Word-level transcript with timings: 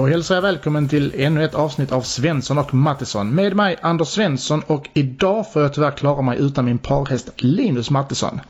Då 0.00 0.06
hälsar 0.06 0.34
jag 0.34 0.42
välkommen 0.42 0.88
till 0.88 1.12
ännu 1.16 1.44
ett 1.44 1.54
avsnitt 1.54 1.92
av 1.92 2.02
Svensson 2.02 2.58
och 2.58 2.74
Mattisson 2.74 3.34
med 3.34 3.56
mig 3.56 3.76
Anders 3.82 4.08
Svensson 4.08 4.62
och 4.66 4.88
idag 4.94 5.52
får 5.52 5.62
jag 5.62 5.74
tyvärr 5.74 5.90
klara 5.90 6.22
mig 6.22 6.38
utan 6.40 6.64
min 6.64 6.78
parhäst 6.78 7.30
Linus 7.36 7.90
Mattisson. 7.90 8.40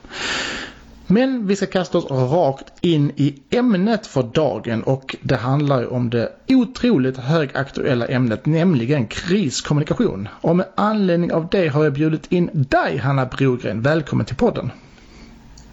Men 1.07 1.47
vi 1.47 1.55
ska 1.55 1.65
kasta 1.65 1.97
oss 1.97 2.11
rakt 2.11 2.73
in 2.81 3.11
i 3.15 3.41
ämnet 3.49 4.07
för 4.07 4.23
dagen 4.23 4.83
och 4.83 5.15
det 5.21 5.35
handlar 5.35 5.79
ju 5.79 5.87
om 5.87 6.09
det 6.09 6.29
otroligt 6.47 7.17
högaktuella 7.17 8.07
ämnet 8.07 8.45
nämligen 8.45 9.07
kriskommunikation. 9.07 10.27
Och 10.41 10.55
med 10.55 10.65
anledning 10.75 11.33
av 11.33 11.47
det 11.51 11.67
har 11.67 11.83
jag 11.83 11.93
bjudit 11.93 12.31
in 12.31 12.49
dig 12.53 12.97
Hanna 12.97 13.25
Brogren. 13.25 13.81
Välkommen 13.81 14.25
till 14.25 14.35
podden! 14.35 14.71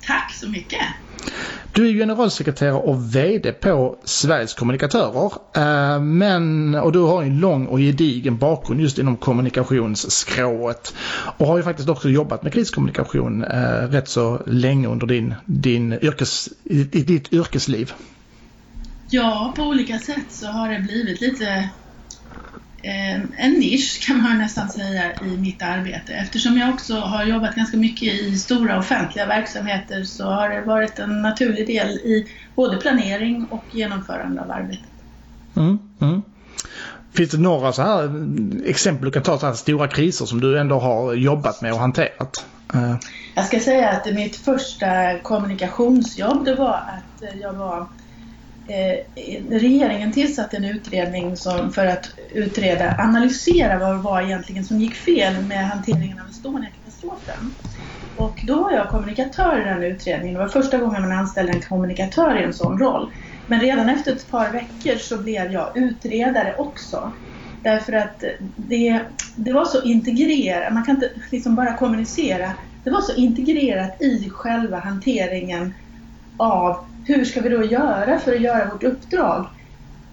Tack 0.07 0.35
så 0.35 0.49
mycket! 0.49 0.83
Du 1.73 1.89
är 1.89 1.93
generalsekreterare 1.93 2.75
och 2.75 3.15
VD 3.15 3.53
på 3.53 3.99
Sveriges 4.05 4.55
kommunikatörer. 4.55 5.33
Eh, 5.57 6.01
men, 6.01 6.75
och 6.75 6.93
du 6.93 6.99
har 6.99 7.23
en 7.23 7.41
lång 7.41 7.67
och 7.67 7.79
gedigen 7.79 8.39
bakgrund 8.39 8.81
just 8.81 8.99
inom 8.99 9.17
kommunikationsskrået. 9.17 10.95
Och 11.39 11.47
har 11.47 11.57
ju 11.57 11.63
faktiskt 11.63 11.89
också 11.89 12.09
jobbat 12.09 12.43
med 12.43 12.53
kriskommunikation 12.53 13.45
eh, 13.45 13.89
rätt 13.89 14.09
så 14.09 14.43
länge 14.47 14.89
under 14.89 15.07
din, 15.07 15.35
din 15.45 15.93
yrkes, 15.93 16.49
ditt 16.91 17.33
yrkesliv. 17.33 17.93
Ja, 19.11 19.53
på 19.57 19.63
olika 19.63 19.99
sätt 19.99 20.27
så 20.29 20.47
har 20.47 20.69
det 20.69 20.80
blivit 20.80 21.21
lite 21.21 21.69
en 22.82 23.52
nisch 23.52 24.06
kan 24.06 24.23
man 24.23 24.38
nästan 24.38 24.68
säga 24.68 25.12
i 25.20 25.37
mitt 25.37 25.62
arbete. 25.62 26.12
Eftersom 26.12 26.59
jag 26.59 26.74
också 26.74 26.95
har 26.95 27.24
jobbat 27.24 27.54
ganska 27.54 27.77
mycket 27.77 28.14
i 28.14 28.38
stora 28.38 28.78
offentliga 28.78 29.27
verksamheter 29.27 30.04
så 30.04 30.24
har 30.24 30.48
det 30.48 30.60
varit 30.60 30.98
en 30.98 31.23
naturlig 31.23 31.66
del 31.66 31.88
i 31.88 32.26
både 32.54 32.76
planering 32.76 33.46
och 33.51 33.65
genomförande 33.70 34.43
av 34.43 34.51
arbetet. 34.51 34.88
Mm, 35.57 35.79
mm. 36.01 36.23
Finns 37.12 37.30
det 37.30 37.38
några 37.38 37.73
så 37.73 37.82
här 37.82 38.10
exempel 38.66 39.04
du 39.04 39.10
kan 39.10 39.23
ta, 39.23 39.38
så 39.38 39.46
här 39.46 39.54
stora 39.54 39.88
kriser 39.88 40.26
som 40.26 40.40
du 40.40 40.59
ändå 40.59 40.79
har 40.79 41.15
jobbat 41.15 41.63
med 41.63 41.73
och 41.73 41.79
hanterat? 41.79 42.46
Eh. 42.74 42.96
Jag 43.35 43.46
ska 43.46 43.60
säga 43.60 43.90
att 43.90 44.15
mitt 44.15 44.37
första 44.37 45.18
kommunikationsjobb 45.18 46.45
det 46.45 46.54
var 46.54 46.74
att 46.74 47.23
jag 47.40 47.52
var 47.52 47.87
Eh, 48.68 49.04
regeringen 49.51 50.13
tillsatte 50.13 50.57
en 50.57 50.65
utredning 50.65 51.37
som, 51.37 51.73
för 51.73 51.87
att 51.87 52.10
utreda, 52.30 52.96
analysera 52.98 53.79
vad 53.79 53.95
det 53.95 54.02
var 54.02 54.23
egentligen 54.23 54.65
som 54.65 54.80
gick 54.80 54.96
fel 54.96 55.46
med 55.46 55.68
hanteringen 55.68 56.21
av 56.21 56.29
Estonia-katastrofen. 56.29 57.54
Och 58.16 58.38
då 58.46 58.62
var 58.62 58.73
jag 58.73 58.88
kommunikatör 58.88 59.60
i 59.60 59.65
den 59.65 59.82
utredningen. 59.82 60.35
Det 60.35 60.40
var 60.40 60.48
första 60.48 60.79
gången 60.79 61.02
man 61.02 61.12
anställde 61.12 61.52
en 61.52 61.60
kommunikatör 61.60 62.40
i 62.40 62.45
en 62.45 62.52
sån 62.52 62.79
roll. 62.79 63.12
Men 63.46 63.60
redan 63.60 63.88
efter 63.88 64.12
ett 64.12 64.31
par 64.31 64.50
veckor 64.53 64.98
så 64.98 65.22
blev 65.22 65.53
jag 65.53 65.76
utredare 65.76 66.54
också. 66.59 67.12
Därför 67.62 67.93
att 67.93 68.25
det, 68.56 69.03
det 69.37 69.53
var 69.53 69.65
så 69.65 69.82
integrerat, 69.82 70.72
man 70.72 70.84
kan 70.84 70.94
inte 70.94 71.10
liksom 71.31 71.54
bara 71.54 71.76
kommunicera. 71.76 72.53
Det 72.84 72.91
var 72.91 73.00
så 73.00 73.15
integrerat 73.15 74.03
i 74.03 74.31
själva 74.31 74.78
hanteringen 74.78 75.75
av 76.37 76.76
hur 77.03 77.25
ska 77.25 77.41
vi 77.41 77.48
då 77.48 77.65
göra 77.65 78.19
för 78.19 78.34
att 78.34 78.41
göra 78.41 78.70
vårt 78.70 78.84
uppdrag? 78.84 79.47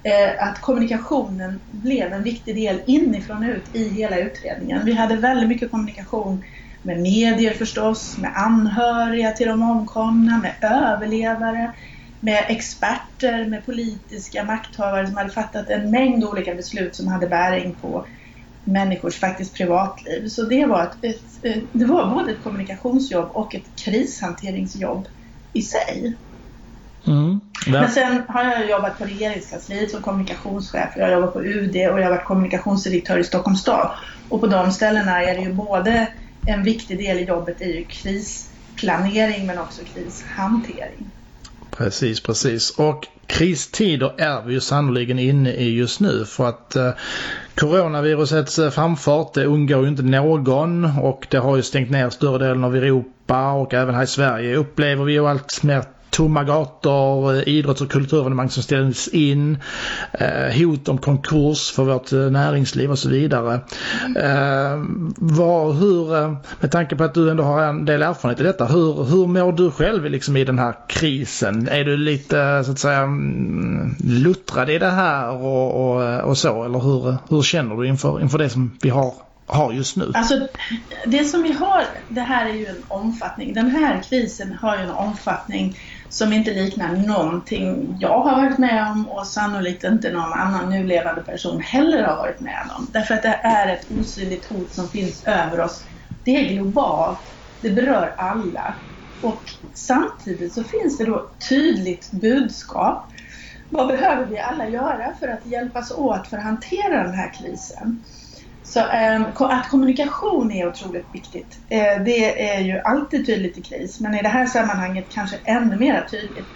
Eh, 0.06 0.48
att 0.48 0.62
kommunikationen 0.62 1.62
blev 1.68 2.14
en 2.14 2.24
viktig 2.24 2.56
del 2.56 2.82
inifrån 2.88 3.44
och 3.44 3.50
ut 3.50 3.70
i 3.74 3.90
hela 3.90 4.18
utredningen. 4.18 4.86
Vi 4.86 4.94
hade 4.94 5.16
väldigt 5.16 5.50
mycket 5.50 5.72
kommunikation 5.72 6.44
med 6.82 7.02
medier 7.02 7.54
förstås, 7.54 8.18
med 8.18 8.32
anhöriga 8.36 9.32
till 9.32 9.48
de 9.48 9.62
omkomna, 9.62 10.38
med 10.38 10.72
överlevare, 10.72 11.74
med 12.20 12.46
experter, 12.48 13.46
med 13.46 13.66
politiska 13.66 14.44
makthavare 14.44 15.08
som 15.08 15.18
hade 15.18 15.30
fattat 15.30 15.70
en 15.70 15.92
mängd 15.92 16.24
olika 16.24 16.56
beslut 16.56 16.96
som 16.96 17.08
hade 17.08 17.28
bäring 17.28 17.76
på 17.76 18.08
människors 18.64 19.20
faktiskt 19.20 19.58
privatliv. 19.58 20.28
Så 20.28 20.44
det 20.44 20.66
var, 20.66 20.84
ett, 20.84 21.04
ett, 21.04 21.70
det 21.74 21.86
var 21.86 22.10
både 22.10 22.32
ett 22.32 22.44
kommunikationsjobb 22.44 23.30
och 23.34 23.56
ett 23.56 23.76
krishanteringsjobb 23.86 25.08
i 25.54 25.62
sig. 25.62 26.18
Mm. 27.08 27.40
Men 27.68 27.90
sen 27.90 28.22
har 28.28 28.44
jag 28.44 28.70
jobbat 28.70 28.98
på 28.98 29.06
regeringskansliet 29.06 29.92
som 29.92 30.02
kommunikationschef. 30.02 30.90
Jag 30.96 31.06
har 31.06 31.12
jobbat 31.12 31.34
på 31.34 31.44
UD 31.44 31.76
och 31.76 32.00
jag 32.00 32.04
har 32.04 32.10
varit 32.10 32.26
kommunikationsdirektör 32.26 33.18
i 33.18 33.24
Stockholms 33.24 33.62
stad. 33.62 33.92
Och 34.30 34.42
på 34.42 34.48
de 34.48 34.72
ställena 34.72 35.24
är 35.24 35.36
det 35.36 35.42
ju 35.42 35.54
både 35.54 36.08
en 36.48 36.64
viktig 36.64 36.98
del 36.98 37.18
i 37.18 37.24
jobbet 37.24 37.62
är 37.62 37.66
ju 37.66 37.84
krisplanering 37.84 39.46
men 39.46 39.60
också 39.60 39.82
krishantering. 39.94 41.12
Precis, 41.78 42.20
precis. 42.20 42.70
Och 42.70 43.08
kristider 43.28 44.22
är 44.22 44.42
vi 44.42 44.54
ju 44.54 44.60
sannoliken 44.60 45.20
inne 45.20 45.52
i 45.52 45.76
just 45.78 46.00
nu 46.00 46.26
för 46.26 46.50
att 46.50 46.76
eh, 46.76 46.92
coronavirusets 47.56 48.60
eh, 48.60 48.70
framfart 48.70 49.34
det 49.34 49.46
undgår 49.46 49.84
ju 49.84 49.88
inte 49.88 50.04
någon 50.04 50.86
och 50.86 51.28
det 51.30 51.38
har 51.38 51.56
ju 51.56 51.62
stängt 51.62 51.92
ner 51.92 52.10
större 52.10 52.38
delen 52.38 52.64
av 52.64 52.76
Europa 52.76 53.52
och 53.52 53.74
även 53.74 53.96
här 53.96 54.04
i 54.04 54.08
Sverige 54.08 54.56
upplever 54.56 55.04
vi 55.04 55.14
ju 55.14 55.28
allt 55.28 55.64
mer 55.64 55.84
tomma 56.10 56.44
gator, 56.44 57.36
eh, 57.36 57.48
idrotts 57.48 57.82
och 57.82 57.92
kulturevenemang 57.92 58.50
som 58.50 58.64
ställs 58.64 59.08
in, 59.08 59.58
eh, 60.14 60.58
hot 60.58 60.90
om 60.90 60.98
konkurs 60.98 61.72
för 61.72 61.84
vårt 61.84 62.12
eh, 62.12 62.20
näringsliv 62.20 62.92
och 62.92 63.00
så 63.00 63.10
vidare. 63.10 63.54
Eh, 64.16 64.84
var, 65.18 65.74
hur, 65.74 66.36
med 66.60 66.72
tanke 66.72 66.96
på 66.96 67.04
att 67.04 67.14
du 67.14 67.32
ändå 67.32 67.44
har 67.44 67.64
en 67.64 67.86
del 67.86 68.02
erfarenhet 68.02 68.40
i 68.40 68.44
detta, 68.44 68.66
hur, 68.66 69.04
hur 69.04 69.28
mår 69.28 69.52
du 69.52 69.72
själv 69.72 70.06
liksom 70.06 70.38
i 70.38 70.44
den 70.44 70.60
här 70.60 70.76
krisen? 70.88 71.68
Är 71.68 71.84
du 71.84 71.98
lite 71.98 72.64
så 72.64 72.72
att 72.72 72.80
säga 72.80 73.00
mm, 73.00 73.96
luttrad 74.04 74.70
i 74.70 74.80
det 74.80 74.92
här 74.92 75.30
och, 75.30 75.96
och, 75.96 76.20
och 76.20 76.38
så 76.38 76.64
eller 76.64 76.80
hur, 76.80 77.18
hur 77.30 77.42
känner 77.42 77.76
du 77.76 77.88
inför, 77.88 78.22
inför 78.22 78.38
det 78.38 78.50
som 78.50 78.78
vi 78.82 78.90
har 78.90 79.14
har 79.48 79.74
just 79.74 79.96
nu? 79.96 80.12
Alltså, 80.14 80.48
det 81.06 81.26
som 81.26 81.44
vi 81.44 81.52
har, 81.52 81.84
det 82.10 82.22
här 82.22 82.50
är 82.50 82.54
ju 82.54 82.66
en 82.66 82.84
omfattning. 82.88 83.54
Den 83.54 83.70
här 83.70 84.02
krisen 84.10 84.54
har 84.62 84.78
ju 84.78 84.84
en 84.84 84.92
omfattning 84.92 85.78
som 86.10 86.34
inte 86.34 86.54
liknar 86.54 86.96
någonting 86.96 87.98
jag 88.00 88.20
har 88.20 88.42
varit 88.42 88.58
med 88.58 88.92
om 88.92 89.10
och 89.10 89.28
sannolikt 89.28 89.84
inte 89.84 90.12
någon 90.12 90.34
annan 90.34 90.70
nu 90.70 90.84
levande 90.84 91.22
person 91.22 91.62
heller 91.62 92.04
har 92.04 92.18
varit 92.18 92.40
med 92.40 92.70
om. 92.78 92.90
Därför 92.94 93.14
att 93.14 93.24
det 93.24 93.40
är 93.44 93.74
ett 93.74 93.92
osynligt 93.92 94.46
hot 94.46 94.74
som 94.74 94.90
finns 94.90 95.24
över 95.24 95.60
oss. 95.60 95.86
Det 96.24 96.32
är 96.36 96.54
globalt, 96.54 97.34
det 97.62 97.70
berör 97.70 98.16
alla. 98.18 98.76
Och 99.22 99.44
samtidigt 99.74 100.54
så 100.54 100.64
finns 100.64 100.98
det 100.98 101.06
då 101.06 101.32
tydligt 101.50 102.12
budskap. 102.12 103.12
Vad 103.70 103.88
behöver 103.88 104.26
vi 104.26 104.40
alla 104.40 104.70
göra 104.70 105.14
för 105.20 105.28
att 105.28 105.46
hjälpas 105.46 105.92
åt 105.92 106.28
för 106.28 106.38
att 106.38 106.44
hantera 106.44 107.04
den 107.04 107.14
här 107.14 107.34
krisen? 107.34 108.04
Så 108.66 108.80
ehm, 108.80 109.24
att 109.40 109.70
kommunikation 109.70 110.52
är 110.52 110.68
otroligt 110.68 111.10
viktigt. 111.12 111.60
Eh, 111.70 112.04
det 112.06 112.52
är 112.56 112.62
ju 112.62 112.80
alltid 112.80 113.26
tydligt 113.26 113.58
i 113.58 113.62
kris, 113.62 114.00
men 114.00 114.16
i 114.16 114.22
det 114.22 114.30
här 114.30 114.46
sammanhanget 114.46 115.06
kanske 115.10 115.38
ännu 115.44 115.78
mer 115.78 116.02
tydligt. 116.02 116.48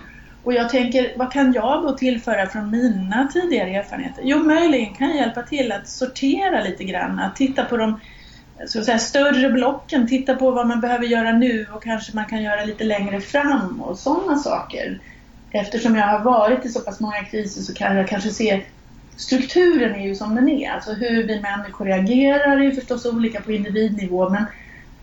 Och 0.43 0.53
jag 0.53 0.69
tänker, 0.69 1.13
vad 1.17 1.31
kan 1.31 1.53
jag 1.53 1.83
då 1.83 1.97
tillföra 1.97 2.47
från 2.47 2.71
mina 2.71 3.29
tidigare 3.33 3.69
erfarenheter? 3.69 4.21
Jo, 4.25 4.43
möjligen 4.43 4.93
kan 4.93 5.07
jag 5.07 5.17
hjälpa 5.17 5.41
till 5.41 5.71
att 5.71 5.87
sortera 5.87 6.63
lite 6.63 6.83
grann, 6.83 7.19
att 7.19 7.35
titta 7.35 7.65
på 7.65 7.77
de 7.77 7.99
så 8.67 8.83
säga, 8.83 8.99
större 8.99 9.49
blocken, 9.49 10.07
titta 10.07 10.35
på 10.35 10.51
vad 10.51 10.67
man 10.67 10.81
behöver 10.81 11.05
göra 11.05 11.31
nu 11.31 11.67
och 11.75 11.83
kanske 11.83 12.15
man 12.15 12.25
kan 12.25 12.43
göra 12.43 12.65
lite 12.65 12.83
längre 12.83 13.21
fram 13.21 13.81
och 13.81 13.99
sådana 13.99 14.37
saker. 14.37 14.99
Eftersom 15.51 15.95
jag 15.95 16.07
har 16.07 16.19
varit 16.19 16.65
i 16.65 16.69
så 16.69 16.79
pass 16.79 16.99
många 16.99 17.23
kriser 17.23 17.61
så 17.61 17.73
kan 17.73 17.97
jag 17.97 18.07
kanske 18.07 18.29
se 18.29 18.63
strukturen 19.19 19.95
är 19.95 20.07
ju 20.07 20.15
som 20.15 20.35
den 20.35 20.49
är. 20.49 20.71
Alltså 20.71 20.93
hur 20.93 21.23
vi 21.23 21.41
människor 21.41 21.85
reagerar 21.85 22.57
är 22.57 22.63
ju 22.63 22.71
förstås 22.71 23.05
olika 23.05 23.41
på 23.41 23.51
individnivå 23.51 24.29
men 24.29 24.45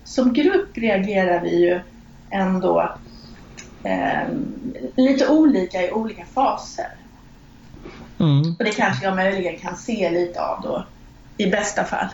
som 0.05 0.33
grupp 0.33 0.69
reagerar 0.79 1.41
vi 1.41 1.61
ju 1.61 1.81
ändå 2.31 2.97
eh, 3.85 4.29
lite 4.97 5.29
olika 5.29 5.83
i 5.83 5.91
olika 5.91 6.25
faser. 6.25 6.89
Mm. 8.19 8.55
Och 8.59 8.65
det 8.65 8.71
kanske 8.71 9.05
jag 9.05 9.17
möjligen 9.17 9.59
kan 9.59 9.77
se 9.77 10.11
lite 10.11 10.41
av 10.41 10.63
då 10.63 10.87
i 11.37 11.47
bästa 11.47 11.85
fall 11.85 12.09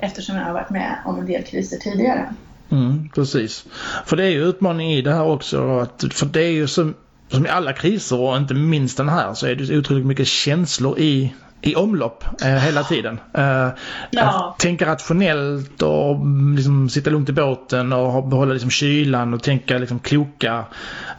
eftersom 0.00 0.36
jag 0.36 0.44
har 0.44 0.52
varit 0.52 0.70
med 0.70 0.98
om 1.04 1.18
en 1.18 1.26
del 1.26 1.42
kriser 1.42 1.76
tidigare. 1.76 2.34
Mm, 2.70 3.08
precis. 3.14 3.64
För 4.06 4.16
det 4.16 4.24
är 4.24 4.30
ju 4.30 4.44
utmaning 4.44 4.92
i 4.92 5.02
det 5.02 5.14
här 5.14 5.24
också. 5.24 5.78
Att, 5.78 6.04
för 6.12 6.26
det 6.26 6.42
är 6.42 6.50
ju 6.50 6.66
som, 6.68 6.94
som 7.28 7.46
i 7.46 7.48
alla 7.48 7.72
kriser 7.72 8.20
och 8.20 8.36
inte 8.36 8.54
minst 8.54 8.96
den 8.96 9.08
här 9.08 9.34
så 9.34 9.46
är 9.46 9.54
det 9.54 9.78
otroligt 9.78 10.06
mycket 10.06 10.26
känslor 10.26 10.98
i 10.98 11.34
i 11.60 11.74
omlopp 11.74 12.24
eh, 12.42 12.48
hela 12.48 12.84
tiden. 12.84 13.20
Eh, 13.34 13.68
ja. 14.10 14.56
Tänka 14.58 14.86
rationellt 14.86 15.82
och 15.82 16.16
liksom, 16.56 16.88
sitta 16.88 17.10
lugnt 17.10 17.28
i 17.28 17.32
båten 17.32 17.92
och 17.92 18.28
behålla 18.28 18.52
liksom, 18.52 18.70
kylan 18.70 19.34
och 19.34 19.42
tänka 19.42 19.78
liksom, 19.78 19.98
kloka 19.98 20.64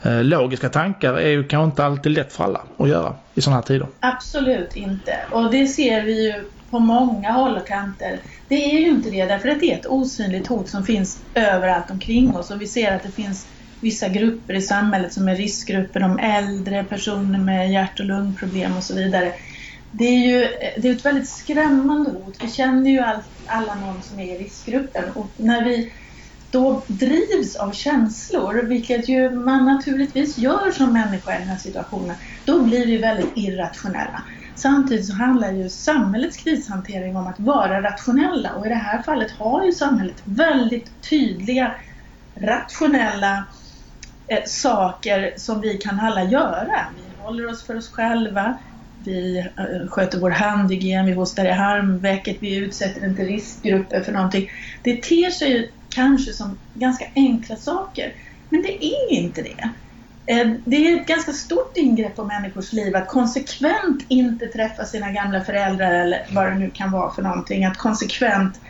eh, 0.04 0.24
logiska 0.24 0.70
tankar 0.70 1.14
är 1.14 1.30
ju 1.30 1.44
kanske 1.44 1.66
inte 1.66 1.86
alltid 1.86 2.12
lätt 2.12 2.34
för 2.34 2.44
alla 2.44 2.62
att 2.78 2.90
göra 2.90 3.16
i 3.36 3.42
sådana 3.42 3.58
här 3.58 3.68
tider. 3.68 3.88
Absolut 4.00 4.76
inte. 4.76 5.18
Och 5.32 5.52
det 5.52 5.68
ser 5.68 6.04
vi 6.04 6.26
ju 6.26 6.44
på 6.70 6.80
många 6.80 7.32
håll 7.32 7.56
och 7.56 7.68
kanter. 7.68 8.20
Det 8.48 8.56
är 8.56 8.80
ju 8.80 8.88
inte 8.88 9.10
det 9.10 9.26
därför 9.26 9.50
att 9.50 9.60
det 9.60 9.74
är 9.74 9.78
ett 9.78 9.86
osynligt 9.86 10.48
hot 10.48 10.70
som 10.70 10.84
finns 10.84 11.22
överallt 11.34 11.92
omkring 11.92 12.36
oss 12.36 12.52
och 12.52 12.62
vi 12.62 12.68
ser 12.68 12.96
att 12.96 13.04
det 13.04 13.12
finns 13.12 13.48
vissa 13.82 14.08
grupper 14.10 14.54
i 14.54 14.62
samhället 14.62 15.14
som 15.14 15.28
är 15.28 15.36
riskgrupper, 15.36 16.00
de 16.00 16.20
äldre, 16.20 16.84
personer 16.84 17.40
med 17.40 17.72
hjärt 17.72 18.00
och 18.00 18.06
lungproblem 18.06 18.78
och 18.78 18.84
så 18.84 18.96
vidare 18.96 19.34
det 19.92 20.06
är 20.06 20.28
ju 20.28 20.48
det 20.82 20.88
är 20.88 20.96
ett 20.96 21.06
väldigt 21.06 21.30
skrämmande 21.30 22.12
hot. 22.12 22.38
Vi 22.42 22.48
känner 22.48 22.92
ju 22.92 23.00
all, 23.00 23.24
alla 23.46 23.76
någon 23.76 24.02
som 24.02 24.20
är 24.20 24.36
i 24.36 24.44
riskgruppen 24.44 25.12
och 25.12 25.36
när 25.38 25.66
vi 25.66 25.94
då 26.50 26.86
drivs 26.90 27.56
av 27.56 27.72
känslor, 27.72 28.64
vilket 28.68 29.10
ju 29.10 29.30
man 29.32 29.66
naturligtvis 29.66 30.38
gör 30.38 30.72
som 30.72 30.94
människa 30.94 31.36
i 31.36 31.40
den 31.40 31.48
här 31.48 31.58
situationen, 31.58 32.16
då 32.46 32.64
blir 32.64 32.86
vi 32.86 32.98
väldigt 32.98 33.32
irrationella. 33.36 34.24
Samtidigt 34.56 35.08
så 35.08 35.14
handlar 35.14 35.52
ju 35.52 35.70
samhällets 35.70 36.38
krishantering 36.38 37.18
om 37.18 37.28
att 37.28 37.40
vara 37.40 37.82
rationella 37.82 38.54
och 38.54 38.66
i 38.66 38.70
det 38.70 38.76
här 38.76 39.02
fallet 39.02 39.32
har 39.32 39.66
ju 39.66 39.72
samhället 39.72 40.22
väldigt 40.26 41.10
tydliga 41.10 41.76
rationella 42.42 43.46
eh, 44.28 44.44
saker 44.46 45.34
som 45.38 45.62
vi 45.62 45.78
kan 45.78 46.00
alla 46.00 46.24
göra. 46.24 46.88
Vi 46.96 47.24
håller 47.24 47.50
oss 47.50 47.66
för 47.66 47.78
oss 47.78 47.92
själva, 47.92 48.58
vi 49.06 49.38
eh, 49.38 49.90
sköter 49.90 50.20
vår 50.20 50.30
handhygien, 50.30 51.06
vi 51.06 51.14
hostar 51.14 51.46
i 51.46 51.52
harmväcket, 51.52 52.38
vi 52.40 52.56
utsätter 52.56 53.06
inte 53.06 53.24
riskgrupper 53.24 54.02
för 54.02 54.12
någonting. 54.12 54.50
Det 54.84 55.04
ter 55.04 55.30
sig 55.30 55.72
kanske 55.90 56.34
som 56.34 56.58
ganska 56.74 57.06
enkla 57.16 57.56
saker, 57.56 58.14
men 58.50 58.62
det 58.62 58.86
är 58.86 59.12
inte 59.12 59.42
det. 59.42 59.70
Eh, 60.26 60.52
det 60.66 60.76
är 60.76 61.02
ett 61.02 61.08
ganska 61.08 61.34
stort 61.34 61.78
ingrepp 61.78 62.16
på 62.16 62.24
människors 62.24 62.74
liv 62.74 62.96
att 62.96 63.08
konsekvent 63.08 64.06
inte 64.08 64.48
träffa 64.48 64.86
sina 64.86 65.12
gamla 65.12 65.42
föräldrar 65.42 65.92
eller 65.92 66.26
vad 66.32 66.46
det 66.46 66.56
nu 66.56 66.70
kan 66.70 66.92
vara 66.92 67.12
för 67.14 67.22
någonting. 67.22 67.66
Att 67.66 67.78
konsekvent 67.78 68.62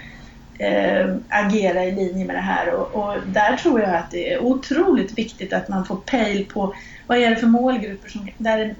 eh, 0.59 1.15
agera 1.29 1.85
i 1.85 1.91
linje 1.91 2.25
med 2.25 2.35
det 2.35 2.41
här 2.41 2.73
och, 2.73 2.95
och, 2.95 3.27
där 3.27 3.57
tror 3.57 3.81
jag 3.81 3.95
att 3.95 4.11
det 4.11 4.33
är 4.33 4.43
otroligt 4.43 5.17
viktigt 5.17 5.53
att 5.53 5.69
man 5.69 5.85
får 5.85 5.95
pejl 5.95 6.45
på 6.45 6.73
vad 7.07 7.17
är 7.17 7.29
det 7.29 7.35
för 7.35 7.47
målgrupper 7.47 8.09
som, 8.09 8.29
där 8.37 8.75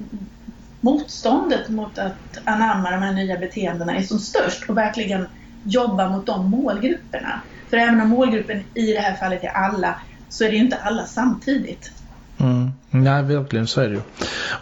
motståndet 0.82 1.70
mot 1.70 1.98
att 1.98 2.22
anamma 2.46 2.92
de 2.92 3.02
här 3.02 3.14
nya 3.14 3.38
beteendena 3.38 3.98
är 3.98 4.02
som 4.02 4.20
störst 4.20 4.70
och 4.70 4.78
verkligen 4.78 5.28
jobba 5.64 6.10
mot 6.10 6.26
de 6.26 6.50
målgrupperna. 6.50 7.44
För 7.70 7.78
även 7.78 8.02
om 8.02 8.10
målgruppen 8.10 8.64
i 8.74 8.94
det 8.94 9.00
här 9.00 9.16
fallet 9.16 9.44
är 9.44 9.50
alla 9.50 10.02
så 10.30 10.44
är 10.44 10.52
det 10.52 10.58
inte 10.58 10.78
alla 10.78 11.06
samtidigt. 11.06 11.92
Mm. 12.38 12.72
Nej, 12.92 13.24
verkligen 13.24 13.68
så 13.68 13.82
är 13.82 13.88
det 13.88 13.94
ju. 13.94 14.02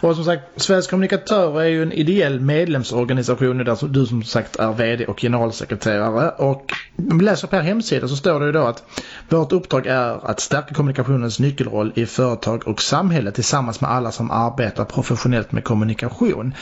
Och 0.00 0.14
som 0.16 0.24
sagt, 0.24 0.42
Sveriges 0.56 0.86
kommunikatörer 0.86 1.60
är 1.60 1.68
ju 1.68 1.82
en 1.82 1.92
ideell 1.92 2.40
medlemsorganisation 2.40 3.58
där 3.58 3.88
du 3.88 4.06
som 4.06 4.22
sagt 4.22 4.56
är 4.56 4.72
VD 4.72 5.06
och 5.06 5.20
generalsekreterare. 5.20 6.30
Och 6.30 6.72
om 7.10 7.18
vi 7.18 7.24
läser 7.24 7.48
på 7.48 7.56
er 7.56 7.60
hemsida 7.60 8.08
så 8.08 8.16
står 8.16 8.40
det 8.40 8.46
ju 8.46 8.52
då 8.52 8.64
att 8.66 8.82
vårt 9.28 9.52
uppdrag 9.52 9.86
är 9.86 10.30
att 10.30 10.40
stärka 10.40 10.74
kommunikationens 10.74 11.38
nyckelroll 11.38 11.92
i 11.94 12.06
företag 12.06 12.68
och 12.68 12.82
samhälle 12.82 13.32
tillsammans 13.32 13.80
med 13.80 13.90
alla 13.90 14.12
som 14.12 14.30
arbetar 14.30 14.84
professionellt 14.84 15.52
med 15.52 15.64
kommunikation. 15.64 16.54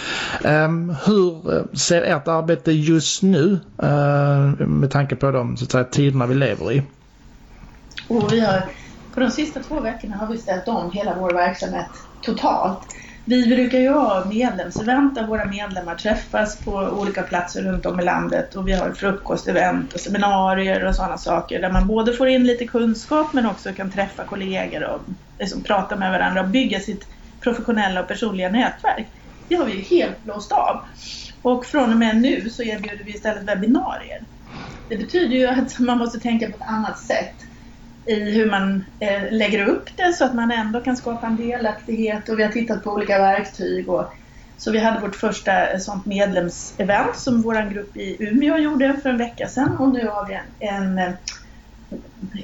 Um, 0.44 0.96
hur 1.06 1.56
eh, 1.56 1.64
ser 1.72 2.02
ert 2.02 2.28
arbete 2.28 2.72
just 2.72 3.22
nu 3.22 3.60
uh, 3.82 4.66
med 4.66 4.90
tanke 4.90 5.16
på 5.16 5.30
de 5.30 5.56
så 5.56 5.64
att 5.64 5.70
säga, 5.70 5.84
tiderna 5.84 6.26
vi 6.26 6.34
lever 6.34 6.72
i? 6.72 6.82
Och 8.08 8.32
vi 8.32 8.40
har 8.40 8.62
på 9.14 9.20
de 9.20 9.30
sista 9.30 9.60
två 9.62 9.80
veckorna 9.80 10.16
har 10.16 10.26
vi 10.26 10.38
ställt 10.38 10.68
om 10.68 10.90
hela 10.90 11.18
vår 11.18 11.34
verksamhet 11.34 11.90
totalt. 12.20 12.86
Vi 13.26 13.46
brukar 13.46 13.78
ju 13.78 13.88
ha 13.88 14.24
medlemsevent 14.24 15.14
där 15.14 15.26
våra 15.26 15.44
medlemmar 15.44 15.94
träffas 15.94 16.60
på 16.60 16.72
olika 16.72 17.22
platser 17.22 17.62
runt 17.62 17.86
om 17.86 18.00
i 18.00 18.04
landet 18.04 18.54
och 18.54 18.68
vi 18.68 18.72
har 18.72 18.92
frukostevent 18.92 19.94
och 19.94 20.00
seminarier 20.00 20.84
och 20.84 20.94
sådana 20.94 21.18
saker 21.18 21.60
där 21.60 21.72
man 21.72 21.86
både 21.86 22.12
får 22.12 22.28
in 22.28 22.46
lite 22.46 22.66
kunskap 22.66 23.32
men 23.32 23.46
också 23.46 23.72
kan 23.72 23.90
träffa 23.90 24.24
kollegor 24.24 24.84
och 24.84 25.00
liksom 25.38 25.62
prata 25.62 25.96
med 25.96 26.12
varandra 26.12 26.42
och 26.42 26.48
bygga 26.48 26.80
sitt 26.80 27.06
professionella 27.44 28.02
och 28.02 28.08
personliga 28.08 28.48
nätverk. 28.48 29.06
Det 29.48 29.54
har 29.54 29.66
vi 29.66 29.72
ju 29.72 29.82
helt 29.82 30.22
blåst 30.22 30.52
av. 30.52 30.80
Och 31.42 31.66
från 31.66 31.92
och 31.92 31.98
med 31.98 32.16
nu 32.16 32.50
så 32.50 32.62
erbjuder 32.62 33.04
vi 33.04 33.10
istället 33.10 33.48
webbinarier. 33.48 34.26
Det 34.88 34.96
betyder 34.96 35.36
ju 35.36 35.46
att 35.46 35.78
man 35.78 35.98
måste 35.98 36.20
tänka 36.20 36.46
på 36.46 36.56
ett 36.56 36.68
annat 36.68 36.98
sätt 36.98 37.36
i 38.06 38.30
hur 38.30 38.50
man 38.50 38.84
eh, 39.00 39.22
lägger 39.32 39.68
upp 39.68 39.88
det 39.96 40.12
så 40.12 40.24
att 40.24 40.34
man 40.34 40.50
ändå 40.50 40.80
kan 40.80 40.96
skapa 40.96 41.26
en 41.26 41.36
delaktighet 41.36 42.28
och 42.28 42.38
vi 42.38 42.42
har 42.42 42.52
tittat 42.52 42.84
på 42.84 42.90
olika 42.90 43.18
verktyg. 43.18 43.88
Och, 43.88 44.04
så 44.56 44.70
vi 44.70 44.78
hade 44.78 45.00
vårt 45.00 45.16
första 45.16 45.70
eh, 45.70 45.78
sånt 45.78 46.06
medlemsevent 46.06 47.16
som 47.16 47.42
vår 47.42 47.70
grupp 47.70 47.96
i 47.96 48.16
Umeå 48.18 48.58
gjorde 48.58 48.96
för 49.02 49.10
en 49.10 49.18
vecka 49.18 49.48
sedan 49.48 49.76
och 49.76 49.88
nu 49.88 50.08
har 50.08 50.26
vi 50.26 50.34
en, 50.34 50.74
en, 50.74 50.98
eh, 50.98 51.14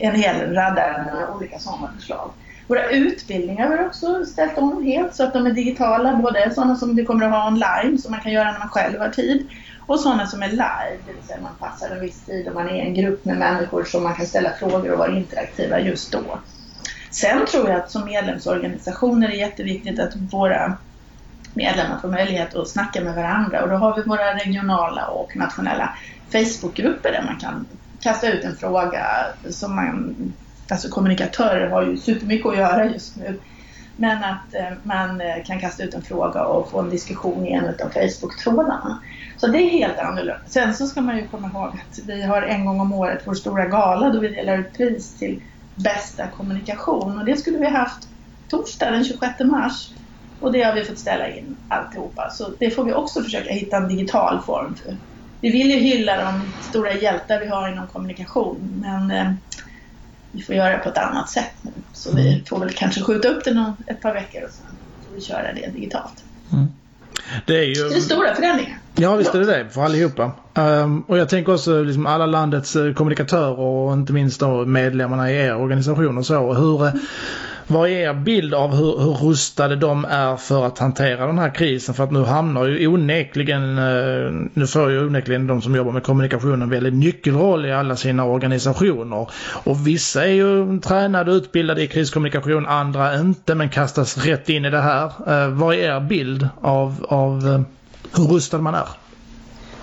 en 0.00 0.14
hel 0.14 0.54
radda 0.54 1.04
med 1.04 1.28
olika 1.36 1.58
sådana 1.58 1.92
förslag. 1.96 2.30
Våra 2.70 2.90
utbildningar 2.90 3.68
har 3.68 3.78
vi 3.78 3.84
också 3.84 4.24
ställt 4.24 4.58
om 4.58 4.84
helt 4.84 5.14
så 5.14 5.24
att 5.24 5.32
de 5.32 5.46
är 5.46 5.50
digitala, 5.50 6.16
både 6.16 6.54
sådana 6.54 6.76
som 6.76 6.96
du 6.96 7.04
kommer 7.04 7.26
att 7.26 7.32
ha 7.32 7.48
online 7.48 7.98
som 7.98 8.10
man 8.10 8.20
kan 8.20 8.32
göra 8.32 8.52
när 8.52 8.58
man 8.58 8.68
själv 8.68 9.00
har 9.00 9.08
tid 9.08 9.48
och 9.86 10.00
sådana 10.00 10.26
som 10.26 10.42
är 10.42 10.48
live, 10.48 11.02
det 11.06 11.12
vill 11.12 11.22
säga 11.22 11.40
man 11.40 11.56
passar 11.56 11.90
en 11.90 12.00
viss 12.00 12.24
tid 12.24 12.48
och 12.48 12.54
man 12.54 12.68
är 12.68 12.82
en 12.82 12.94
grupp 12.94 13.24
med 13.24 13.38
människor 13.38 13.84
som 13.84 14.02
man 14.02 14.14
kan 14.14 14.26
ställa 14.26 14.50
frågor 14.50 14.90
och 14.90 14.98
vara 14.98 15.16
interaktiva 15.16 15.80
just 15.80 16.12
då. 16.12 16.40
Sen 17.10 17.46
tror 17.46 17.68
jag 17.68 17.80
att 17.80 17.90
som 17.90 18.04
medlemsorganisationer 18.04 19.28
är 19.28 19.32
det 19.32 19.38
jätteviktigt 19.38 20.00
att 20.00 20.12
våra 20.32 20.78
medlemmar 21.54 21.98
får 21.98 22.08
möjlighet 22.08 22.54
att 22.54 22.68
snacka 22.68 23.00
med 23.00 23.14
varandra 23.14 23.62
och 23.62 23.68
då 23.68 23.76
har 23.76 23.96
vi 23.96 24.02
våra 24.02 24.34
regionala 24.34 25.06
och 25.06 25.36
nationella 25.36 25.96
Facebookgrupper 26.32 27.12
där 27.12 27.22
man 27.22 27.38
kan 27.38 27.66
kasta 28.00 28.32
ut 28.32 28.44
en 28.44 28.56
fråga 28.56 29.06
som 29.50 29.76
man, 29.76 30.16
alltså 30.72 30.88
kommunikatörer 30.88 31.70
har 31.70 31.86
ju 31.86 31.96
supermycket 31.96 32.46
att 32.46 32.56
göra 32.56 32.84
just 32.84 33.16
nu. 33.16 33.40
Men 33.96 34.24
att 34.24 34.54
eh, 34.54 34.72
man 34.82 35.20
eh, 35.20 35.44
kan 35.44 35.60
kasta 35.60 35.82
ut 35.82 35.94
en 35.94 36.02
fråga 36.02 36.44
och 36.44 36.70
få 36.70 36.80
en 36.80 36.90
diskussion 36.90 37.46
i 37.46 37.52
en 37.52 37.64
av 37.64 37.88
Facebook-trådarna. 37.88 38.98
Så 39.36 39.46
det 39.46 39.58
är 39.58 39.70
helt 39.70 39.98
annorlunda. 39.98 40.36
Sen 40.46 40.74
så 40.74 40.86
ska 40.86 41.00
man 41.00 41.16
ju 41.16 41.28
komma 41.28 41.48
ihåg 41.48 41.68
att 41.68 41.98
vi 42.06 42.22
har 42.22 42.42
en 42.42 42.64
gång 42.64 42.80
om 42.80 42.92
året 42.92 43.22
vår 43.24 43.34
stora 43.34 43.66
gala 43.66 44.10
då 44.10 44.20
vi 44.20 44.28
delar 44.28 44.58
ut 44.58 44.72
pris 44.72 45.18
till 45.18 45.42
bästa 45.74 46.26
kommunikation 46.26 47.18
och 47.18 47.24
det 47.24 47.36
skulle 47.36 47.58
vi 47.58 47.66
haft 47.66 48.08
torsdag 48.48 48.90
den 48.90 49.04
26 49.04 49.40
mars 49.40 49.90
och 50.40 50.52
det 50.52 50.62
har 50.62 50.74
vi 50.74 50.84
fått 50.84 50.98
ställa 50.98 51.28
in 51.28 51.56
alltihopa. 51.68 52.30
Så 52.30 52.52
det 52.58 52.70
får 52.70 52.84
vi 52.84 52.92
också 52.92 53.22
försöka 53.22 53.52
hitta 53.52 53.76
en 53.76 53.88
digital 53.88 54.40
form 54.46 54.74
för. 54.74 54.96
Vi 55.40 55.50
vill 55.50 55.70
ju 55.70 55.76
hylla 55.76 56.24
de 56.24 56.52
stora 56.62 56.92
hjältar 56.92 57.40
vi 57.40 57.46
har 57.46 57.72
inom 57.72 57.86
kommunikation 57.86 58.82
men 58.82 59.10
eh, 59.10 59.32
vi 60.32 60.42
får 60.42 60.54
göra 60.54 60.70
det 60.70 60.78
på 60.78 60.88
ett 60.88 60.98
annat 60.98 61.28
sätt 61.28 61.52
nu. 61.62 61.70
Så 61.92 62.16
vi 62.16 62.28
mm. 62.28 62.44
får 62.44 62.58
väl 62.58 62.70
kanske 62.70 63.02
skjuta 63.02 63.28
upp 63.28 63.44
det 63.44 63.54
någon, 63.54 63.72
ett 63.86 64.02
par 64.02 64.14
veckor 64.14 64.42
och 64.44 64.50
sen 64.50 64.66
får 65.08 65.14
vi 65.14 65.20
köra 65.20 65.52
det 65.52 65.70
digitalt. 65.74 66.24
Mm. 66.52 66.66
Det 67.46 67.58
är 67.58 67.64
ju... 67.64 67.88
Det 67.88 67.96
är 67.96 68.00
stora 68.00 68.34
förändringar. 68.34 68.78
Ja 68.94 69.16
visst 69.16 69.34
är 69.34 69.40
det 69.40 69.46
det 69.46 69.68
för 69.70 69.82
allihopa. 69.82 70.32
Um, 70.54 71.00
och 71.00 71.18
jag 71.18 71.28
tänker 71.28 71.54
också 71.54 71.82
liksom 71.82 72.06
alla 72.06 72.26
landets 72.26 72.76
eh, 72.76 72.92
kommunikatörer 72.92 73.58
och 73.58 73.92
inte 73.92 74.12
minst 74.12 74.40
då 74.40 74.64
medlemmarna 74.64 75.30
i 75.30 75.36
er 75.36 75.56
organisation 75.56 76.18
och 76.18 76.26
så. 76.26 76.52
Hur, 76.52 76.86
mm. 76.86 77.00
Vad 77.70 77.88
är 77.88 77.92
er 77.92 78.14
bild 78.14 78.54
av 78.54 78.74
hur, 78.74 78.98
hur 78.98 79.12
rustade 79.12 79.76
de 79.76 80.04
är 80.04 80.36
för 80.36 80.66
att 80.66 80.78
hantera 80.78 81.26
den 81.26 81.38
här 81.38 81.54
krisen? 81.54 81.94
För 81.94 82.04
att 82.04 82.10
nu 82.10 82.24
hamnar 82.24 82.66
ju 82.66 82.86
onekligen, 82.86 83.78
eh, 83.78 84.32
nu 84.54 84.66
får 84.66 84.90
ju 84.90 85.06
onekligen 85.06 85.46
de 85.46 85.62
som 85.62 85.74
jobbar 85.74 85.92
med 85.92 86.02
kommunikation 86.02 86.62
en 86.62 86.70
väldigt 86.70 86.94
nyckelroll 86.94 87.66
i 87.66 87.72
alla 87.72 87.96
sina 87.96 88.24
organisationer. 88.24 89.30
Och 89.64 89.86
vissa 89.86 90.26
är 90.26 90.32
ju 90.32 90.80
tränade 90.80 91.30
och 91.30 91.34
utbildade 91.34 91.82
i 91.82 91.86
kriskommunikation, 91.86 92.66
andra 92.66 93.20
inte 93.20 93.54
men 93.54 93.68
kastas 93.68 94.26
rätt 94.26 94.48
in 94.48 94.64
i 94.64 94.70
det 94.70 94.80
här. 94.80 95.04
Eh, 95.04 95.48
vad 95.48 95.74
är 95.74 95.96
er 95.96 96.00
bild 96.00 96.48
av, 96.60 97.06
av 97.08 97.48
eh, 97.48 97.60
hur 98.16 98.24
rustad 98.24 98.58
man 98.58 98.74
är? 98.74 98.88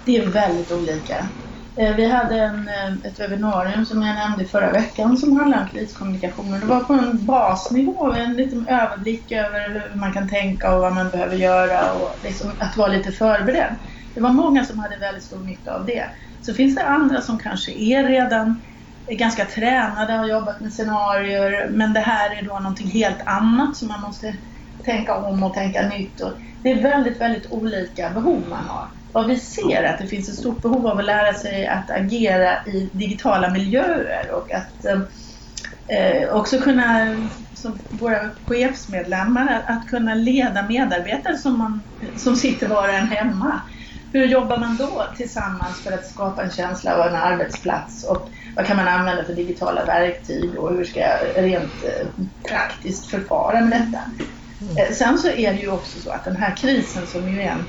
Det 0.06 0.18
är 0.18 0.28
väldigt 0.28 0.72
olika. 0.72 1.28
Eh, 1.80 1.96
vi 1.96 2.06
hade 2.06 2.40
en, 2.40 2.68
eh, 2.68 2.94
ett 3.04 3.20
webbinarium 3.20 3.86
som 3.86 4.02
jag 4.02 4.16
nämnde 4.16 4.46
förra 4.46 4.72
veckan 4.72 5.18
som 5.18 5.38
handlade 5.38 5.64
om 5.64 5.70
kriskommunikation. 5.70 6.60
Det 6.60 6.66
var 6.66 6.80
på 6.84 6.94
en 6.94 7.26
basnivå, 7.26 8.14
en 8.14 8.34
liten 8.34 8.68
överblick 8.68 9.32
över 9.32 9.90
hur 9.90 10.00
man 10.00 10.14
kan 10.14 10.30
tänka 10.30 10.76
och 10.76 10.82
vad 10.82 10.94
man 10.94 11.10
behöver 11.10 11.36
göra 11.36 11.94
och 11.94 12.20
liksom 12.24 12.52
att 12.60 12.78
vara 12.78 12.88
lite 12.88 13.12
förberedd. 13.12 13.76
Det 14.14 14.22
var 14.22 14.30
många 14.30 14.66
som 14.66 14.80
hade 14.80 14.98
väldigt 14.98 15.24
stor 15.24 15.44
nytta 15.44 15.76
av 15.76 15.86
det. 15.86 16.06
Så 16.42 16.54
finns 16.54 16.76
det 16.76 16.84
andra 16.84 17.22
som 17.22 17.40
kanske 17.40 17.72
är 17.72 18.04
redan 18.04 18.62
är 19.06 19.16
ganska 19.16 19.46
tränade 19.46 20.14
och 20.14 20.20
har 20.20 20.28
jobbat 20.28 20.60
med 20.60 20.74
scenarier 20.74 21.70
men 21.70 21.94
det 21.94 22.00
här 22.00 22.38
är 22.38 22.42
då 22.42 22.60
någonting 22.60 22.88
helt 22.92 23.22
annat 23.26 23.78
som 23.78 23.88
man 23.88 24.02
måste 24.02 24.38
tänka 24.86 25.16
om 25.16 25.44
och 25.44 25.54
tänka 25.54 25.90
nytt. 25.90 26.22
Och 26.22 26.34
det 26.64 26.72
är 26.72 26.82
väldigt, 26.84 27.22
väldigt 27.22 27.52
olika 27.52 28.10
behov 28.10 28.48
man 28.48 28.66
har 28.66 28.97
vad 29.12 29.28
vi 29.28 29.40
ser 29.40 29.84
att 29.84 29.98
det 30.00 30.08
finns 30.08 30.30
ett 30.30 30.36
stort 30.36 30.62
behov 30.62 30.88
av 30.88 31.00
att 31.00 31.06
lära 31.06 31.34
sig 31.34 31.68
att 31.68 31.92
agera 31.92 32.66
i 32.66 32.90
digitala 32.94 33.50
miljöer 33.50 34.32
och 34.32 34.52
att 34.52 34.86
eh, 35.88 36.30
också 36.36 36.60
kunna, 36.60 37.16
som 37.54 37.80
våra 37.90 38.30
chefsmedlemmar, 38.48 39.64
att, 39.68 39.88
kunna 39.88 40.16
leda 40.16 40.68
medarbetare 40.68 41.38
som, 41.38 41.58
man, 41.58 41.84
som 42.18 42.36
sitter 42.36 42.68
var 42.68 42.88
och 42.88 42.94
en 42.94 43.08
hemma. 43.08 43.62
Hur 44.14 44.26
jobbar 44.26 44.58
man 44.58 44.78
då 44.78 45.08
tillsammans 45.18 45.84
för 45.84 45.92
att 45.92 46.06
skapa 46.06 46.44
en 46.44 46.52
känsla 46.52 46.96
av 46.96 47.08
en 47.08 47.16
arbetsplats 47.16 48.04
och 48.04 48.30
vad 48.56 48.66
kan 48.66 48.78
man 48.78 48.88
använda 48.88 49.24
för 49.24 49.34
digitala 49.34 49.86
verktyg 49.86 50.60
och 50.60 50.74
hur 50.74 50.84
ska 50.84 51.00
jag 51.00 51.20
rent 51.36 51.84
eh, 51.84 52.08
praktiskt 52.50 53.06
förfara 53.06 53.62
med 53.62 53.82
detta? 53.82 54.02
Eh, 54.82 54.94
sen 54.94 55.18
så 55.18 55.28
är 55.28 55.54
det 55.54 55.60
ju 55.60 55.72
också 55.72 56.00
så 56.00 56.12
att 56.12 56.26
den 56.26 56.36
här 56.36 56.56
krisen 56.56 57.08
som 57.08 57.30
ju 57.30 57.42
är 57.42 57.52
en 57.52 57.66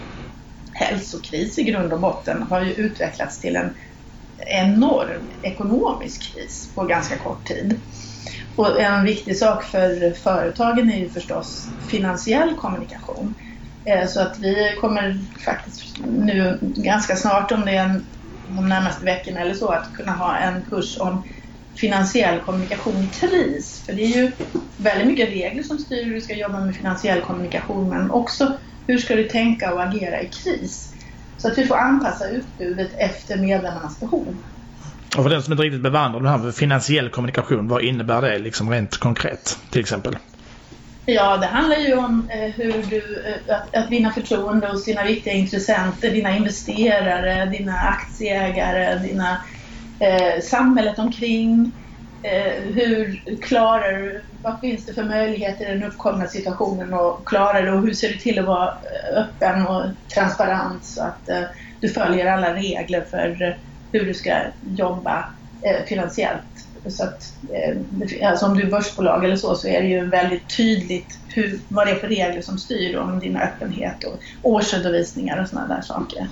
hälsokris 0.79 1.59
i 1.59 1.63
grund 1.63 1.93
och 1.93 2.01
botten 2.01 2.43
har 2.43 2.61
ju 2.61 2.73
utvecklats 2.73 3.41
till 3.41 3.57
en 3.57 3.75
enorm 4.47 5.29
ekonomisk 5.43 6.33
kris 6.33 6.71
på 6.75 6.85
ganska 6.85 7.17
kort 7.17 7.45
tid. 7.45 7.81
Och 8.57 8.81
en 8.81 9.05
viktig 9.05 9.37
sak 9.37 9.65
för 9.65 10.13
företagen 10.13 10.91
är 10.91 10.99
ju 10.99 11.09
förstås 11.09 11.69
finansiell 11.91 12.55
kommunikation. 12.55 13.35
Eh, 13.85 14.07
så 14.07 14.21
att 14.21 14.39
vi 14.39 14.77
kommer 14.81 15.25
faktiskt 15.45 15.99
nu 16.07 16.59
ganska 16.61 17.17
snart, 17.17 17.53
om 17.53 17.65
det 17.65 17.73
är 17.73 17.85
en, 17.85 18.07
de 18.47 18.69
närmaste 18.69 19.05
veckorna 19.05 19.41
eller 19.41 19.55
så, 19.55 19.69
att 19.69 19.93
kunna 19.93 20.13
ha 20.13 20.37
en 20.37 20.63
kurs 20.63 20.99
om 21.01 21.23
finansiell 21.79 22.41
kommunikation 22.41 23.03
i 23.03 23.07
kris. 23.21 23.83
För 23.87 23.93
det 23.93 24.03
är 24.03 24.17
ju 24.17 24.33
väldigt 24.77 25.07
mycket 25.07 25.29
regler 25.29 25.63
som 25.63 25.79
styr 25.79 26.05
hur 26.05 26.15
du 26.15 26.21
ska 26.21 26.35
jobba 26.35 26.61
med 26.61 26.77
finansiell 26.77 27.21
kommunikation 27.21 27.89
men 27.89 28.11
också 28.11 28.53
hur 28.87 28.99
ska 28.99 29.17
du 29.17 29.25
tänka 29.25 29.75
och 29.75 29.83
agera 29.83 30.21
i 30.21 30.29
kris. 30.29 30.95
Så 31.39 31.49
att 31.49 31.59
vi 31.59 31.67
får 31.67 31.77
anpassa 31.77 32.29
utbudet 32.29 32.91
efter 32.99 33.37
medlemmarnas 33.37 34.01
behov. 34.01 34.37
Och 35.17 35.23
för 35.23 35.31
den 35.31 35.43
som 35.43 35.53
inte 35.53 35.65
riktigt 35.65 35.83
bevandrad 35.83 36.23
det 36.23 36.31
här 36.31 36.39
med 36.39 36.55
finansiell 36.55 37.09
kommunikation, 37.09 37.69
vad 37.69 37.83
innebär 37.83 38.23
det 38.23 38.39
liksom 38.39 38.71
rent 38.71 38.97
konkret 38.97 39.59
till 39.71 39.81
exempel? 39.81 40.17
Ja, 41.07 41.37
det 41.37 41.47
handlar 41.47 41.77
ju 41.77 41.97
om 41.97 42.29
eh, 42.31 42.51
hur 42.51 42.83
du, 42.91 43.23
eh, 43.27 43.57
att, 43.57 43.77
att 43.77 43.91
vinna 43.91 44.11
förtroende 44.11 44.69
hos 44.69 44.85
dina 44.85 45.05
viktiga 45.05 45.33
intressenter, 45.33 46.11
dina 46.11 46.37
investerare, 46.37 47.47
dina 47.47 47.79
aktieägare, 47.79 48.99
dina 48.99 49.39
eh, 50.01 50.41
samhället 50.43 50.99
omkring. 50.99 51.73
Eh, 52.23 52.63
hur 52.63 53.23
klarar 53.43 53.93
du, 53.93 54.25
vad 54.43 54.61
finns 54.61 54.87
det 54.87 54.95
för 54.95 55.05
möjligheter 55.05 55.67
i 55.67 55.73
den 55.73 55.85
uppkomna 55.85 56.27
situationen 56.27 56.95
och 56.95 57.29
klarar 57.29 57.63
du 57.63 57.73
och 57.73 57.83
hur 57.83 57.95
ser 57.95 58.09
du 58.09 58.19
till 58.19 58.39
att 58.39 58.47
vara 58.47 58.69
eh, 58.69 59.19
öppen 59.19 59.67
och 59.67 59.85
transparent 60.15 60.85
så 60.85 61.03
att 61.03 61.29
eh, 61.29 61.43
du 61.81 61.89
följer 61.89 62.27
alla 62.27 62.55
regler 62.55 63.01
för 63.11 63.43
eh, 63.43 63.55
hur 63.93 64.07
du 64.07 64.15
ska 64.15 64.31
jobba 64.61 65.25
eh, 65.63 65.87
finansiellt. 65.87 66.69
Så 66.89 67.05
att, 67.05 67.23
eh, 67.53 68.29
alltså 68.31 68.47
om 68.47 68.57
du 68.57 68.63
är 68.63 68.71
börsbolag 68.71 69.25
eller 69.25 69.37
så, 69.37 69.55
så 69.55 69.69
är 69.69 69.83
det 69.83 69.89
ju 69.89 70.07
väldigt 70.07 70.57
tydligt 70.57 71.19
hur, 71.29 71.61
vad 71.69 71.87
det 71.87 71.91
är 71.91 71.97
för 71.97 72.09
regler 72.09 72.43
som 72.43 72.59
styr 72.59 72.97
om 72.97 73.21
din 73.21 73.37
öppenhet 73.37 74.05
och 74.05 74.21
årsredovisningar 74.43 75.43
och 75.43 75.49
sådana 75.49 75.75
där 75.75 75.83
saker. 75.83 76.27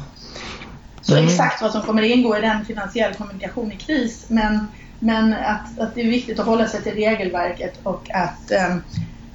Så 1.06 1.12
mm. 1.12 1.24
exakt 1.24 1.62
vad 1.62 1.72
som 1.72 1.82
kommer 1.82 2.02
ingå 2.02 2.36
i 2.36 2.40
den 2.40 2.64
finansiell 2.64 3.14
kommunikation 3.14 3.72
i 3.72 3.76
kris, 3.76 4.26
men, 4.28 4.66
men 4.98 5.32
att, 5.32 5.78
att 5.78 5.94
det 5.94 6.00
är 6.00 6.10
viktigt 6.10 6.38
att 6.38 6.46
hålla 6.46 6.66
sig 6.66 6.82
till 6.82 6.94
regelverket 6.94 7.80
och 7.82 8.10
att 8.10 8.50
eh, 8.50 8.76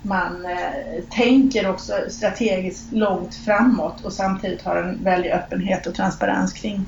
man 0.02 0.46
eh, 0.46 1.04
tänker 1.10 1.70
också 1.70 1.94
strategiskt 2.10 2.92
långt 2.92 3.36
framåt 3.36 4.06
och 4.06 4.14
samtidigt 4.14 4.62
har 4.62 4.76
en 4.76 5.04
väldig 5.04 5.32
öppenhet 5.32 5.88
och 5.88 5.96
transparens 5.96 6.54
kring 6.54 6.86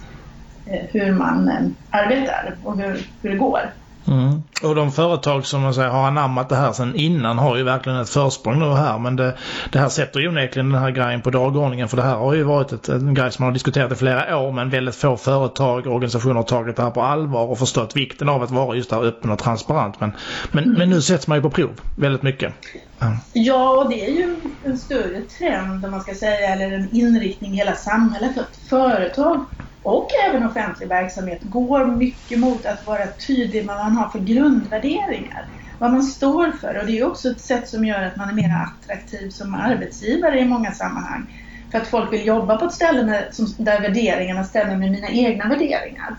Eh, 0.66 0.86
hur 0.92 1.12
man 1.12 1.48
eh, 1.48 1.66
arbetar 1.90 2.56
och 2.64 2.78
hur, 2.78 3.08
hur 3.22 3.30
det 3.30 3.38
går. 3.38 3.74
Mm. 4.08 4.44
Och 4.64 4.76
de 4.76 4.92
företag 4.92 5.46
som 5.46 5.62
man 5.62 5.74
säger, 5.74 5.90
har 5.90 6.08
anammat 6.08 6.50
det 6.50 6.56
här 6.56 6.72
sedan 6.72 6.96
innan 6.96 7.38
har 7.38 7.58
ju 7.58 7.64
verkligen 7.64 8.00
ett 8.00 8.10
försprång 8.10 8.60
nu 8.60 8.66
här. 8.66 9.00
Men 9.00 9.16
det, 9.16 9.38
det 9.72 9.80
här 9.80 9.90
sätter 9.90 10.20
ju 10.20 10.28
onekligen 10.28 10.72
den 10.72 10.82
här 10.82 10.92
grejen 10.92 11.22
på 11.22 11.30
dagordningen. 11.30 11.90
För 11.90 11.98
det 11.98 12.04
här 12.04 12.16
har 12.16 12.34
ju 12.34 12.44
varit 12.44 12.72
ett, 12.72 12.90
en 12.90 13.14
grej 13.14 13.32
som 13.32 13.44
man 13.44 13.48
har 13.48 13.54
diskuterat 13.54 13.92
i 13.92 13.96
flera 13.96 14.38
år. 14.38 14.52
Men 14.52 14.70
väldigt 14.70 14.96
få 14.96 15.18
företag 15.18 15.88
och 15.88 15.94
organisationer 15.94 16.36
har 16.36 16.44
tagit 16.44 16.76
det 16.76 16.84
här 16.84 16.92
på 16.92 17.02
allvar 17.02 17.46
och 17.46 17.60
förstått 17.60 17.96
vikten 17.96 18.30
av 18.30 18.44
att 18.44 18.52
vara 18.52 18.76
just 18.76 18.90
där 18.90 19.04
öppen 19.04 19.32
och 19.32 19.40
transparent. 19.40 20.00
Men, 20.00 20.12
men, 20.52 20.64
mm. 20.64 20.78
men 20.78 20.90
nu 20.90 21.02
sätts 21.02 21.28
man 21.28 21.38
ju 21.38 21.42
på 21.42 21.50
prov 21.50 21.72
väldigt 21.98 22.24
mycket. 22.24 22.54
Ja, 23.00 23.18
Ja, 23.34 23.88
det 23.90 24.06
är 24.06 24.12
ju 24.12 24.42
en 24.64 24.78
större 24.78 25.22
trend 25.22 25.86
om 25.86 25.92
man 25.92 26.02
ska 26.02 26.16
säga, 26.16 26.50
eller 26.50 26.72
en 26.72 26.90
inriktning 26.92 27.54
i 27.54 27.58
hela 27.58 27.76
samhället. 27.76 28.38
Att 28.38 28.56
företag 28.56 29.46
och 29.82 30.08
även 30.30 30.46
offentlig 30.48 30.90
verksamhet 30.90 31.40
går 31.44 31.86
mycket 31.86 32.40
mot 32.40 32.66
att 32.66 32.86
vara 32.86 33.08
tydlig 33.28 33.66
med 33.66 33.76
vad 33.76 33.86
man 33.86 33.98
har 33.98 34.10
för 34.10 34.20
grundvärderingar. 34.20 35.50
Vad 35.80 35.92
man 35.92 36.04
står 36.04 36.52
för 36.52 36.78
och 36.80 36.86
det 36.86 37.00
är 37.00 37.08
också 37.08 37.30
ett 37.30 37.42
sätt 37.42 37.70
som 37.70 37.86
gör 37.86 38.04
att 38.04 38.16
man 38.18 38.30
är 38.30 38.34
mer 38.34 38.56
attraktiv 38.68 39.30
som 39.30 39.56
arbetsgivare 39.56 40.40
i 40.40 40.46
många 40.46 40.72
sammanhang. 40.72 41.28
För 41.72 41.78
att 41.78 41.88
folk 41.88 42.14
vill 42.14 42.26
jobba 42.28 42.58
på 42.58 42.66
ett 42.66 42.74
ställe 42.74 43.04
med, 43.04 43.30
som, 43.32 43.66
där 43.66 43.82
värderingarna 43.82 44.44
stämmer 44.44 44.78
med 44.78 44.92
mina 44.92 45.10
egna 45.10 45.50
värderingar. 45.50 46.18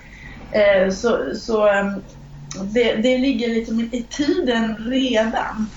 Eh, 0.50 0.90
så 0.90 1.34
så 1.34 1.68
ehm, 1.68 2.02
det, 2.74 2.94
det 2.96 3.18
ligger 3.18 3.48
liksom 3.48 3.80
i 3.80 4.08
tiden 4.10 4.76
redan. 4.76 5.70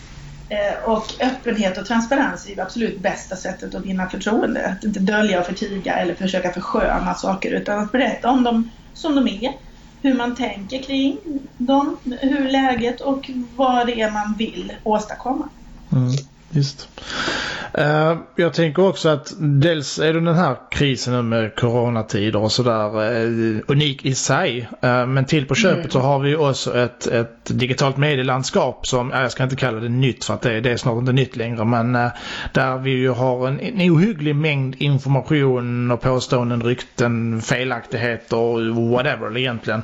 Eh, 0.50 0.90
och 0.90 1.06
öppenhet 1.20 1.78
och 1.78 1.86
transparens 1.86 2.50
är 2.50 2.56
det 2.56 2.62
absolut 2.62 3.00
bästa 3.00 3.36
sättet 3.36 3.76
att 3.76 3.86
vinna 3.86 4.10
förtroende. 4.10 4.68
Att 4.68 4.84
inte 4.84 5.00
dölja 5.00 5.40
och 5.40 5.46
förtiga 5.46 5.94
eller 5.94 6.16
försöka 6.16 6.54
försköna 6.54 7.14
saker 7.14 7.52
utan 7.52 7.80
att 7.80 7.92
berätta 7.92 8.30
om 8.30 8.44
dem 8.44 8.72
som 8.94 9.16
de 9.16 9.28
är. 9.28 9.54
Hur 10.02 10.14
man 10.14 10.36
tänker 10.36 10.84
kring 10.84 11.18
dem, 11.58 11.98
hur 12.22 12.50
läget 12.50 13.02
och 13.02 13.30
vad 13.56 13.88
det 13.88 14.02
är 14.02 14.12
man 14.12 14.36
vill 14.38 14.74
åstadkomma. 14.84 15.50
Mm, 15.92 16.12
just. 16.52 16.90
Uh, 17.80 18.18
jag 18.36 18.54
tänker 18.54 18.84
också 18.84 19.10
att 19.10 19.34
dels 19.40 20.00
är 20.00 20.14
det 20.14 20.20
den 20.20 20.36
här 20.36 20.56
krisen 20.72 21.14
nu 21.14 21.22
med 21.22 21.56
coronatider 21.56 22.40
och 22.40 22.52
sådär 22.52 23.12
uh, 23.12 23.60
unik 23.68 24.06
i 24.06 24.16
sig. 24.16 24.70
Uh, 24.86 25.06
men 25.06 25.26
till 25.26 25.46
på 25.46 25.56
köpet 25.56 25.78
mm. 25.78 25.92
så 25.92 26.00
har 26.00 26.20
vi 26.20 26.36
också 26.36 26.78
ett, 26.78 27.08
ett 27.08 27.46
digitalt 27.46 27.98
medielandskap 27.98 28.88
som, 28.88 29.10
jag 29.10 29.32
ska 29.32 29.44
inte 29.44 29.56
kalla 29.56 29.80
det 29.80 29.90
nytt 29.90 30.26
för 30.26 30.34
att 30.34 30.42
det, 30.42 30.62
det 30.62 30.72
är 30.72 30.78
snart 30.78 31.00
inte 31.00 31.12
nytt 31.12 31.36
längre 31.36 31.66
men 31.66 31.94
där 32.54 32.78
vi 32.78 32.92
ju 32.92 33.10
har 33.10 33.48
en, 33.48 33.60
en 33.60 33.92
ohygglig 33.92 34.36
mängd 34.36 34.76
information 34.78 35.92
och 35.92 36.02
påståenden, 36.02 36.64
rykten, 36.64 37.42
felaktigheter, 37.42 38.92
whatever 38.92 39.38
egentligen. 39.38 39.82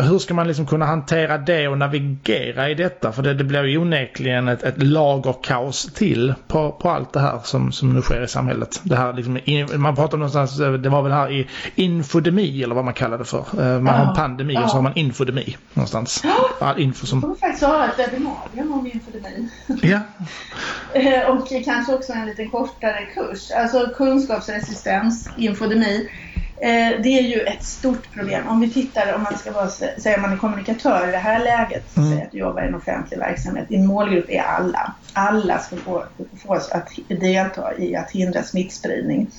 Hur 0.00 0.18
ska 0.18 0.34
man 0.34 0.48
liksom 0.48 0.66
kunna 0.66 0.86
hantera 0.86 1.38
det 1.38 1.68
och 1.68 1.78
navigera 1.78 2.70
i 2.70 2.74
detta? 2.74 3.12
För 3.12 3.22
det, 3.22 3.34
det 3.34 3.44
blir 3.44 3.64
ju 3.64 3.78
onekligen 3.78 4.48
ett, 4.48 4.62
ett 4.62 4.82
lagerkaos 4.82 5.85
till 5.94 6.34
på, 6.48 6.72
på 6.72 6.90
allt 6.90 7.12
det 7.12 7.20
här 7.20 7.40
som, 7.44 7.72
som 7.72 7.94
nu 7.94 8.02
sker 8.02 8.24
i 8.24 8.28
samhället. 8.28 8.80
Det 8.82 8.96
här 8.96 9.12
liksom, 9.12 9.38
man 9.82 9.96
pratar 9.96 10.18
någonstans, 10.18 10.58
det 10.58 10.88
var 10.88 11.02
väl 11.02 11.12
här 11.12 11.32
i 11.32 11.46
infodemi 11.74 12.62
eller 12.62 12.74
vad 12.74 12.84
man 12.84 12.94
kallar 12.94 13.18
det 13.18 13.24
för. 13.24 13.38
Eh, 13.38 13.80
man 13.80 13.94
har 13.94 14.06
en 14.06 14.14
pandemi 14.14 14.54
ja. 14.54 14.64
och 14.64 14.70
så 14.70 14.76
har 14.76 14.82
man 14.82 14.92
infodemi 14.96 15.56
någonstans. 15.74 16.22
All 16.60 16.80
info 16.80 17.06
som... 17.06 17.18
Jag 17.18 17.22
kommer 17.22 17.34
faktiskt 17.34 17.64
ha 17.64 17.84
ett 17.84 17.98
webbinarium 17.98 18.72
om 18.72 18.86
infodemi. 18.86 19.48
Ja. 19.82 20.00
Eh, 20.92 21.30
och 21.30 21.48
kanske 21.64 21.94
också 21.94 22.12
en 22.12 22.26
lite 22.26 22.46
kortare 22.46 23.06
kurs. 23.14 23.50
Alltså 23.50 23.90
kunskapsresistens, 23.96 25.30
infodemi. 25.36 26.08
Eh, 26.60 27.00
det 27.02 27.18
är 27.18 27.22
ju 27.22 27.40
ett 27.40 27.64
stort 27.64 28.12
problem. 28.12 28.48
Om 28.48 28.60
vi 28.60 28.70
tittar, 28.70 29.14
om 29.14 29.22
man 29.22 29.38
ska 29.38 29.52
vara, 29.52 29.68
säger 29.68 30.18
man 30.18 30.32
är 30.32 30.36
kommunikatör 30.36 31.08
i 31.08 31.10
det 31.10 31.18
här 31.18 31.44
läget, 31.44 31.96
mm. 31.96 32.10
säger 32.10 32.24
att 32.24 32.32
du 32.32 32.38
jobbar 32.38 32.62
i 32.62 32.66
en 32.66 32.74
offentlig 32.74 33.18
verksamhet, 33.18 33.68
din 33.68 33.86
målgrupp 33.86 34.30
är 34.30 34.42
alla. 34.42 34.94
Alla 35.12 35.58
ska 35.58 35.76
få, 35.76 36.04
få 36.42 36.54
oss 36.54 36.70
att 36.70 36.88
delta 37.08 37.78
i 37.78 37.96
att 37.96 38.10
hindra 38.10 38.42
smittspridning. 38.42 39.30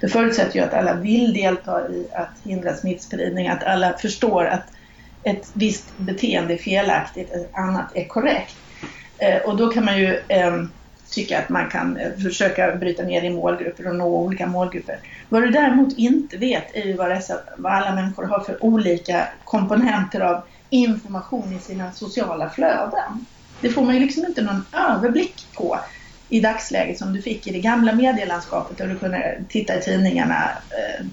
Det 0.00 0.08
förutsätter 0.08 0.56
ju 0.56 0.64
att 0.64 0.74
alla 0.74 0.94
vill 0.94 1.34
delta 1.34 1.88
i 1.88 2.06
att 2.12 2.48
hindra 2.48 2.74
smittspridning, 2.74 3.48
att 3.48 3.64
alla 3.64 3.92
förstår 3.92 4.44
att 4.44 4.64
ett 5.22 5.50
visst 5.52 5.98
beteende 5.98 6.54
är 6.54 6.58
felaktigt, 6.58 7.32
ett 7.32 7.50
annat 7.52 7.96
är 7.96 8.04
korrekt. 8.04 8.56
Eh, 9.18 9.36
och 9.36 9.56
då 9.56 9.70
kan 9.70 9.84
man 9.84 9.98
ju 9.98 10.20
ehm, 10.28 10.70
tycka 11.14 11.38
att 11.38 11.48
man 11.48 11.70
kan 11.70 11.96
eh, 11.96 12.12
försöka 12.12 12.76
bryta 12.76 13.02
ner 13.02 13.22
i 13.22 13.30
målgrupper 13.30 13.88
och 13.88 13.96
nå 13.96 14.06
olika 14.06 14.46
målgrupper. 14.46 14.98
Vad 15.28 15.42
du 15.42 15.50
däremot 15.50 15.98
inte 15.98 16.36
vet 16.36 16.74
är 16.74 16.84
ju 16.84 16.92
vad, 16.92 17.10
dessa, 17.10 17.38
vad 17.56 17.72
alla 17.72 17.94
människor 17.94 18.24
har 18.24 18.40
för 18.40 18.64
olika 18.64 19.28
komponenter 19.44 20.20
av 20.20 20.42
information 20.70 21.52
i 21.52 21.58
sina 21.58 21.92
sociala 21.92 22.50
flöden. 22.50 23.26
Det 23.60 23.70
får 23.70 23.82
man 23.82 23.94
ju 23.94 24.00
liksom 24.00 24.24
inte 24.24 24.42
någon 24.42 24.64
överblick 24.72 25.46
på 25.54 25.78
i 26.28 26.40
dagsläget 26.40 26.98
som 26.98 27.12
du 27.12 27.22
fick 27.22 27.46
i 27.46 27.52
det 27.52 27.60
gamla 27.60 27.92
medielandskapet 27.92 28.78
där 28.78 28.86
du 28.86 28.98
kunde 28.98 29.44
titta 29.48 29.78
i 29.78 29.80
tidningarna 29.82 30.50
eh, 30.70 31.06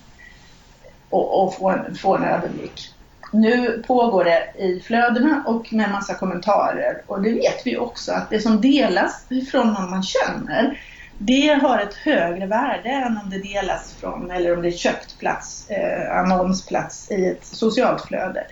och, 1.10 1.44
och 1.44 1.56
få, 1.56 1.70
en, 1.70 1.96
få 1.96 2.16
en 2.16 2.24
överblick. 2.24 2.94
Nu 3.32 3.84
pågår 3.88 4.24
det 4.24 4.64
i 4.64 4.80
flödena 4.80 5.44
och 5.48 5.74
med 5.74 5.92
massa 5.92 6.14
kommentarer 6.14 7.02
och 7.08 7.22
det 7.22 7.34
vet 7.34 7.62
vi 7.68 7.78
också 7.78 8.12
att 8.12 8.30
det 8.30 8.40
som 8.40 8.62
delas 8.62 9.26
från 9.52 9.68
någon 9.68 9.90
man 9.90 10.04
känner 10.04 10.78
det 11.24 11.60
har 11.62 11.80
ett 11.80 11.94
högre 11.94 12.46
värde 12.46 12.90
än 12.90 13.18
om 13.24 13.30
det 13.30 13.40
delas 13.40 13.94
från 13.94 14.32
eller 14.32 14.56
om 14.56 14.62
det 14.62 14.68
är 14.68 14.72
köpt 14.72 15.20
plats, 15.20 15.70
eh, 15.70 16.18
annonsplats 16.18 17.12
i 17.12 17.26
ett 17.26 17.46
socialt 17.46 18.06
flöde. 18.06 18.44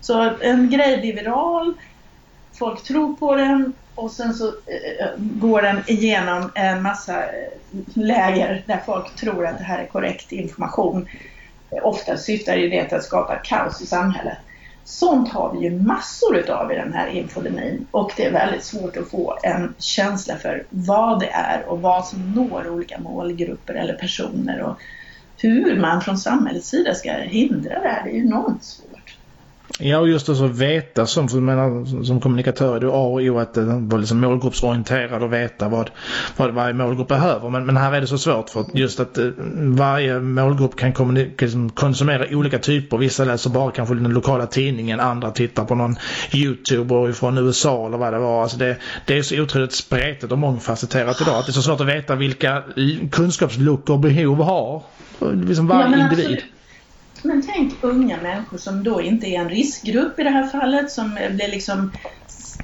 Så 0.00 0.34
en 0.40 0.70
grej 0.70 1.00
blir 1.00 1.14
viral, 1.14 1.74
folk 2.58 2.82
tror 2.82 3.16
på 3.16 3.34
den 3.34 3.72
och 3.94 4.10
sen 4.10 4.34
så 4.34 4.46
eh, 4.46 5.06
eh 5.06 5.12
går 5.18 5.62
den 5.62 5.82
igenom 5.86 6.50
en 6.54 6.82
massa 6.82 7.22
eh, 7.22 7.52
läger 7.94 8.64
där 8.66 8.82
folk 8.86 9.16
tror 9.16 9.46
att 9.46 9.58
det 9.58 9.64
här 9.64 9.78
är 9.78 9.86
korrekt 9.86 10.32
information. 10.32 11.08
Ofta 11.70 12.16
syftar 12.16 12.56
ju 12.56 12.68
det 12.68 12.84
till 12.84 12.96
att 12.96 13.04
skapa 13.04 13.36
kaos 13.36 13.80
i 13.82 13.86
samhället. 13.86 14.38
Sånt 14.84 15.28
har 15.28 15.52
vi 15.52 15.64
ju 15.66 15.70
massor 15.80 16.36
utav 16.36 16.72
i 16.72 16.74
den 16.74 16.92
här 16.92 17.08
infodemin 17.08 17.86
och 17.90 18.12
det 18.16 18.24
är 18.24 18.32
väldigt 18.32 18.64
svårt 18.64 18.96
att 18.96 19.10
få 19.10 19.38
en 19.42 19.74
känsla 19.78 20.36
för 20.36 20.66
vad 20.70 21.20
det 21.20 21.30
är 21.30 21.64
och 21.68 21.80
vad 21.80 22.06
som 22.06 22.32
når 22.32 22.68
olika 22.68 22.98
målgrupper 22.98 23.74
eller 23.74 23.94
personer 23.94 24.62
och 24.62 24.78
hur 25.38 25.80
man 25.80 26.00
från 26.00 26.18
samhällets 26.18 26.68
sida 26.68 26.94
ska 26.94 27.12
hindra 27.12 27.80
det 27.80 27.88
här. 27.88 28.04
Det 28.04 28.10
är 28.10 28.14
ju 28.14 28.20
enormt 28.20 28.64
svårt. 28.64 28.85
Ja, 29.78 29.98
och 29.98 30.08
just 30.08 30.28
att 30.28 30.40
veta 30.40 31.06
som, 31.06 31.28
för 31.28 31.40
menar, 31.40 32.04
som 32.04 32.20
kommunikatör 32.20 32.76
är 32.76 32.80
det 32.80 32.86
A 32.86 32.90
och 32.90 33.20
O 33.20 33.38
att 33.38 33.56
vara 33.56 34.00
liksom 34.00 34.20
målgruppsorienterad 34.20 35.22
och 35.22 35.32
veta 35.32 35.68
vad, 35.68 35.90
vad 36.36 36.50
varje 36.50 36.74
målgrupp 36.74 37.08
behöver. 37.08 37.50
Men, 37.50 37.66
men 37.66 37.76
här 37.76 37.92
är 37.92 38.00
det 38.00 38.06
så 38.06 38.18
svårt 38.18 38.50
för 38.50 38.64
just 38.74 39.00
att 39.00 39.18
eh, 39.18 39.26
varje 39.56 40.20
målgrupp 40.20 40.76
kan 40.76 41.14
liksom 41.14 41.70
konsumera 41.70 42.36
olika 42.36 42.58
typer. 42.58 42.96
Vissa 42.96 43.24
läser 43.24 43.50
bara 43.50 43.70
kanske 43.70 43.94
den 43.94 44.12
lokala 44.12 44.46
tidningen, 44.46 45.00
andra 45.00 45.30
tittar 45.30 45.64
på 45.64 45.74
någon 45.74 45.96
YouTube 46.34 47.12
från 47.12 47.38
USA 47.38 47.86
eller 47.86 47.98
vad 47.98 48.12
det 48.12 48.18
var. 48.18 48.42
Alltså 48.42 48.58
det, 48.58 48.76
det 49.06 49.18
är 49.18 49.22
så 49.22 49.42
otroligt 49.42 49.72
spretigt 49.72 50.32
och 50.32 50.38
mångfacetterat 50.38 51.20
idag 51.20 51.34
att 51.34 51.46
det 51.46 51.50
är 51.50 51.52
så 51.52 51.62
svårt 51.62 51.80
att 51.80 51.86
veta 51.86 52.14
vilka 52.14 52.62
kunskapsluckor 53.12 53.94
och 53.94 54.00
behov 54.00 54.42
har 54.42 54.82
liksom 55.20 55.66
varje 55.66 55.96
ja, 55.96 56.02
individ. 56.02 56.26
Absolut. 56.26 56.55
Men 57.26 57.42
tänk 57.46 57.78
unga 57.82 58.22
människor 58.22 58.58
som 58.58 58.84
då 58.84 59.02
inte 59.02 59.26
är 59.26 59.40
en 59.40 59.48
riskgrupp 59.48 60.18
i 60.18 60.22
det 60.22 60.30
här 60.30 60.46
fallet, 60.46 60.90
som 60.90 61.14
blir 61.14 61.48
liksom 61.48 61.92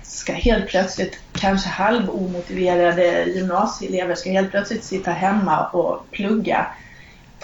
ska 0.03 0.33
helt 0.33 0.69
plötsligt, 0.69 1.19
kanske 1.35 1.69
halvomotiverade 1.69 3.25
gymnasieelever 3.25 4.15
ska 4.15 4.31
helt 4.31 4.51
plötsligt 4.51 4.85
sitta 4.85 5.11
hemma 5.11 5.69
och 5.69 6.11
plugga 6.11 6.67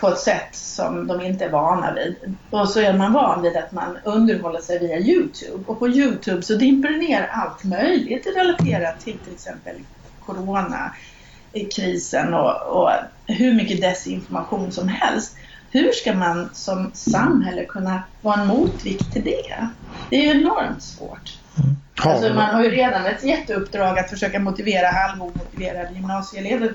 på 0.01 0.09
ett 0.09 0.19
sätt 0.19 0.49
som 0.53 1.07
de 1.07 1.21
inte 1.21 1.45
är 1.45 1.51
vana 1.51 1.95
vid. 1.95 2.37
Och 2.51 2.69
så 2.69 2.81
är 2.81 2.99
man 2.99 3.13
van 3.13 3.43
vid 3.43 3.57
att 3.57 3.73
man 3.73 3.99
underhåller 4.05 4.61
sig 4.61 4.79
via 4.79 4.99
Youtube. 4.99 5.65
Och 5.67 5.79
på 5.79 5.89
Youtube 5.89 6.43
så 6.43 6.55
dimper 6.55 6.89
det 6.89 6.99
ner 6.99 7.31
allt 7.33 7.65
möjligt 7.65 8.27
relaterat 8.37 9.01
till 9.01 9.25
till 9.25 9.33
exempel 9.33 9.75
coronakrisen 10.19 12.35
och, 12.35 12.83
och 12.83 12.91
hur 13.27 13.55
mycket 13.55 13.81
desinformation 13.81 14.73
som 14.73 14.89
helst. 14.89 15.35
Hur 15.71 15.93
ska 15.93 16.15
man 16.15 16.51
som 16.53 16.91
samhälle 16.95 17.65
kunna 17.65 18.03
vara 18.21 18.41
en 18.41 18.47
motvikt 18.47 19.13
till 19.13 19.25
det? 19.25 19.69
Det 20.11 20.17
är 20.17 20.23
ju 20.23 20.41
enormt 20.41 20.83
svårt. 20.83 21.39
Mm. 21.59 21.77
Alltså 22.01 22.35
man 22.35 22.55
har 22.55 22.63
ju 22.63 22.71
redan 22.71 23.07
ett 23.07 23.25
jätteuppdrag 23.25 23.99
att 23.99 24.11
försöka 24.11 24.39
motivera 24.39 24.91
halvomotiverade 24.91 25.95
gymnasieelever 25.95 26.75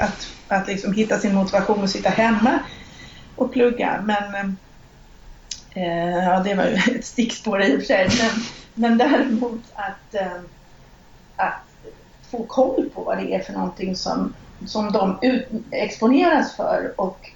att, 0.00 0.28
att 0.48 0.68
liksom 0.68 0.92
hitta 0.92 1.18
sin 1.18 1.34
motivation 1.34 1.82
och 1.82 1.90
sitta 1.90 2.08
hemma 2.08 2.58
och 3.36 3.52
plugga. 3.52 4.02
Men 4.04 4.56
eh, 5.74 6.24
ja, 6.24 6.40
det 6.40 6.54
var 6.54 6.64
ju 6.64 6.74
ett 6.96 7.04
stickspår 7.04 7.62
i 7.62 7.76
och 7.76 7.80
för 7.80 7.86
sig. 7.86 8.08
Men, 8.18 8.42
men 8.74 8.98
däremot 8.98 9.62
att, 9.74 10.14
eh, 10.14 10.40
att 11.36 11.62
få 12.30 12.46
koll 12.46 12.90
på 12.94 13.02
vad 13.02 13.18
det 13.18 13.34
är 13.34 13.40
för 13.40 13.52
någonting 13.52 13.96
som, 13.96 14.34
som 14.66 14.92
de 14.92 15.18
ut, 15.22 15.48
exponeras 15.70 16.56
för 16.56 16.94
och 16.96 17.32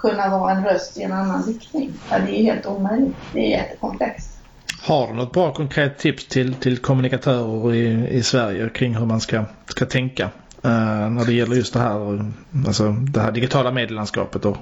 kunna 0.00 0.28
vara 0.28 0.52
en 0.52 0.64
röst 0.64 0.98
i 0.98 1.02
en 1.02 1.12
annan 1.12 1.42
riktning. 1.42 1.92
Ja, 2.10 2.18
det 2.18 2.40
är 2.40 2.42
helt 2.42 2.66
omöjligt. 2.66 3.16
Det 3.32 3.38
är 3.38 3.58
jättekomplext. 3.58 4.38
Har 4.82 5.08
du 5.08 5.14
något 5.14 5.32
bra 5.32 5.54
konkret 5.54 5.98
tips 5.98 6.26
till, 6.26 6.54
till 6.54 6.78
kommunikatörer 6.78 7.74
i, 7.74 8.08
i 8.08 8.22
Sverige 8.22 8.68
kring 8.68 8.96
hur 8.96 9.06
man 9.06 9.20
ska, 9.20 9.44
ska 9.66 9.86
tänka 9.86 10.24
uh, 10.24 11.10
när 11.10 11.24
det 11.24 11.32
gäller 11.32 11.56
just 11.56 11.72
det 11.72 11.80
här, 11.80 12.30
alltså 12.66 12.88
det 12.92 13.20
här 13.20 13.32
digitala 13.32 13.70
medielandskapet? 13.70 14.44
Och, 14.44 14.56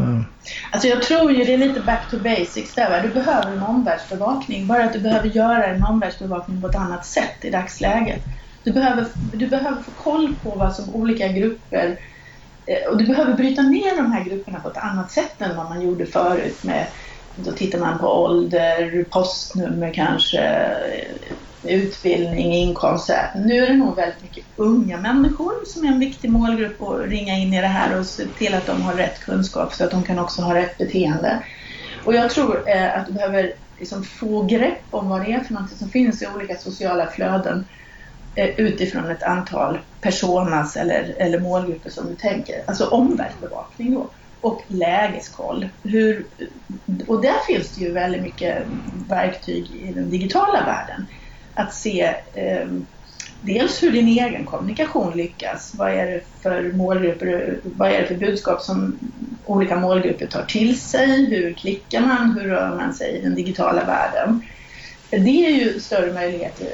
uh. 0.00 0.20
Alltså 0.70 0.88
jag 0.88 1.02
tror 1.02 1.32
ju 1.32 1.44
det 1.44 1.54
är 1.54 1.58
lite 1.58 1.80
back 1.80 2.10
to 2.10 2.18
basics 2.18 2.74
där. 2.74 2.90
Va? 2.90 3.00
Du 3.02 3.08
behöver 3.08 3.52
en 3.52 3.62
omvärldsbevakning. 3.62 4.66
Bara 4.66 4.84
att 4.84 4.92
du 4.92 5.00
behöver 5.00 5.28
göra 5.28 5.64
en 5.64 5.84
omvärldsbevakning 5.84 6.60
på 6.60 6.68
ett 6.68 6.76
annat 6.76 7.06
sätt 7.06 7.44
i 7.44 7.50
dagsläget. 7.50 8.22
Du 8.64 8.72
behöver, 8.72 9.06
du 9.32 9.46
behöver 9.46 9.82
få 9.82 9.90
koll 9.90 10.34
på 10.42 10.50
vad 10.50 10.74
som 10.74 10.94
olika 10.94 11.28
grupper 11.28 11.86
Eh, 11.86 11.94
Eh, 12.66 12.90
och 12.90 12.98
du 12.98 13.06
behöver 13.06 13.34
bryta 13.34 13.62
ner 13.62 13.96
de 13.96 14.12
här 14.12 14.24
grupperna 14.24 14.60
på 14.60 14.68
ett 14.68 14.76
annat 14.76 15.10
sätt 15.10 15.42
än 15.42 15.56
vad 15.56 15.68
man 15.68 15.82
gjorde 15.82 16.06
förut. 16.06 16.62
Med, 16.62 16.86
då 17.34 17.52
tittar 17.52 17.78
man 17.78 17.98
på 17.98 18.06
ålder, 18.06 19.04
postnummer 19.10 19.94
kanske, 19.94 20.38
eh, 20.40 21.74
utbildning, 21.74 22.54
inkomst. 22.54 23.10
Nu 23.34 23.56
är 23.56 23.66
det 23.66 23.76
nog 23.76 23.96
väldigt 23.96 24.22
mycket 24.22 24.44
unga 24.56 24.98
människor 24.98 25.52
som 25.64 25.84
är 25.84 25.88
en 25.88 26.00
viktig 26.00 26.30
målgrupp 26.30 26.82
att 26.82 27.10
ringa 27.10 27.34
in 27.38 27.54
i 27.54 27.60
det 27.60 27.66
här 27.66 27.98
och 27.98 28.06
se 28.06 28.26
till 28.26 28.54
att 28.54 28.66
de 28.66 28.82
har 28.82 28.94
rätt 28.94 29.20
kunskap 29.20 29.74
så 29.74 29.84
att 29.84 29.90
de 29.90 30.04
kan 30.04 30.18
också 30.18 30.42
ha 30.42 30.54
rätt 30.54 30.78
beteende. 30.78 31.44
Och 32.04 32.14
jag 32.14 32.30
tror 32.30 32.70
eh, 32.70 32.98
att 32.98 33.06
du 33.06 33.12
behöver 33.12 33.52
liksom 33.78 34.04
få 34.04 34.42
grepp 34.42 34.86
om 34.90 35.08
vad 35.08 35.24
det 35.24 35.32
är 35.32 35.40
för 35.40 35.54
något 35.54 35.76
som 35.78 35.90
finns 35.90 36.22
i 36.22 36.26
olika 36.36 36.56
sociala 36.56 37.06
flöden 37.06 37.58
Eh, 37.58 37.81
Eh, 38.34 38.50
utifrån 38.60 39.10
ett 39.10 39.22
antal 39.22 39.78
personas 40.00 40.76
eller, 40.76 41.14
eller 41.18 41.40
målgrupper 41.40 41.90
som 41.90 42.06
du 42.06 42.16
tänker. 42.16 42.62
Alltså 42.66 42.86
omvärldsbevakning 42.86 43.94
då. 43.94 44.10
Och 44.40 44.62
lägeskoll. 44.66 45.68
Hur, 45.82 46.26
och 47.06 47.22
där 47.22 47.46
finns 47.46 47.70
det 47.70 47.80
ju 47.80 47.92
väldigt 47.92 48.22
mycket 48.22 48.62
verktyg 49.08 49.70
i 49.70 49.92
den 49.92 50.10
digitala 50.10 50.64
världen. 50.64 51.06
Att 51.54 51.74
se 51.74 52.14
eh, 52.34 52.66
dels 53.40 53.82
hur 53.82 53.92
din 53.92 54.08
egen 54.08 54.44
kommunikation 54.44 55.16
lyckas. 55.16 55.74
Vad 55.74 55.90
är 55.90 56.06
det 56.06 56.20
för 56.42 56.72
målgrupper, 56.72 57.58
vad 57.62 57.90
är 57.90 58.00
det 58.00 58.06
för 58.06 58.14
budskap 58.14 58.60
som 58.60 58.98
olika 59.44 59.76
målgrupper 59.76 60.26
tar 60.26 60.44
till 60.44 60.80
sig? 60.80 61.24
Hur 61.24 61.52
klickar 61.52 62.00
man? 62.00 62.38
Hur 62.40 62.48
rör 62.48 62.76
man 62.76 62.94
sig 62.94 63.16
i 63.16 63.20
den 63.20 63.34
digitala 63.34 63.84
världen? 63.84 64.42
Det 65.10 65.46
är 65.46 65.50
ju 65.50 65.80
större 65.80 66.12
möjligheter 66.12 66.68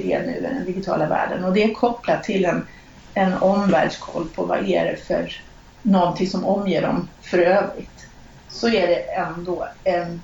till 0.00 0.08
det 0.08 0.26
nu 0.26 0.36
i 0.36 0.40
den 0.40 0.64
digitala 0.64 1.06
världen 1.06 1.44
och 1.44 1.52
det 1.52 1.64
är 1.64 1.74
kopplat 1.74 2.24
till 2.24 2.44
en, 2.44 2.66
en 3.14 3.34
omvärldskoll 3.34 4.28
på 4.34 4.44
vad 4.44 4.68
är 4.68 4.84
det 4.84 4.96
för 4.96 5.42
någonting 5.82 6.26
som 6.26 6.44
omger 6.44 6.82
dem 6.82 7.08
för 7.22 7.38
övrigt. 7.38 8.06
Så 8.48 8.68
är 8.68 8.86
det 8.86 9.00
ändå 9.00 9.68
en, 9.84 10.22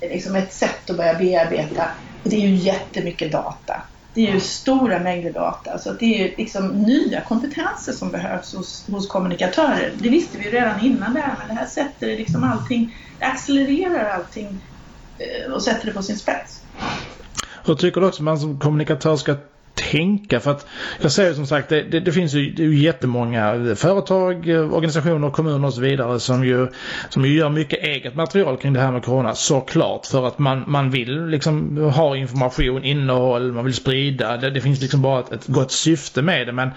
liksom 0.00 0.36
ett 0.36 0.52
sätt 0.52 0.90
att 0.90 0.96
börja 0.96 1.14
bearbeta. 1.14 1.84
Det 2.22 2.36
är 2.36 2.40
ju 2.40 2.54
jättemycket 2.54 3.32
data. 3.32 3.82
Det 4.14 4.28
är 4.28 4.32
ju 4.32 4.40
stora 4.40 4.98
mängder 4.98 5.32
data. 5.32 5.78
Så 5.78 5.92
det 5.92 6.14
är 6.14 6.18
ju 6.18 6.34
liksom 6.36 6.68
nya 6.68 7.20
kompetenser 7.20 7.92
som 7.92 8.10
behövs 8.10 8.54
hos, 8.54 8.86
hos 8.90 9.08
kommunikatörer. 9.08 9.92
Det 9.98 10.08
visste 10.08 10.38
vi 10.38 10.44
ju 10.44 10.50
redan 10.50 10.80
innan 10.80 11.14
det 11.14 11.20
här, 11.20 11.34
men 11.38 11.48
det 11.48 11.60
här 11.60 11.66
sätter 11.66 12.06
liksom 12.06 12.44
allting, 12.44 12.96
det 13.18 13.24
accelererar 13.24 14.10
allting 14.10 14.58
eh, 15.18 15.52
och 15.52 15.62
sätter 15.62 15.86
det 15.86 15.92
på 15.92 16.02
sin 16.02 16.18
spets. 16.18 16.60
Hur 17.64 17.74
tycker 17.74 18.00
du 18.00 18.06
också 18.06 18.22
man 18.22 18.38
som 18.38 18.58
kommunikatör 18.58 19.16
ska 19.16 19.36
tänka? 19.90 20.40
För 20.40 20.50
att 20.50 20.66
jag 21.00 21.12
säger 21.12 21.34
som 21.34 21.46
sagt, 21.46 21.68
det, 21.68 21.82
det, 21.82 22.00
det 22.00 22.12
finns 22.12 22.34
ju, 22.34 22.50
det 22.50 22.62
är 22.62 22.66
ju 22.66 22.78
jättemånga 22.78 23.74
företag, 23.76 24.48
eh, 24.48 24.74
organisationer, 24.74 25.30
kommuner 25.30 25.66
och 25.66 25.74
så 25.74 25.80
vidare 25.80 26.20
som 26.20 26.44
ju, 26.44 26.68
som 27.08 27.24
ju 27.24 27.34
gör 27.34 27.48
mycket 27.48 27.82
eget 27.82 28.14
material 28.14 28.56
kring 28.56 28.72
det 28.72 28.80
här 28.80 28.92
med 28.92 29.04
corona 29.04 29.34
såklart 29.34 30.06
för 30.06 30.26
att 30.26 30.38
man, 30.38 30.64
man 30.66 30.90
vill 30.90 31.26
liksom 31.26 31.76
ha 31.76 32.16
information, 32.16 32.84
innehåll, 32.84 33.52
man 33.52 33.64
vill 33.64 33.74
sprida. 33.74 34.36
Det, 34.36 34.50
det 34.50 34.60
finns 34.60 34.80
liksom 34.80 35.02
bara 35.02 35.20
ett, 35.20 35.32
ett 35.32 35.46
gott 35.46 35.72
syfte 35.72 36.22
med 36.22 36.46
det 36.46 36.52
men 36.52 36.70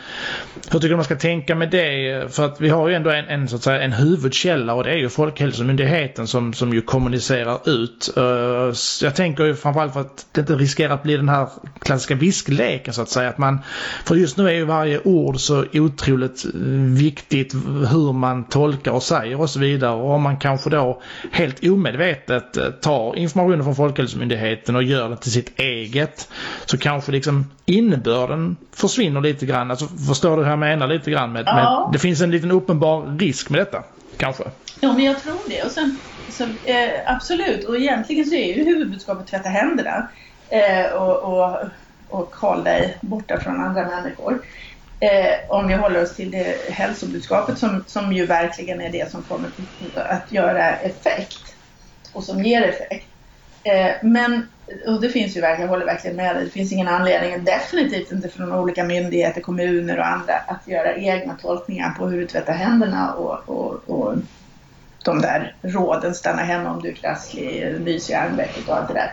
hur 0.72 0.80
tycker 0.80 0.90
du 0.90 0.96
man 0.96 1.06
ska 1.06 1.16
tänka 1.16 1.56
med 1.56 1.70
det? 1.70 2.34
För 2.36 2.46
att 2.46 2.62
vi 2.62 2.70
har 2.70 2.88
ju 2.88 2.96
ändå 2.96 3.10
en, 3.10 3.26
en, 3.26 3.48
så 3.48 3.56
att 3.56 3.64
säga, 3.64 3.82
en 3.82 3.94
huvudkälla 3.94 4.74
och 4.74 4.84
det 4.84 4.92
är 4.92 4.98
ju 4.98 5.10
Folkhälsomyndigheten 5.10 6.28
som, 6.28 6.54
som 6.54 6.74
ju 6.74 6.82
kommunicerar 6.82 7.70
ut. 7.70 8.14
Eh, 8.18 8.74
jag 9.02 9.16
tänker 9.16 9.44
ju 9.46 9.56
framförallt 9.56 9.94
för 9.94 10.02
att 10.02 10.26
det 10.32 10.42
inte 10.42 10.56
riskerar 10.56 10.94
att 10.94 11.04
bli 11.04 11.18
den 11.18 11.30
här 11.30 11.48
klassiska 11.80 12.16
viskleken 12.16 12.93
så 12.94 13.02
att 13.02 13.10
säga. 13.10 13.30
Att 13.30 13.38
man, 13.38 13.60
för 14.06 14.16
just 14.16 14.38
nu 14.38 14.48
är 14.48 14.54
ju 14.54 14.66
varje 14.66 15.00
ord 15.04 15.40
så 15.40 15.66
otroligt 15.74 16.46
eh, 16.46 16.52
viktigt 16.98 17.54
hur 17.92 18.14
man 18.14 18.44
tolkar 18.44 18.92
och 18.92 19.04
säger 19.04 19.42
och 19.42 19.50
så 19.50 19.60
vidare. 19.60 19.92
Och 19.92 20.12
om 20.12 20.22
man 20.22 20.38
kanske 20.38 20.70
då 20.70 21.02
helt 21.32 21.64
omedvetet 21.64 22.58
eh, 22.58 22.70
tar 22.70 23.16
informationen 23.16 23.64
från 23.64 23.76
Folkhälsomyndigheten 23.76 24.76
och 24.76 24.84
gör 24.84 25.10
det 25.10 25.18
till 25.18 25.32
sitt 25.32 25.60
eget 25.60 26.30
så 26.66 26.78
kanske 26.78 27.12
liksom 27.12 27.46
innebörden 27.66 28.58
försvinner 28.72 29.22
lite 29.22 29.46
grann. 29.46 29.72
Alltså 29.72 29.88
förstår 29.88 30.38
du 30.38 30.44
hur 30.44 30.50
jag 30.50 30.60
menar 30.60 30.88
lite 30.88 31.12
grann? 31.12 31.32
Med, 31.32 31.44
ja. 31.46 31.56
med, 31.56 31.94
det 31.94 32.00
finns 32.00 32.22
en 32.22 32.32
liten 32.32 32.52
uppenbar 32.52 33.18
risk 33.20 33.50
med 33.50 33.60
detta, 33.60 33.84
kanske. 34.18 34.44
Ja, 34.80 34.94
men 34.94 35.04
jag 35.04 35.24
tror 35.24 35.36
det. 35.48 35.64
Och 35.64 35.72
sen, 35.72 35.98
så, 36.30 36.44
eh, 36.44 36.90
absolut, 37.06 37.64
och 37.64 37.78
egentligen 37.78 38.26
så 38.26 38.36
är 38.36 38.58
ju 38.58 38.64
huvudbudskapet 38.64 39.28
tvätta 39.28 39.50
händerna. 39.50 40.08
Eh, 40.50 40.94
och, 40.94 41.34
och 41.34 41.58
och 42.14 42.36
håll 42.36 42.64
dig 42.64 42.98
borta 43.02 43.40
från 43.40 43.62
andra 43.62 43.88
människor. 43.88 44.42
Eh, 45.00 45.50
om 45.50 45.68
vi 45.68 45.74
håller 45.74 46.04
oss 46.04 46.16
till 46.16 46.32
det 46.32 46.72
hälsobudskapet 46.72 47.58
som, 47.58 47.84
som 47.88 48.14
ju 48.14 48.26
verkligen 48.26 48.82
är 48.82 48.92
det 48.92 49.12
som 49.12 49.24
kommer 49.24 49.50
att 49.96 50.32
göra 50.32 50.76
effekt 50.76 51.56
och 52.14 52.24
som 52.24 52.44
ger 52.44 52.62
effekt. 52.62 53.08
Eh, 53.64 53.92
men, 54.02 54.48
och 54.88 55.02
det 55.02 55.10
finns 55.10 55.38
ju 55.38 55.42
verkligen, 55.42 55.62
jag 55.62 55.74
håller 55.74 55.86
verkligen 55.86 56.18
med 56.18 56.36
dig, 56.36 56.46
det 56.46 56.52
finns 56.52 56.72
ingen 56.72 56.88
anledning, 56.88 57.44
definitivt 57.44 58.12
inte 58.12 58.30
från 58.30 58.52
olika 58.52 58.84
myndigheter, 58.84 59.42
kommuner 59.42 60.00
och 60.00 60.08
andra, 60.08 60.34
att 60.48 60.68
göra 60.68 60.96
egna 60.96 61.36
tolkningar 61.42 61.92
på 61.92 62.08
hur 62.08 62.20
du 62.20 62.28
tvättar 62.28 62.54
händerna 62.54 63.14
och, 63.14 63.50
och, 63.50 63.90
och 63.90 64.16
de 65.04 65.22
där 65.22 65.56
råden, 65.62 66.16
stanna 66.16 66.42
hemma 66.42 66.72
om 66.72 66.82
du 66.82 66.90
är 66.90 66.94
krasslig, 66.94 67.76
nys 67.80 68.10
i 68.10 68.14
armvecket 68.14 68.68
och 68.68 68.78
allt 68.78 68.88
det 68.88 68.94
där. 68.94 69.12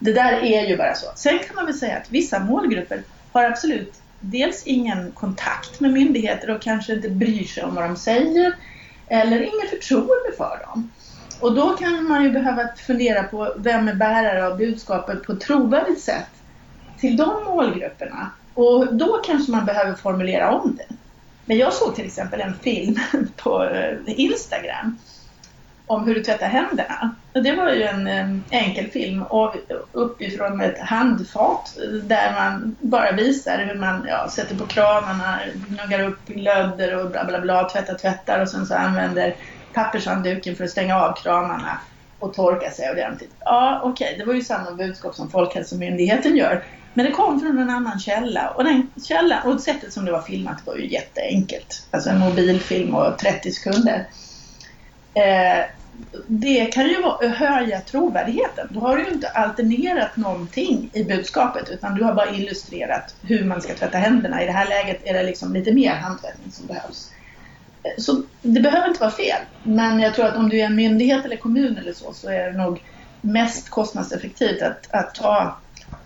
Det 0.00 0.12
där 0.12 0.32
är 0.32 0.66
ju 0.66 0.76
bara 0.76 0.94
så. 0.94 1.06
Sen 1.14 1.38
kan 1.38 1.56
man 1.56 1.66
väl 1.66 1.74
säga 1.74 1.96
att 1.96 2.10
vissa 2.10 2.38
målgrupper 2.38 3.02
har 3.32 3.44
absolut 3.44 3.94
dels 4.20 4.62
ingen 4.66 5.12
kontakt 5.12 5.80
med 5.80 5.92
myndigheter 5.92 6.50
och 6.50 6.62
kanske 6.62 6.92
inte 6.92 7.08
bryr 7.08 7.44
sig 7.44 7.62
om 7.62 7.74
vad 7.74 7.84
de 7.84 7.96
säger. 7.96 8.54
eller 9.08 9.40
inget 9.40 9.70
förtroende 9.70 10.36
för 10.36 10.66
dem. 10.66 10.90
Och 11.40 11.54
då 11.54 11.76
kan 11.76 12.04
man 12.04 12.24
ju 12.24 12.30
behöva 12.30 12.68
fundera 12.86 13.22
på 13.22 13.54
vem 13.56 13.88
är 13.88 13.94
bärare 13.94 14.46
av 14.46 14.58
budskapet 14.58 15.22
på 15.22 15.32
ett 15.32 15.40
trovärdigt 15.40 16.00
sätt 16.00 16.28
till 16.98 17.16
de 17.16 17.44
målgrupperna. 17.44 18.30
Och 18.54 18.94
då 18.94 19.20
kanske 19.24 19.52
man 19.52 19.64
behöver 19.64 19.94
formulera 19.94 20.50
om 20.50 20.76
det. 20.76 20.94
Men 21.44 21.58
jag 21.58 21.72
såg 21.72 21.94
till 21.94 22.06
exempel 22.06 22.40
en 22.40 22.54
film 22.54 22.98
på 23.36 23.64
eh, 23.64 23.96
Instagram 24.06 24.98
om 25.90 26.04
hur 26.04 26.14
du 26.14 26.22
tvättar 26.22 26.46
händerna. 26.46 27.14
Det 27.32 27.52
var 27.52 27.70
ju 27.70 27.82
en 27.82 28.44
enkel 28.50 28.90
film 28.90 29.22
och 29.22 29.54
uppifrån 29.92 30.60
ett 30.60 30.78
handfat 30.78 31.78
där 32.02 32.32
man 32.32 32.76
bara 32.80 33.12
visar 33.12 33.58
hur 33.58 33.80
man 33.80 34.06
ja, 34.08 34.28
sätter 34.30 34.56
på 34.56 34.66
kranarna, 34.66 35.38
gnuggar 35.68 36.08
upp 36.08 36.26
glöder 36.26 37.04
och 37.04 37.10
bla 37.10 37.24
bla 37.24 37.40
bla, 37.40 37.68
tvättar, 37.68 37.94
tvättar 37.94 38.42
och 38.42 38.48
sen 38.48 38.66
så 38.66 38.74
använder 38.74 39.34
pappershandduken 39.72 40.56
för 40.56 40.64
att 40.64 40.70
stänga 40.70 41.00
av 41.00 41.16
kranarna 41.22 41.80
och 42.18 42.34
torka 42.34 42.70
sig 42.70 42.90
ordentligt. 42.90 43.34
Ja, 43.40 43.80
okej, 43.84 44.06
okay, 44.06 44.18
det 44.18 44.24
var 44.24 44.34
ju 44.34 44.42
samma 44.42 44.72
budskap 44.72 45.14
som 45.14 45.30
Folkhälsomyndigheten 45.30 46.36
gör. 46.36 46.64
Men 46.94 47.06
det 47.06 47.12
kom 47.12 47.40
från 47.40 47.58
en 47.58 47.70
annan 47.70 48.00
källa 48.00 48.50
och 48.50 48.64
den 48.64 48.90
källa, 49.08 49.42
och 49.44 49.60
sättet 49.60 49.92
som 49.92 50.04
det 50.04 50.12
var 50.12 50.22
filmat 50.22 50.66
var 50.66 50.76
ju 50.76 50.92
jätteenkelt. 50.92 51.86
Alltså 51.90 52.10
en 52.10 52.18
mobilfilm 52.18 52.94
och 52.94 53.18
30 53.18 53.50
sekunder. 53.50 54.06
Eh, 55.14 55.64
det 56.26 56.64
kan 56.64 56.88
ju 56.88 57.28
höja 57.28 57.80
trovärdigheten. 57.80 58.68
Då 58.70 58.80
har 58.80 58.96
du 58.96 59.04
ju 59.04 59.10
inte 59.10 59.28
alternerat 59.28 60.16
någonting 60.16 60.90
i 60.92 61.04
budskapet 61.04 61.68
utan 61.70 61.94
du 61.94 62.04
har 62.04 62.14
bara 62.14 62.30
illustrerat 62.30 63.14
hur 63.22 63.44
man 63.44 63.60
ska 63.60 63.74
tvätta 63.74 63.98
händerna. 63.98 64.42
I 64.42 64.46
det 64.46 64.52
här 64.52 64.68
läget 64.68 65.00
är 65.04 65.14
det 65.14 65.22
liksom 65.22 65.52
lite 65.52 65.72
mer 65.72 65.94
handtvättning 65.94 66.52
som 66.52 66.66
behövs. 66.66 67.10
Så 67.98 68.22
det 68.42 68.60
behöver 68.60 68.88
inte 68.88 69.00
vara 69.00 69.10
fel. 69.10 69.40
Men 69.62 70.00
jag 70.00 70.14
tror 70.14 70.26
att 70.26 70.36
om 70.36 70.48
du 70.48 70.60
är 70.60 70.66
en 70.66 70.76
myndighet 70.76 71.24
eller 71.24 71.36
kommun 71.36 71.76
eller 71.76 71.92
så, 71.92 72.12
så 72.12 72.28
är 72.28 72.52
det 72.52 72.58
nog 72.58 72.82
mest 73.20 73.68
kostnadseffektivt 73.68 74.62
att, 74.62 74.86
att 74.90 75.14
ta 75.14 75.56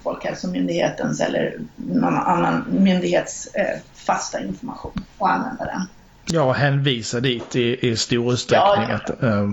Folkhälsomyndighetens 0.02 1.20
eller 1.20 1.58
någon 1.76 2.14
annan 2.14 2.64
myndighets 2.70 3.46
eh, 3.54 3.78
fasta 3.94 4.40
information 4.40 5.04
och 5.18 5.30
använda 5.30 5.64
den. 5.64 5.82
Ja, 6.26 6.52
hänvisa 6.52 7.20
dit 7.20 7.56
i, 7.56 7.88
i 7.88 7.96
stor 7.96 8.32
utsträckning. 8.32 8.88
Ja, 8.88 8.94
att, 8.94 9.22
äh, 9.22 9.50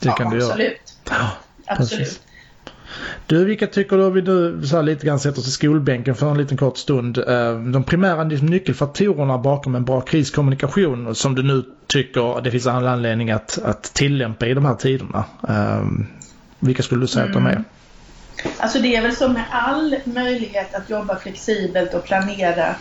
det 0.00 0.08
ja, 0.08 0.12
kan 0.12 0.30
du 0.30 0.36
absolut. 0.36 0.58
göra. 1.06 1.18
Ja, 1.18 1.30
absolut. 1.66 2.20
Du, 3.26 3.44
vilka 3.44 3.66
tycker 3.66 3.96
du, 3.96 4.10
vi 4.10 4.22
nu 4.22 4.66
så 4.66 4.76
här 4.76 4.82
lite 4.82 5.06
grann 5.06 5.20
sätter 5.20 5.40
oss 5.40 5.48
i 5.48 5.50
skolbänken 5.50 6.14
för 6.14 6.30
en 6.30 6.38
liten 6.38 6.56
kort 6.56 6.78
stund. 6.78 7.18
Eh, 7.18 7.58
de 7.58 7.84
primära 7.84 8.24
nyckelfaktorerna 8.24 9.38
bakom 9.38 9.74
en 9.74 9.84
bra 9.84 10.00
kriskommunikation 10.00 11.14
som 11.14 11.34
du 11.34 11.42
nu 11.42 11.64
tycker 11.86 12.40
det 12.40 12.50
finns 12.50 12.66
all 12.66 12.86
anledning 12.86 13.30
att, 13.30 13.58
att 13.64 13.82
tillämpa 13.82 14.46
i 14.46 14.54
de 14.54 14.64
här 14.64 14.74
tiderna. 14.74 15.24
Eh, 15.48 15.84
vilka 16.58 16.82
skulle 16.82 17.00
du 17.00 17.06
säga 17.06 17.24
att 17.24 17.32
de 17.32 17.46
är? 17.46 17.52
Mm. 17.52 17.64
Alltså 18.58 18.78
det 18.78 18.96
är 18.96 19.02
väl 19.02 19.16
som 19.16 19.32
med 19.32 19.44
all 19.50 19.96
möjlighet 20.04 20.74
att 20.74 20.90
jobba 20.90 21.16
flexibelt 21.16 21.94
och 21.94 22.04
planera 22.04 22.74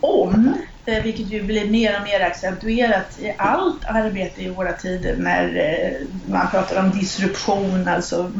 om, 0.00 0.54
eh, 0.86 1.02
vilket 1.02 1.26
ju 1.26 1.42
blir 1.42 1.70
mer 1.70 1.96
och 1.96 2.02
mer 2.02 2.20
accentuerat 2.20 3.18
i 3.18 3.34
allt 3.38 3.84
arbete 3.84 4.42
i 4.42 4.48
våra 4.48 4.72
tider 4.72 5.16
när 5.16 5.56
eh, 5.56 6.06
man 6.32 6.50
pratar 6.50 6.84
om 6.84 6.90
disruption, 6.90 7.88
alltså 7.88 8.32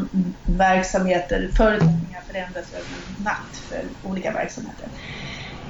verksamheter, 0.47 1.51
förutsättningar 1.57 2.23
förändras 2.27 2.73
över 2.73 2.85
en 2.85 3.25
natt 3.25 3.63
för 3.69 4.09
olika 4.11 4.33
verksamheter. 4.33 4.89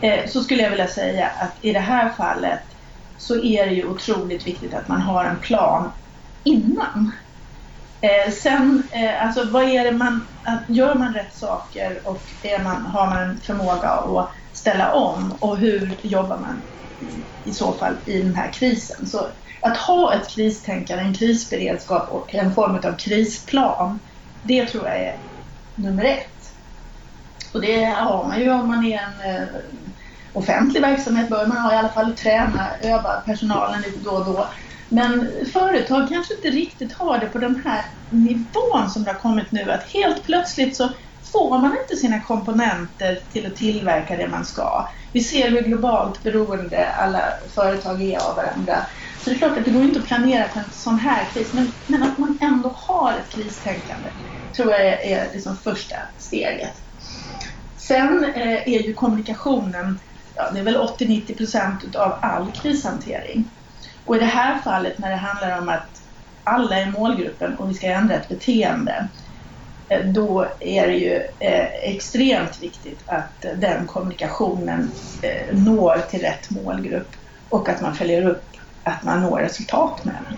Eh, 0.00 0.26
så 0.26 0.42
skulle 0.42 0.62
jag 0.62 0.70
vilja 0.70 0.88
säga 0.88 1.30
att 1.38 1.64
i 1.64 1.72
det 1.72 1.80
här 1.80 2.08
fallet 2.08 2.60
så 3.16 3.42
är 3.42 3.66
det 3.66 3.74
ju 3.74 3.84
otroligt 3.88 4.46
viktigt 4.46 4.74
att 4.74 4.88
man 4.88 5.00
har 5.00 5.24
en 5.24 5.36
plan 5.36 5.90
innan. 6.44 7.12
sen, 8.42 8.82
alltså 9.20 9.44
vad 9.50 9.64
är 9.64 9.84
det 9.84 9.92
man, 9.92 10.26
gör 10.66 10.94
man 10.94 11.14
rätt 11.14 11.34
saker 11.34 12.00
och 12.04 12.22
är 12.42 12.58
man, 12.58 12.86
har 12.86 13.06
man 13.06 13.22
en 13.22 13.40
förmåga 13.40 13.88
att 13.88 14.28
ställa 14.58 14.92
om 14.92 15.32
och 15.40 15.56
hur 15.56 15.96
jobbar 16.02 16.38
man 16.38 16.62
i 17.44 17.52
så 17.52 17.72
fall 17.72 17.96
i 18.06 18.22
den 18.22 18.34
här 18.34 18.52
krisen. 18.52 19.06
Så 19.06 19.26
att 19.60 19.76
ha 19.76 20.14
ett 20.14 20.28
kristänkande, 20.28 21.04
en 21.04 21.14
krisberedskap 21.14 22.08
och 22.10 22.34
en 22.34 22.54
form 22.54 22.74
av 22.74 22.96
krisplan, 22.96 23.98
det 24.42 24.66
tror 24.66 24.86
jag 24.86 24.96
är 24.96 25.16
nummer 25.74 26.04
ett. 26.04 26.52
Och 27.52 27.60
det 27.60 27.84
har 27.84 28.28
man 28.28 28.40
ju 28.40 28.50
om 28.50 28.68
man 28.68 28.84
är 28.84 28.98
en 28.98 29.36
eh, 29.36 29.48
offentlig 30.32 30.80
verksamhet, 30.80 31.28
bör 31.28 31.46
man 31.46 31.58
ha 31.58 31.74
i 31.74 31.76
alla 31.76 31.88
fall 31.88 32.16
träna, 32.16 32.68
öva 32.82 33.22
personalen 33.26 33.82
lite 33.82 33.98
då 33.98 34.10
och 34.10 34.24
då. 34.24 34.48
Men 34.88 35.30
företag 35.52 36.08
kanske 36.08 36.34
inte 36.34 36.50
riktigt 36.50 36.92
har 36.92 37.18
det 37.18 37.26
på 37.26 37.38
den 37.38 37.62
här 37.64 37.84
nivån 38.10 38.90
som 38.90 39.04
det 39.04 39.12
har 39.12 39.18
kommit 39.18 39.52
nu, 39.52 39.70
att 39.70 39.92
helt 39.92 40.24
plötsligt 40.24 40.76
så 40.76 40.88
får 41.32 41.58
man 41.58 41.76
inte 41.78 41.96
sina 41.96 42.20
komponenter 42.20 43.18
till 43.32 43.46
att 43.46 43.56
tillverka 43.56 44.16
det 44.16 44.28
man 44.28 44.44
ska. 44.44 44.88
Vi 45.12 45.20
ser 45.20 45.50
hur 45.50 45.62
globalt 45.62 46.22
beroende 46.22 46.92
alla 46.92 47.22
företag 47.54 48.02
är 48.02 48.18
av 48.18 48.36
varandra. 48.36 48.86
Så 49.24 49.30
det 49.30 49.36
är 49.36 49.38
klart 49.38 49.58
att 49.58 49.64
det 49.64 49.70
går 49.70 49.84
inte 49.84 49.98
att 49.98 50.06
planera 50.06 50.48
för 50.48 50.60
en 50.60 50.72
sån 50.72 50.98
här 50.98 51.30
kris, 51.32 51.52
men, 51.52 51.72
men 51.86 52.02
att 52.02 52.18
man 52.18 52.38
ändå 52.40 52.68
har 52.68 53.12
ett 53.12 53.32
kristänkande 53.32 54.10
tror 54.56 54.72
jag 54.72 54.86
är, 54.86 54.98
är 54.98 55.32
liksom 55.32 55.56
första 55.56 55.96
steget. 56.18 56.74
Sen 57.76 58.24
eh, 58.24 58.68
är 58.68 58.82
ju 58.86 58.94
kommunikationen, 58.94 60.00
ja, 60.34 60.50
det 60.50 60.60
är 60.60 60.64
väl 60.64 60.76
80-90 60.76 61.36
procent 61.36 61.96
av 61.96 62.18
all 62.22 62.52
krishantering. 62.52 63.50
Och 64.04 64.16
i 64.16 64.18
det 64.18 64.24
här 64.24 64.58
fallet 64.58 64.98
när 64.98 65.10
det 65.10 65.16
handlar 65.16 65.58
om 65.58 65.68
att 65.68 65.90
alla 66.44 66.78
är 66.78 66.90
målgruppen 66.90 67.58
och 67.58 67.70
vi 67.70 67.74
ska 67.74 67.86
ändra 67.86 68.14
ett 68.14 68.28
beteende 68.28 69.08
Eh, 69.88 70.04
då 70.04 70.46
är 70.60 70.86
det 70.86 70.94
ju 70.94 71.14
eh, 71.38 71.66
extremt 71.82 72.62
viktigt 72.62 73.00
att 73.06 73.44
eh, 73.44 73.52
den 73.52 73.86
kommunikationen 73.86 74.90
når 75.52 75.98
till 76.10 76.20
rätt 76.20 76.50
målgrupp 76.50 77.16
och 77.48 77.68
att 77.68 77.80
man 77.80 77.94
följer 77.94 78.26
upp 78.26 78.44
att 78.84 79.02
man 79.02 79.22
når 79.22 79.38
resultat 79.38 80.04
med 80.04 80.14
den. 80.14 80.36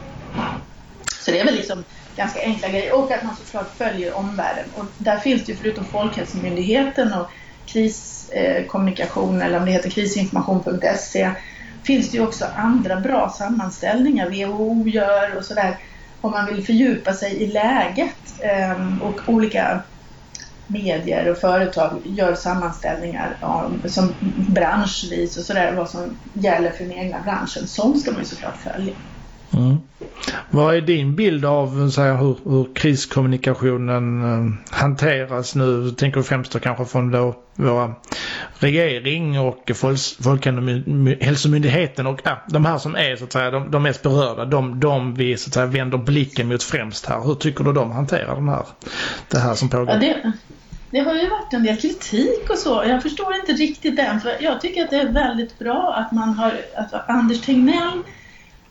Så 1.20 1.30
det 1.30 1.40
är 1.40 1.44
väl 1.44 1.54
liksom 1.54 1.84
ganska 2.16 2.40
enkla 2.40 2.68
grejer 2.68 2.94
och 2.94 3.12
att 3.12 3.24
man 3.24 3.36
såklart 3.36 3.76
följer 3.76 4.14
omvärlden. 4.14 4.64
Och 4.76 4.84
där 4.98 5.16
finns 5.18 5.44
det 5.44 5.52
ju 5.52 5.58
förutom 5.58 5.84
Folkhälsomyndigheten 5.84 7.14
och 7.14 7.30
kriskommunikation 7.66 9.42
eller 9.42 9.58
om 9.58 9.64
det 9.64 9.72
heter 9.72 9.90
krisinformation.se 9.90 11.30
finns 11.84 12.10
det 12.10 12.16
ju 12.16 12.22
också 12.22 12.46
andra 12.56 13.00
bra 13.00 13.28
sammanställningar 13.28 14.28
WHO 14.28 14.88
gör 14.88 15.36
och 15.36 15.44
sådär 15.44 15.76
om 16.20 16.30
man 16.30 16.46
vill 16.46 16.66
fördjupa 16.66 17.12
sig 17.12 17.42
i 17.42 17.46
läget 17.46 18.16
ehm, 18.44 19.02
och 19.02 19.20
olika 19.26 19.84
medier 20.66 21.30
och 21.30 21.38
företag 21.38 22.02
gör 22.06 22.34
sammanställningar 22.34 23.38
om, 23.42 23.82
som 23.88 24.16
branschvis 24.54 25.36
och 25.36 25.44
sådär 25.44 25.72
vad 25.76 25.90
som 25.90 26.20
gäller 26.34 26.70
för 26.70 26.84
den 26.84 26.92
egna 26.92 27.20
branschen. 27.22 27.66
Sånt 27.66 28.00
ska 28.00 28.10
man 28.10 28.20
ju 28.20 28.26
såklart 28.26 28.56
följa. 28.56 28.94
Mm. 29.52 29.76
Vad 30.50 30.74
är 30.74 30.80
din 30.80 31.16
bild 31.16 31.44
av 31.44 31.90
så 31.90 32.02
här, 32.02 32.16
hur, 32.16 32.36
hur 32.44 32.74
kriskommunikationen 32.74 34.24
eh, 34.24 34.46
hanteras 34.76 35.54
nu? 35.54 35.90
Tänker 35.90 36.20
du 36.20 36.24
främst 36.24 36.60
kanske 36.60 36.84
från 36.84 37.10
då, 37.10 37.36
våra 37.54 37.94
regering 38.58 39.40
och 39.40 39.70
Folkhälsomyndigheten 40.22 42.06
och 42.06 42.20
ja, 42.24 42.42
de 42.48 42.64
här 42.64 42.78
som 42.78 42.96
är 42.96 43.16
så 43.16 43.24
att 43.24 43.32
säga 43.32 43.50
de, 43.50 43.70
de 43.70 43.82
mest 43.82 44.02
berörda. 44.02 44.44
De, 44.44 44.80
de 44.80 45.14
vi 45.14 45.36
så 45.36 45.48
att 45.48 45.54
säga 45.54 45.66
vänder 45.66 45.98
blicken 45.98 46.48
mot 46.48 46.62
främst 46.62 47.06
här. 47.06 47.20
Hur 47.20 47.34
tycker 47.34 47.64
du 47.64 47.72
de 47.72 47.90
hanterar 47.90 48.34
den 48.34 48.48
här, 48.48 48.66
det 49.28 49.38
här 49.38 49.54
som 49.54 49.68
pågår? 49.68 49.88
Ja, 49.88 49.98
det, 49.98 50.32
det 50.90 50.98
har 50.98 51.14
ju 51.14 51.28
varit 51.28 51.52
en 51.52 51.62
del 51.62 51.76
kritik 51.76 52.50
och 52.50 52.58
så. 52.58 52.84
Jag 52.86 53.02
förstår 53.02 53.34
inte 53.34 53.52
riktigt 53.52 53.96
den. 53.96 54.20
För 54.20 54.36
jag 54.40 54.60
tycker 54.60 54.84
att 54.84 54.90
det 54.90 54.96
är 54.96 55.12
väldigt 55.12 55.58
bra 55.58 55.94
att 55.96 56.12
man 56.12 56.28
har 56.28 56.52
att 56.76 57.08
Anders 57.08 57.40
Tegnell 57.40 58.02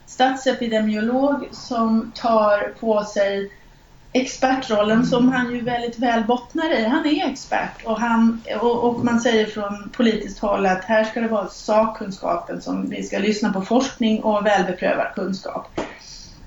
statsepidemiolog 0.10 1.48
som 1.52 2.12
tar 2.16 2.74
på 2.80 3.04
sig 3.04 3.52
expertrollen 4.14 5.06
som 5.06 5.30
han 5.30 5.52
ju 5.52 5.62
väldigt 5.62 6.00
väl 6.00 6.24
bottnar 6.24 6.80
i. 6.80 6.86
Han 6.86 7.06
är 7.06 7.32
expert 7.32 7.86
och, 7.86 8.00
han, 8.00 8.42
och, 8.62 8.84
och, 8.84 9.06
man 9.06 9.20
säger 9.20 9.46
från 9.46 9.90
politiskt 9.94 10.40
håll 10.40 10.66
att 10.66 10.84
här 10.84 11.04
ska 11.04 11.22
det 11.22 11.28
vara 11.28 11.48
sakkunskapen 11.48 12.62
som 12.62 12.90
vi 12.90 13.04
ska 13.04 13.20
lyssna 13.20 13.54
på 13.54 13.62
forskning 13.62 14.24
och 14.24 14.46
välbeprövad 14.46 15.14
kunskap. 15.16 15.80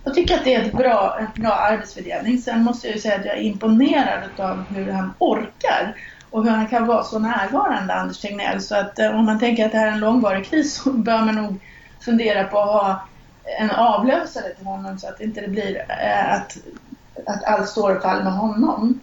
Jag 0.05 0.14
tycker 0.14 0.35
att 0.35 0.44
det 0.44 0.55
är 0.55 0.62
ett 0.62 0.72
bra, 0.72 1.18
en 1.20 1.42
bra 1.42 1.53
arbetsfördelning. 1.53 2.38
Sen 2.38 2.64
måste 2.64 2.87
jag 2.87 2.96
ju 2.96 3.03
säga 3.03 3.14
att 3.14 3.25
jag 3.25 3.37
är 3.37 3.42
imponerad 3.42 4.22
av 4.37 4.64
hur 4.75 4.92
han 4.92 5.14
orkar 5.18 5.96
och 6.31 6.44
hur 6.44 6.51
han 6.51 6.66
kan 6.66 6.87
vara 6.87 7.05
så 7.05 7.18
närvarande, 7.18 7.94
Anders 7.94 8.20
Tegnell. 8.20 8.62
Så 8.62 8.77
att 8.77 8.98
eh, 8.98 9.18
om 9.18 9.25
man 9.25 9.38
tänker 9.38 9.66
att 9.66 9.72
det 9.72 9.79
här 9.79 9.87
är 9.87 9.92
en 9.92 10.01
långvarig 10.01 10.46
kris 10.46 10.75
så 10.83 10.92
bör 10.92 11.18
man 11.18 11.35
nog 11.35 11.61
fundera 12.01 12.44
på 12.44 12.59
att 12.59 12.72
ha 12.72 13.03
en 13.44 13.70
avlösare 13.70 14.55
till 14.55 14.66
honom 14.66 14.98
så 14.98 15.09
att 15.09 15.20
inte 15.20 15.40
det 15.40 15.48
blir 15.48 15.76
eh, 15.88 16.35
att, 16.35 16.57
att 17.26 17.44
allt 17.44 17.68
står 17.68 17.96
och 17.96 18.02
faller 18.02 18.24
med 18.24 18.33
honom. 18.33 19.00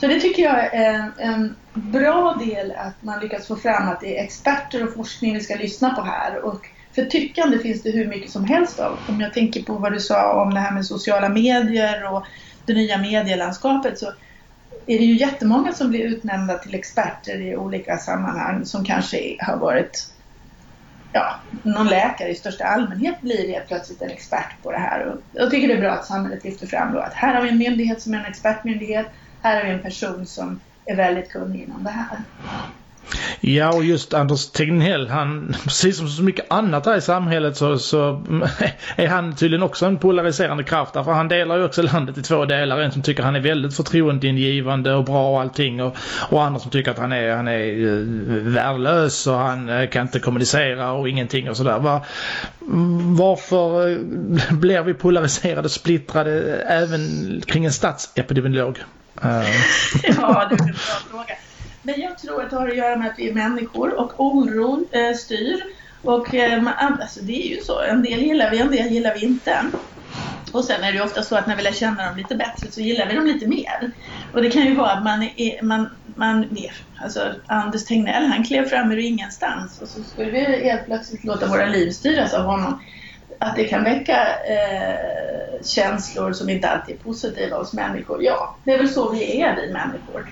Så 0.00 0.06
det 0.06 0.20
tycker 0.20 0.42
jag 0.42 0.74
är 0.74 0.94
en, 0.94 1.12
en, 1.18 1.56
bra 1.74 2.36
del 2.46 2.72
att 2.76 3.02
man 3.02 3.20
lyckas 3.20 3.46
få 3.46 3.56
fram 3.56 3.88
att 3.88 4.00
det 4.00 4.18
är 4.18 4.24
experter 4.24 4.84
och 4.84 4.94
forskning 4.94 5.34
vi 5.34 5.40
ska 5.40 5.54
lyssna 5.54 5.90
på 5.90 6.02
här 6.02 6.44
och 6.44 6.66
För 6.94 7.04
tyckande 7.04 7.58
finns 7.58 7.82
det 7.82 7.90
hur 7.90 8.06
mycket 8.06 8.30
som 8.30 8.44
helst 8.44 8.80
av. 8.80 8.98
Om 9.08 9.20
jag 9.20 9.34
tänker 9.34 9.62
på 9.62 9.72
vad 9.72 9.92
du 9.92 10.00
sa 10.00 10.42
om 10.42 10.54
det 10.54 10.60
här 10.60 10.72
med 10.72 10.86
sociala 10.86 11.28
medier 11.28 12.12
och 12.12 12.26
det 12.66 12.74
nya 12.74 12.98
medielandskapet 12.98 13.98
så 13.98 14.06
är 14.86 14.98
det 14.98 15.04
ju 15.04 15.16
jättemånga 15.16 15.72
som 15.72 15.90
blir 15.90 16.04
utnämnda 16.04 16.58
till 16.58 16.74
experter 16.74 17.40
i 17.40 17.56
olika 17.56 17.96
sammanhang 17.96 18.64
som 18.64 18.84
kanske 18.84 19.36
har 19.40 19.56
varit 19.56 20.15
ja, 21.16 21.40
någon 21.64 21.86
läkare 21.86 22.28
i 22.28 22.34
största 22.34 22.64
allmänhet 22.64 23.20
blir 23.20 23.48
helt 23.48 23.66
plötsligt 23.66 24.02
en 24.02 24.10
expert 24.10 24.62
på 24.62 24.72
det 24.72 24.78
här. 24.78 25.06
Och 25.06 25.20
jag 25.32 25.50
tycker 25.50 25.68
det 25.68 25.74
är 25.74 25.80
bra 25.80 25.92
att 25.92 26.06
samhället 26.06 26.44
lyfter 26.44 26.66
fram 26.66 26.92
då 26.92 27.00
att 27.00 27.14
här 27.14 27.34
har 27.34 27.42
vi 27.42 27.48
en 27.48 27.58
myndighet 27.58 28.02
som 28.02 28.14
är 28.14 28.18
en 28.18 28.26
expertmyndighet. 28.26 29.06
Här 29.42 29.56
har 29.56 29.64
vi 29.64 29.70
en 29.70 29.82
person 29.82 30.26
som 30.26 30.60
är 30.84 30.96
väldigt 30.96 31.30
kunnig 31.32 31.62
inom 31.62 31.84
det 31.84 31.90
här. 31.90 32.24
Ja, 33.40 33.72
och 33.72 33.84
just 33.84 34.14
Anders 34.14 34.50
Tegnell, 34.50 35.08
han, 35.08 35.56
precis 35.64 35.96
som 35.96 36.08
så 36.08 36.22
mycket 36.22 36.52
annat 36.52 36.86
här 36.86 36.96
i 36.96 37.00
samhället 37.00 37.56
så, 37.56 37.78
så 37.78 38.22
är 38.96 39.08
han 39.08 39.36
tydligen 39.36 39.62
också 39.62 39.86
en 39.86 39.98
polariserande 39.98 40.64
kraft. 40.64 40.94
Därför 40.94 41.12
han 41.12 41.28
delar 41.28 41.56
ju 41.56 41.64
också 41.64 41.82
landet 41.82 42.18
i 42.18 42.22
två 42.22 42.44
delar. 42.44 42.80
En 42.80 42.92
som 42.92 43.02
tycker 43.02 43.22
han 43.22 43.36
är 43.36 43.40
väldigt 43.40 43.76
förtroendeingivande 43.76 44.94
och 44.94 45.04
bra 45.04 45.30
och 45.30 45.40
allting. 45.40 45.82
Och, 45.82 45.96
och 46.30 46.44
andra 46.44 46.60
som 46.60 46.70
tycker 46.70 46.90
att 46.90 46.98
han 46.98 47.12
är, 47.12 47.36
han 47.36 47.48
är 47.48 47.86
eh, 47.86 48.04
värdelös 48.42 49.26
och 49.26 49.34
han 49.34 49.68
eh, 49.68 49.88
kan 49.88 50.02
inte 50.02 50.18
kommunicera 50.18 50.92
och 50.92 51.08
ingenting 51.08 51.50
och 51.50 51.56
sådär. 51.56 51.78
Var, 51.78 52.00
varför 53.16 53.90
eh, 53.90 53.98
blir 54.50 54.82
vi 54.82 54.94
polariserade, 54.94 55.68
splittrade 55.68 56.62
även 56.62 57.00
kring 57.46 57.64
en 57.64 57.72
statsepidemiolog? 57.72 58.78
ja, 59.22 59.42
det 60.02 60.56
är 60.56 60.60
en 60.60 60.66
bra 60.66 60.74
fråga. 61.10 61.34
Men 61.86 62.00
jag 62.00 62.18
tror 62.18 62.42
att 62.42 62.50
det 62.50 62.56
har 62.56 62.68
att 62.68 62.76
göra 62.76 62.96
med 62.96 63.10
att 63.10 63.18
vi 63.18 63.28
är 63.28 63.34
människor 63.34 63.94
och 63.94 64.20
oron 64.20 64.86
eh, 64.92 65.16
styr. 65.16 65.62
Och 66.02 66.34
eh, 66.34 66.66
ah, 66.66 66.96
alltså, 67.00 67.20
det 67.22 67.46
är 67.46 67.56
ju 67.56 67.60
så, 67.60 67.80
en 67.80 68.02
del 68.02 68.22
gillar 68.22 68.50
vi, 68.50 68.58
en 68.58 68.70
del 68.70 68.92
gillar 68.92 69.14
vi 69.14 69.26
inte. 69.26 69.64
Och 70.52 70.64
sen 70.64 70.84
är 70.84 70.92
det 70.92 70.98
ju 70.98 71.04
ofta 71.04 71.22
så 71.22 71.36
att 71.36 71.46
när 71.46 71.56
vi 71.56 71.62
lär 71.62 71.72
känna 71.72 72.06
dem 72.06 72.16
lite 72.16 72.34
bättre 72.34 72.70
så 72.70 72.80
gillar 72.80 73.06
vi 73.06 73.14
dem 73.14 73.26
lite 73.26 73.46
mer. 73.46 73.90
Och 74.32 74.42
det 74.42 74.50
kan 74.50 74.64
ju 74.64 74.74
vara 74.74 74.90
att 74.90 75.04
man 75.04 75.28
är, 75.36 75.62
man, 75.62 75.88
man 76.14 76.56
alltså 77.02 77.34
Anders 77.46 77.84
Tegnell 77.84 78.26
han 78.26 78.44
klev 78.44 78.64
fram 78.64 78.92
ur 78.92 78.98
ingenstans 78.98 79.80
och 79.80 79.88
så 79.88 80.02
skulle 80.02 80.30
vi 80.30 80.40
helt 80.40 80.84
plötsligt 80.84 81.24
låta 81.24 81.46
våra 81.46 81.66
liv 81.66 81.90
styras 81.90 82.34
av 82.34 82.44
honom 82.44 82.80
att 83.38 83.56
det 83.56 83.64
kan 83.64 83.84
väcka 83.84 84.26
eh, 84.44 85.62
känslor 85.64 86.32
som 86.32 86.48
inte 86.48 86.68
alltid 86.68 86.94
är 86.94 86.98
positiva 86.98 87.56
hos 87.56 87.72
människor. 87.72 88.22
Ja, 88.22 88.56
det 88.64 88.72
är 88.72 88.78
väl 88.78 88.88
så 88.88 89.10
vi 89.10 89.40
är, 89.40 89.56
vi 89.56 89.72
människor. 89.72 90.26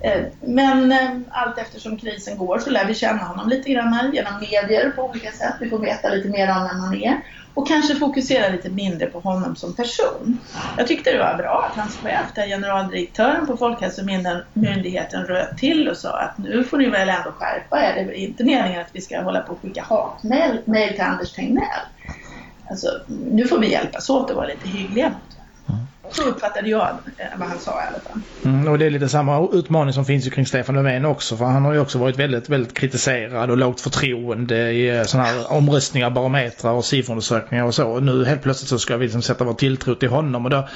Eh, 0.00 0.22
men 0.40 0.92
eh, 0.92 1.10
allt 1.30 1.58
eftersom 1.58 1.98
krisen 1.98 2.38
går 2.38 2.58
så 2.58 2.70
lär 2.70 2.84
vi 2.84 2.94
känna 2.94 3.22
honom 3.22 3.48
lite 3.48 3.70
grann 3.70 4.10
genom 4.14 4.32
medier 4.40 4.90
på 4.96 5.02
olika 5.02 5.32
sätt. 5.32 5.54
Vi 5.60 5.70
får 5.70 5.78
veta 5.78 6.08
lite 6.08 6.28
mer 6.28 6.50
om 6.50 6.68
vem 6.68 6.80
han 6.80 6.94
är 6.94 7.20
och 7.56 7.68
kanske 7.68 7.94
fokusera 7.94 8.48
lite 8.48 8.68
mindre 8.68 9.06
på 9.06 9.20
honom 9.20 9.56
som 9.56 9.74
person. 9.74 10.38
Jag 10.76 10.86
tyckte 10.86 11.12
det 11.12 11.18
var 11.18 11.34
bra 11.34 11.68
att 11.70 11.76
hans 11.76 11.96
chef, 11.96 12.26
där 12.34 12.46
generaldirektören 12.46 13.46
på 13.46 13.56
Folkhälsomyndigheten 13.56 15.24
röt 15.26 15.58
till 15.58 15.88
och 15.88 15.96
sa 15.96 16.18
att 16.18 16.38
nu 16.38 16.64
får 16.64 16.78
ni 16.78 16.88
väl 16.88 17.08
ändå 17.08 17.30
skärpa 17.30 17.80
er. 17.80 17.94
Det 17.94 18.00
är 18.00 18.12
inte 18.12 18.44
meningen 18.44 18.80
att 18.80 18.90
vi 18.92 19.00
ska 19.00 19.20
hålla 19.20 19.40
på 19.40 19.52
och 19.52 19.60
skicka 19.62 19.82
hatmejl 19.82 20.62
till 20.64 21.00
Anders 21.00 21.32
Tegnell. 21.32 21.80
Alltså, 22.70 22.88
nu 23.08 23.46
får 23.46 23.58
vi 23.58 23.70
hjälpas 23.70 24.10
åt 24.10 24.30
att 24.30 24.36
vara 24.36 24.46
lite 24.46 24.68
hyggliga. 24.68 25.08
mot 25.08 25.35
så 26.10 26.22
uppfattade 26.22 26.68
jag 26.68 26.88
eh, 27.18 27.26
vad 27.36 27.48
han 27.48 27.58
sa 27.58 27.70
i 27.70 27.86
alla 27.88 28.00
fall. 28.00 28.20
Mm, 28.44 28.68
och 28.68 28.78
det 28.78 28.86
är 28.86 28.90
lite 28.90 29.08
samma 29.08 29.48
utmaning 29.52 29.92
som 29.92 30.04
finns 30.04 30.26
ju 30.26 30.30
kring 30.30 30.46
Stefan 30.46 30.74
Löfven 30.74 31.04
också. 31.04 31.36
För 31.36 31.44
han 31.44 31.64
har 31.64 31.72
ju 31.72 31.80
också 31.80 31.98
varit 31.98 32.18
väldigt, 32.18 32.48
väldigt 32.48 32.74
kritiserad 32.74 33.50
och 33.50 33.56
lågt 33.56 33.80
förtroende 33.80 34.72
i 34.72 34.98
eh, 34.98 35.04
sådana 35.04 35.28
här 35.28 35.52
omröstningar, 35.52 36.10
barometrar 36.10 36.72
och 36.72 36.84
SIFO-undersökningar 36.84 37.64
och 37.64 37.74
så. 37.74 37.88
Och 37.88 38.02
nu 38.02 38.24
helt 38.24 38.42
plötsligt 38.42 38.68
så 38.68 38.78
ska 38.78 38.96
vi 38.96 39.04
liksom 39.04 39.22
sätta 39.22 39.44
vår 39.44 39.54
tilltro 39.54 39.94
till 39.94 40.08
honom. 40.08 40.44
Och 40.44 40.50
då, 40.50 40.68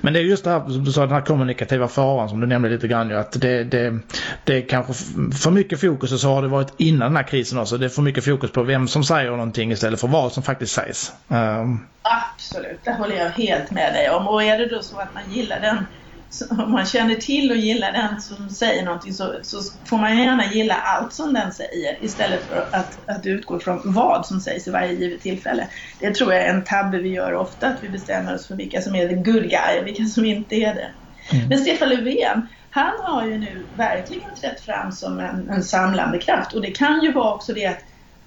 men 0.00 0.12
det 0.12 0.18
är 0.18 0.22
just 0.22 0.44
det 0.44 0.50
här 0.50 0.60
som 0.60 0.84
du 0.84 0.92
sa, 0.92 1.00
den 1.00 1.10
här 1.10 1.20
kommunikativa 1.20 1.88
faran 1.88 2.28
som 2.28 2.40
du 2.40 2.46
nämnde 2.46 2.68
lite 2.68 2.88
grann 2.88 3.08
ju. 3.08 3.16
Att 3.16 3.40
det, 3.40 3.64
det, 3.64 3.98
det 4.44 4.56
är 4.56 4.68
kanske 4.68 4.92
för 5.42 5.50
mycket 5.50 5.80
fokus 5.80 6.12
och 6.12 6.20
så 6.20 6.28
har 6.34 6.42
det 6.42 6.48
varit 6.48 6.72
innan 6.76 7.08
den 7.08 7.16
här 7.16 7.22
krisen 7.22 7.58
också. 7.58 7.78
Det 7.78 7.84
är 7.84 7.88
för 7.88 8.02
mycket 8.02 8.24
fokus 8.24 8.50
på 8.50 8.62
vem 8.62 8.88
som 8.88 9.04
säger 9.04 9.30
någonting 9.30 9.72
istället 9.72 10.00
för 10.00 10.08
vad 10.08 10.32
som 10.32 10.42
faktiskt 10.42 10.72
sägs. 10.72 11.12
Um, 11.28 11.80
Absolut, 12.02 12.84
det 12.84 12.92
håller 12.92 13.16
jag 13.16 13.30
helt 13.30 13.70
med 13.70 13.94
dig 13.94 14.10
om. 14.10 14.28
Och 14.28 14.42
är 14.42 14.58
det 14.58 14.66
då 14.66 14.82
så 14.82 14.98
att 14.98 15.14
man 15.14 15.30
gillar 15.30 15.60
den, 15.60 15.86
om 16.50 16.72
man 16.72 16.86
känner 16.86 17.14
till 17.14 17.50
och 17.50 17.56
gillar 17.56 17.92
den 17.92 18.20
som 18.20 18.50
säger 18.50 18.84
någonting 18.84 19.12
så, 19.14 19.34
så 19.42 19.58
får 19.88 19.98
man 19.98 20.18
gärna 20.18 20.52
gilla 20.52 20.74
allt 20.74 21.12
som 21.12 21.34
den 21.34 21.52
säger 21.52 22.04
istället 22.04 22.46
för 22.46 22.68
att, 22.72 23.08
att 23.08 23.26
utgå 23.26 23.60
från 23.60 23.80
vad 23.84 24.26
som 24.26 24.40
sägs 24.40 24.68
i 24.68 24.70
varje 24.70 24.92
givet 24.92 25.20
tillfälle. 25.20 25.68
Det 25.98 26.14
tror 26.14 26.32
jag 26.32 26.42
är 26.42 26.54
en 26.54 26.64
tabbe 26.64 26.98
vi 26.98 27.08
gör 27.08 27.34
ofta, 27.34 27.68
att 27.68 27.82
vi 27.82 27.88
bestämmer 27.88 28.34
oss 28.34 28.46
för 28.46 28.54
vilka 28.56 28.82
som 28.82 28.94
är 28.94 29.08
the 29.08 29.14
good 29.14 29.50
guy 29.50 29.80
och 29.80 29.86
vilka 29.86 30.04
som 30.04 30.24
inte 30.24 30.54
är 30.54 30.74
det. 30.74 30.94
Mm. 31.32 31.48
Men 31.48 31.58
Stefan 31.58 31.88
Löfven, 31.88 32.48
han 32.70 32.92
har 33.02 33.26
ju 33.26 33.38
nu 33.38 33.70
verkligen 33.72 34.34
trätt 34.34 34.60
fram 34.60 34.92
som 34.92 35.18
en, 35.18 35.50
en 35.50 35.62
samlande 35.62 36.18
kraft 36.18 36.54
och 36.54 36.62
det 36.62 36.70
kan 36.70 37.00
ju 37.02 37.12
vara 37.12 37.34
också 37.34 37.52
det 37.52 37.66
att 37.66 37.84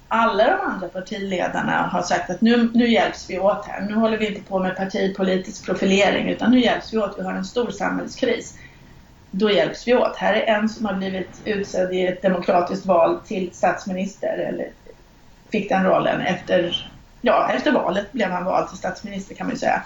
alla 0.08 0.46
de 0.46 0.60
andra 0.60 0.88
partiledarna 0.88 1.82
har 1.82 2.02
sagt 2.02 2.30
att 2.30 2.40
nu, 2.40 2.70
nu 2.74 2.88
hjälps 2.88 3.30
vi 3.30 3.38
åt 3.38 3.66
här. 3.66 3.80
Nu 3.80 3.94
håller 3.94 4.18
vi 4.18 4.28
inte 4.28 4.42
på 4.42 4.58
med 4.58 4.76
partipolitisk 4.76 5.66
profilering 5.66 6.28
utan 6.28 6.50
nu 6.50 6.60
hjälps 6.60 6.92
vi 6.92 6.98
åt. 6.98 7.18
Vi 7.18 7.22
har 7.22 7.32
en 7.32 7.44
stor 7.44 7.70
samhällskris. 7.70 8.58
Då 9.30 9.50
hjälps 9.50 9.88
vi 9.88 9.94
åt. 9.94 10.16
Här 10.16 10.34
är 10.34 10.46
en 10.46 10.68
som 10.68 10.86
har 10.86 10.94
blivit 10.94 11.40
utsedd 11.44 11.94
i 11.94 12.06
ett 12.06 12.22
demokratiskt 12.22 12.86
val 12.86 13.18
till 13.26 13.50
statsminister 13.52 14.38
eller 14.38 14.68
fick 15.52 15.68
den 15.68 15.84
rollen 15.84 16.20
efter, 16.20 16.90
ja, 17.20 17.50
efter 17.52 17.72
valet 17.72 18.12
blev 18.12 18.30
han 18.30 18.44
vald 18.44 18.68
till 18.68 18.78
statsminister 18.78 19.34
kan 19.34 19.46
man 19.46 19.54
ju 19.54 19.58
säga. 19.58 19.82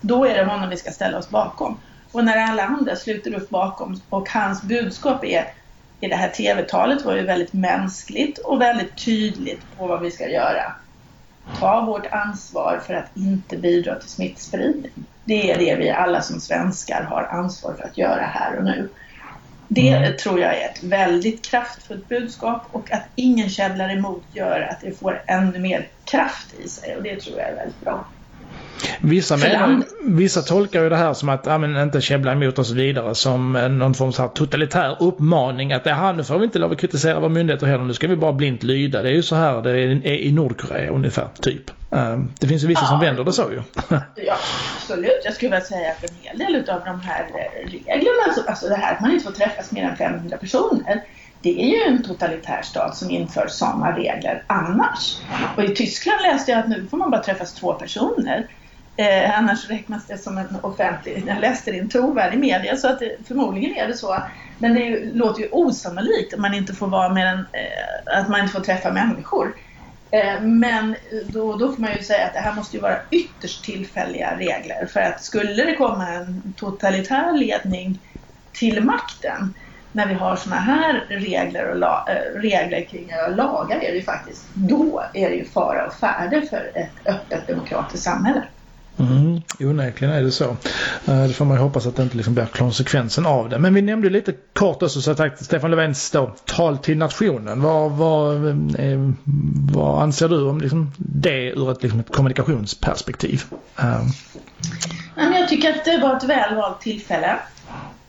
Då 0.00 0.24
är 0.24 0.34
det 0.34 0.44
honom 0.44 0.70
vi 0.70 0.76
ska 0.76 0.90
ställa 0.90 1.18
oss 1.18 1.30
bakom. 1.30 1.78
Och 2.12 2.24
när 2.24 2.36
alla 2.36 2.62
andra 2.62 2.96
sluter 2.96 3.34
upp 3.34 3.48
bakom 3.48 4.00
och 4.10 4.30
hans 4.30 4.62
budskap 4.62 5.24
är 5.24 5.52
i 6.00 6.08
det 6.08 6.16
här 6.16 6.28
tv-talet 6.28 7.04
var 7.04 7.16
ju 7.16 7.22
väldigt 7.22 7.52
mänskligt 7.52 8.38
och 8.38 8.60
väldigt 8.60 9.04
tydligt 9.04 9.60
på 9.78 9.86
vad 9.86 10.02
vi 10.02 10.10
ska 10.10 10.28
göra. 10.28 10.72
Ta 11.58 11.84
vårt 11.84 12.06
ansvar 12.06 12.80
för 12.86 12.94
att 12.94 13.16
inte 13.16 13.56
bidra 13.56 13.94
till 13.94 14.08
smittspridning. 14.08 14.92
Det 15.24 15.50
är 15.50 15.58
det 15.58 15.76
vi 15.76 15.90
alla 15.90 16.22
som 16.22 16.40
svenskar 16.40 17.02
har 17.02 17.22
ansvar 17.22 17.74
för 17.74 17.84
att 17.84 17.98
göra 17.98 18.22
här 18.22 18.56
och 18.56 18.64
nu. 18.64 18.88
Det 19.68 19.88
mm. 19.88 20.16
tror 20.16 20.40
jag 20.40 20.56
är 20.56 20.68
ett 20.68 20.82
väldigt 20.82 21.44
kraftfullt 21.44 22.08
budskap 22.08 22.62
och 22.72 22.92
att 22.92 23.02
ingen 23.14 23.50
käbblar 23.50 23.96
emot 23.96 24.22
gör 24.32 24.60
att 24.60 24.80
det 24.80 24.98
får 24.98 25.22
ännu 25.26 25.58
mer 25.58 25.88
kraft 26.04 26.54
i 26.64 26.68
sig 26.68 26.96
och 26.96 27.02
det 27.02 27.20
tror 27.20 27.38
jag 27.38 27.48
är 27.48 27.54
väldigt 27.54 27.80
bra. 27.80 28.04
Vissa, 29.00 29.36
menar, 29.36 29.82
vissa 30.02 30.42
tolkar 30.42 30.82
ju 30.82 30.88
det 30.88 30.96
här 30.96 31.14
som 31.14 31.28
att 31.28 31.46
ja, 31.46 31.58
men 31.58 31.76
inte 31.76 32.00
käbbla 32.00 32.32
emot 32.32 32.58
och 32.58 32.66
så 32.66 32.74
vidare 32.74 33.14
som 33.14 33.52
någon 33.52 33.94
form 33.94 34.12
av 34.24 34.28
totalitär 34.28 34.96
uppmaning 35.00 35.72
att 35.72 35.86
ja, 35.86 36.12
nu 36.12 36.24
får 36.24 36.38
vi 36.38 36.44
inte 36.44 36.58
lov 36.58 36.72
att 36.72 36.78
kritisera 36.78 37.20
våra 37.20 37.28
myndigheter 37.28 37.66
heller, 37.66 37.84
nu 37.84 37.94
ska 37.94 38.08
vi 38.08 38.16
bara 38.16 38.32
blint 38.32 38.62
lyda. 38.62 39.02
Det 39.02 39.08
är 39.08 39.12
ju 39.12 39.22
så 39.22 39.36
här 39.36 39.62
det 39.62 39.70
är 39.70 40.06
i 40.06 40.32
Nordkorea 40.32 40.90
ungefär, 40.90 41.28
typ. 41.40 41.70
Ehm, 41.90 42.32
det 42.40 42.46
finns 42.46 42.64
ju 42.64 42.66
vissa 42.66 42.82
ja. 42.82 42.88
som 42.88 43.00
vänder 43.00 43.24
det 43.24 43.32
så 43.32 43.42
ju. 43.50 43.62
ja, 44.14 44.36
absolut. 44.76 45.20
Jag 45.24 45.34
skulle 45.34 45.50
vilja 45.50 45.64
säga 45.64 45.92
att 45.92 46.10
en 46.10 46.16
hel 46.22 46.38
del 46.38 46.70
av 46.70 46.80
de 46.84 47.00
här 47.00 47.26
reglerna, 47.64 48.22
alltså, 48.26 48.42
alltså 48.48 48.68
det 48.68 48.74
här 48.76 48.94
att 48.94 49.00
man 49.00 49.10
inte 49.10 49.24
får 49.24 49.32
träffas 49.32 49.72
mer 49.72 49.84
än 49.84 49.96
500 49.96 50.36
personer, 50.36 51.02
det 51.42 51.62
är 51.62 51.66
ju 51.66 51.94
en 51.94 52.02
totalitär 52.02 52.62
stat 52.62 52.96
som 52.96 53.10
inför 53.10 53.46
sådana 53.48 53.96
regler 53.96 54.44
annars. 54.46 55.16
Och 55.56 55.64
i 55.64 55.74
Tyskland 55.74 56.22
läste 56.22 56.50
jag 56.50 56.60
att 56.60 56.68
nu 56.68 56.86
får 56.90 56.96
man 56.96 57.10
bara 57.10 57.22
träffas 57.22 57.54
två 57.54 57.72
personer. 57.72 58.46
Eh, 58.98 59.38
annars 59.38 59.70
räknas 59.70 60.06
det 60.06 60.18
som 60.18 60.38
en 60.38 60.56
offentlig, 60.62 61.24
jag 61.26 61.40
läste 61.40 61.70
det 61.70 61.76
i 61.76 61.80
en 61.80 61.90
trovärdig 61.90 62.38
media 62.38 62.76
så 62.76 62.88
att 62.88 62.98
det, 62.98 63.16
förmodligen 63.28 63.76
är 63.76 63.88
det 63.88 63.94
så. 63.94 64.18
Men 64.58 64.74
det 64.74 64.80
ju, 64.80 65.14
låter 65.14 65.42
ju 65.42 65.48
osannolikt 65.52 66.34
att 66.34 66.40
man 66.40 66.54
inte 66.54 66.74
får 66.74 66.88
vara 66.88 67.08
med 67.14 67.28
en, 67.32 67.38
eh, 67.38 68.20
att 68.20 68.28
man 68.28 68.40
inte 68.40 68.52
får 68.52 68.60
träffa 68.60 68.92
människor. 68.92 69.54
Eh, 70.10 70.40
men 70.42 70.96
då, 71.32 71.56
då 71.56 71.72
får 71.72 71.82
man 71.82 71.92
ju 71.96 72.02
säga 72.02 72.26
att 72.26 72.32
det 72.32 72.38
här 72.40 72.54
måste 72.54 72.76
ju 72.76 72.82
vara 72.82 72.98
ytterst 73.10 73.64
tillfälliga 73.64 74.38
regler 74.38 74.86
för 74.86 75.00
att 75.00 75.22
skulle 75.22 75.64
det 75.64 75.74
komma 75.76 76.08
en 76.08 76.54
totalitär 76.56 77.32
ledning 77.32 78.02
till 78.58 78.84
makten 78.84 79.54
när 79.92 80.06
vi 80.06 80.14
har 80.14 80.36
sådana 80.36 80.60
här 80.60 81.06
regler, 81.08 81.70
och 81.70 81.76
la, 81.76 82.06
eh, 82.08 82.40
regler 82.40 82.88
kring 82.88 83.10
lagar 83.36 83.76
är 83.76 83.90
det 83.90 83.96
ju 83.96 84.02
faktiskt, 84.02 84.50
då 84.54 85.02
är 85.14 85.30
det 85.30 85.36
ju 85.36 85.44
fara 85.44 85.86
och 85.86 85.94
färde 85.94 86.42
för 86.42 86.72
ett 86.74 87.14
öppet 87.14 87.46
demokratiskt 87.46 88.04
samhälle. 88.04 88.42
Mm, 88.98 89.42
onekligen 89.60 90.14
är 90.14 90.22
det 90.22 90.32
så. 90.32 90.56
Eh, 91.06 91.26
det 91.26 91.32
får 91.32 91.44
man 91.44 91.56
ju 91.56 91.62
hoppas 91.62 91.86
att 91.86 91.96
det 91.96 92.02
inte 92.02 92.16
liksom 92.16 92.34
blir 92.34 92.46
konsekvensen 92.46 93.26
av 93.26 93.48
det. 93.48 93.58
Men 93.58 93.74
vi 93.74 93.82
nämnde 93.82 94.10
lite 94.10 94.32
kort 94.52 94.82
också 94.82 95.02
så 95.02 95.14
tack 95.14 95.38
Stefan 95.40 95.70
Löfvens 95.70 96.10
då, 96.10 96.34
tal 96.44 96.78
till 96.78 96.98
nationen. 96.98 97.62
Vad, 97.62 97.92
vad, 97.92 98.48
eh, 98.80 99.10
vad 99.72 100.02
anser 100.02 100.28
du 100.28 100.48
om 100.48 100.60
liksom 100.60 100.92
det 100.96 101.50
ur 101.50 101.72
ett, 101.72 101.82
liksom 101.82 102.00
ett 102.00 102.12
kommunikationsperspektiv? 102.12 103.44
Eh. 103.78 104.06
Jag 105.16 105.48
tycker 105.48 105.70
att 105.70 105.84
det 105.84 105.98
var 105.98 106.16
ett 106.16 106.24
välvalt 106.24 106.80
tillfälle. 106.80 107.36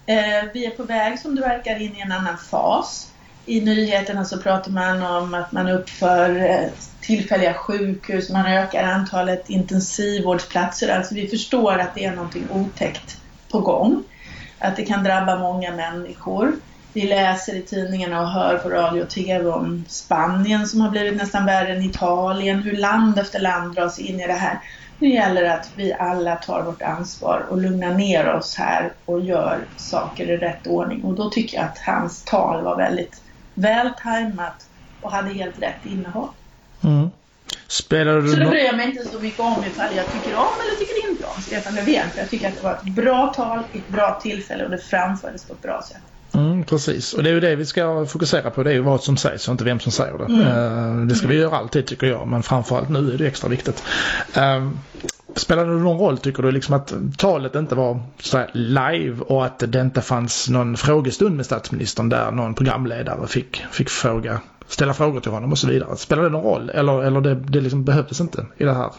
Eh, 0.06 0.46
vi 0.54 0.66
är 0.66 0.70
på 0.70 0.84
väg 0.84 1.20
som 1.20 1.36
det 1.36 1.42
verkar 1.42 1.82
in 1.82 1.96
i 1.96 2.02
en 2.02 2.12
annan 2.12 2.38
fas. 2.38 3.12
i 3.46 3.62
nyheterna 3.62 4.26
så 4.26 4.38
pratar 4.38 4.72
man 4.72 5.04
om 5.04 5.34
att 5.34 5.52
man 5.52 5.68
uppför 5.70 6.70
tillfälliga 7.08 7.54
sjukhus, 7.54 8.30
man 8.30 8.46
ökar 8.46 8.84
antalet 8.84 9.50
intensivvårdsplatser. 9.50 10.98
Alltså 10.98 11.16
vi 11.16 11.28
förstår 11.28 11.78
att 11.78 11.96
det 11.96 12.06
är 12.06 12.16
någonting 12.16 12.50
otäckt 12.50 13.18
på 13.52 13.60
gång. 13.60 14.04
Att 14.60 14.76
det 14.76 14.86
kan 14.86 15.04
drabba 15.04 15.40
många 15.40 15.72
människor. 15.72 16.54
Vi 16.94 17.08
läser 17.08 17.56
i 17.56 17.62
tidningarna 17.62 18.22
och 18.22 18.28
hör 18.28 18.58
på 18.58 18.70
radio 18.70 19.02
och 19.02 19.10
TV 19.10 19.50
om 19.50 19.86
Spanien 19.88 20.68
som 20.68 20.82
har 20.82 20.90
blivit 20.90 21.16
nästan 21.16 21.46
värre 21.46 21.76
än 21.76 21.84
Italien, 21.84 22.64
hur 22.64 22.78
land 22.78 23.20
efter 23.20 23.40
land 23.40 23.76
dras 23.76 24.00
in 24.00 24.20
i 24.20 24.28
det 24.28 24.34
här. 24.34 24.60
Nu 25.00 25.10
gäller 25.10 25.44
det 25.44 25.54
att 25.54 25.72
vi 25.76 25.94
alla 25.94 26.36
tar 26.36 26.64
vårt 26.64 26.82
ansvar 26.82 27.46
och 27.50 27.62
lugnar 27.62 27.94
ner 27.94 28.34
oss 28.34 28.56
här 28.56 28.94
och 29.06 29.22
gör 29.22 29.60
saker 29.76 30.30
i 30.30 30.38
rätt 30.38 30.68
ordning. 30.68 31.04
Och 31.04 31.16
då 31.16 31.30
tycker 31.30 31.58
jag 31.58 31.66
att 31.66 31.78
hans 31.78 32.24
tal 32.24 32.64
var 32.64 32.78
väldigt 32.78 33.22
väl 33.54 33.90
tajmat 34.04 34.66
och 35.02 35.12
hade 35.12 35.34
helt 35.34 35.60
rätt 35.60 35.86
innehåll. 35.86 36.30
Mm. 36.84 37.10
Spelar 37.68 38.22
du 38.22 38.32
så 38.32 38.40
då 38.40 38.50
bryr 38.50 38.66
jag 38.66 38.78
mig 38.78 38.86
inte 38.86 39.06
så 39.06 39.20
mycket 39.20 39.40
om 39.40 39.64
ifall 39.64 39.96
jag 39.96 40.12
tycker 40.12 40.36
om 40.36 40.48
eller 40.62 40.80
tycker 40.80 41.10
inte 41.12 41.26
om 41.26 41.42
Stefan 41.42 41.76
Löfven. 41.76 42.10
För 42.10 42.20
jag 42.20 42.30
tycker 42.30 42.48
att 42.48 42.56
det 42.56 42.64
var 42.64 42.74
ett 42.74 42.84
bra 42.84 43.34
tal, 43.36 43.60
ett 43.74 43.88
bra 43.88 44.20
tillfälle 44.22 44.66
och 44.66 44.72
det 44.72 44.78
framfördes 44.78 45.48
på 45.48 45.54
ett 45.54 45.62
bra 45.62 45.82
sätt. 45.90 46.02
Mm, 46.34 46.64
precis, 46.64 47.14
och 47.14 47.24
det 47.24 47.30
är 47.30 47.34
ju 47.34 47.40
det 47.40 47.56
vi 47.56 47.66
ska 47.66 48.06
fokusera 48.06 48.50
på. 48.50 48.64
Det 48.64 48.70
är 48.70 48.74
ju 48.74 48.82
vad 48.82 49.04
som 49.04 49.18
sägs 49.18 49.48
och 49.48 49.52
inte 49.52 49.64
vem 49.64 49.80
som 49.80 49.92
säger 49.92 50.18
det. 50.18 50.26
Mm. 50.26 50.48
Uh, 50.48 51.08
det 51.08 51.16
ska 51.16 51.28
vi 51.28 51.36
göra 51.36 51.58
alltid 51.58 51.86
tycker 51.86 52.08
jag, 52.08 52.28
men 52.28 52.44
framförallt 52.44 52.90
nu 52.90 53.14
är 53.14 53.18
det 53.18 53.28
extra 53.28 53.50
viktigt. 53.50 53.84
Uh, 54.38 54.72
Spelade 55.38 55.72
det 55.72 55.80
någon 55.80 55.98
roll 55.98 56.18
tycker 56.18 56.44
du 56.44 56.52
liksom 56.52 56.76
att 56.76 56.94
talet 57.18 57.56
inte 57.56 57.76
var 57.76 58.00
så 58.20 58.46
live 58.54 59.22
och 59.22 59.46
att 59.46 59.64
det 59.68 59.82
inte 59.82 60.02
fanns 60.02 60.50
någon 60.50 60.78
frågestund 60.78 61.36
med 61.36 61.46
statsministern 61.46 62.10
där 62.10 62.32
någon 62.32 62.56
programledare 62.56 63.28
fick, 63.28 63.66
fick 63.72 63.90
fråga, 63.90 64.42
ställa 64.68 64.94
frågor 64.94 65.20
till 65.20 65.32
honom 65.32 65.52
och 65.52 65.58
så 65.58 65.68
vidare. 65.68 65.98
Spelade 65.98 66.28
det 66.28 66.32
någon 66.32 66.44
roll 66.44 66.70
eller, 66.70 67.04
eller 67.04 67.22
det, 67.22 67.36
det 67.36 67.62
liksom 67.62 67.84
behövdes 67.84 68.22
inte 68.22 68.46
i 68.58 68.64
det 68.64 68.74
här? 68.74 68.92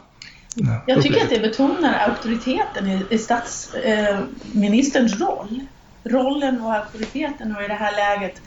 Jag 0.87 1.03
tycker 1.03 1.23
att 1.23 1.31
det 1.31 1.41
betonar 1.41 1.99
auktoriteten 2.09 2.89
i, 2.89 3.05
i 3.11 3.19
statsministerns 3.19 5.21
eh, 5.21 5.27
roll. 5.27 5.61
Rollen 6.05 6.61
och 6.61 6.75
auktoriteten 6.75 7.57
och 7.57 7.63
i 7.63 7.69
det 7.69 7.75
här 7.75 7.97
läget 7.97 8.43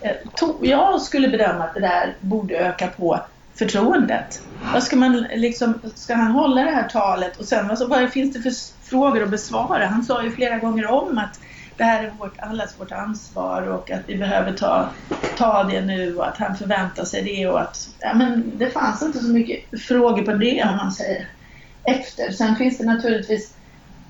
eh, 0.00 0.10
to, 0.34 0.54
jag 0.62 1.00
skulle 1.00 1.28
bedöma 1.28 1.64
att 1.64 1.74
det 1.74 1.80
där 1.80 2.16
borde 2.20 2.56
öka 2.56 2.86
på 2.86 3.20
förtroendet. 3.58 4.42
Vad 4.72 4.82
ska, 4.82 4.96
man 4.96 5.26
liksom, 5.34 5.80
ska 5.94 6.14
han 6.14 6.32
hålla 6.32 6.64
det 6.64 6.70
här 6.70 6.88
talet 6.88 7.36
och 7.36 7.44
sen 7.44 7.70
alltså, 7.70 7.86
vad 7.86 8.10
finns 8.10 8.32
det 8.32 8.42
för 8.42 8.52
frågor 8.90 9.22
att 9.22 9.30
besvara? 9.30 9.86
Han 9.86 10.02
sa 10.02 10.22
ju 10.22 10.30
flera 10.30 10.58
gånger 10.58 10.86
om 10.86 11.18
att 11.18 11.34
det 11.76 11.84
här 11.84 12.04
är 12.04 12.10
vårt, 12.10 12.38
allas 12.38 12.80
vårt 12.80 12.92
ansvar 12.92 13.62
och 13.62 13.90
att 13.90 14.02
vi 14.06 14.16
behöver 14.16 14.52
ta, 14.52 14.90
ta 15.38 15.64
det 15.64 15.80
nu 15.80 16.16
och 16.16 16.28
att 16.28 16.36
han 16.36 16.56
förväntar 16.56 17.04
sig 17.04 17.22
det 17.22 17.46
och 17.46 17.60
att 17.60 17.76
ja, 17.98 18.14
men 18.14 18.58
det 18.58 18.70
fanns 18.70 19.02
inte 19.02 19.18
så 19.18 19.28
mycket 19.28 19.82
frågor 19.82 20.22
på 20.22 20.32
det 20.32 20.64
om 20.70 20.76
man 20.76 20.92
säger 20.92 21.28
efter. 21.90 22.30
Sen 22.30 22.56
finns 22.56 22.78
det 22.78 22.84
naturligtvis 22.84 23.54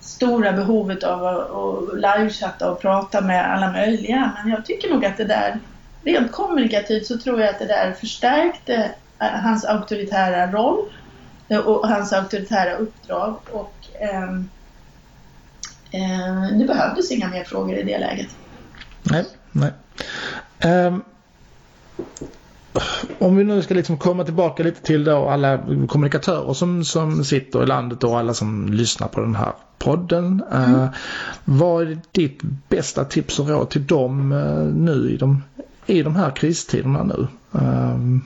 stora 0.01 0.53
behovet 0.53 1.05
av 1.05 1.25
att 1.25 1.95
livechatta 1.95 2.71
och 2.71 2.81
prata 2.81 3.21
med 3.21 3.53
alla 3.53 3.73
möjliga 3.73 4.33
men 4.37 4.53
jag 4.53 4.65
tycker 4.65 4.91
nog 4.91 5.05
att 5.05 5.17
det 5.17 5.25
där 5.25 5.61
rent 6.05 6.33
kommunikativt 6.33 7.07
så 7.07 7.19
tror 7.19 7.41
jag 7.41 7.51
att 7.51 7.59
det 7.59 7.67
där 7.67 7.93
förstärkte 7.93 8.91
hans 9.19 9.65
auktoritära 9.65 10.53
roll 10.53 10.93
eh, 11.49 11.59
och 11.59 11.89
hans 11.89 12.13
auktoritära 12.13 12.77
uppdrag. 12.77 13.37
Och 13.53 13.75
eh, 14.01 14.35
eh, 15.91 16.59
det 16.59 16.65
behövdes 16.65 17.11
inga 17.11 17.29
mer 17.29 17.45
frågor 17.45 17.77
i 17.77 17.83
det 17.83 17.99
läget. 17.99 18.29
Nej, 19.03 19.25
nej. 19.53 19.73
Um, 20.65 21.03
om 23.19 23.37
vi 23.37 23.45
nu 23.45 23.63
ska 23.63 23.75
liksom 23.75 23.99
komma 23.99 24.25
tillbaka 24.25 24.63
lite 24.63 24.83
till 24.83 25.05
då 25.05 25.29
alla 25.29 25.59
kommunikatörer 25.89 26.53
som, 26.53 26.85
som 26.85 27.25
sitter 27.25 27.63
i 27.63 27.67
landet 27.67 28.05
och 28.05 28.19
alla 28.19 28.35
som 28.35 28.73
lyssnar 28.73 29.09
på 29.09 29.21
den 29.21 29.35
här 29.35 29.53
podden. 29.79 30.45
Mm. 30.53 30.75
Uh, 30.75 30.89
vad 31.45 31.83
är 31.83 31.99
ditt 32.13 32.43
bästa 32.69 33.05
tips 33.05 33.39
och 33.39 33.49
råd 33.49 33.71
till 33.71 33.87
dem 33.87 34.33
uh, 34.33 34.75
nu 34.75 35.11
i 35.11 35.17
de, 35.17 35.43
i 35.87 36.03
de 36.03 36.17
här 36.17 36.31
kristiderna 36.31 37.03
nu? 37.03 37.27
Uh, 37.55 38.19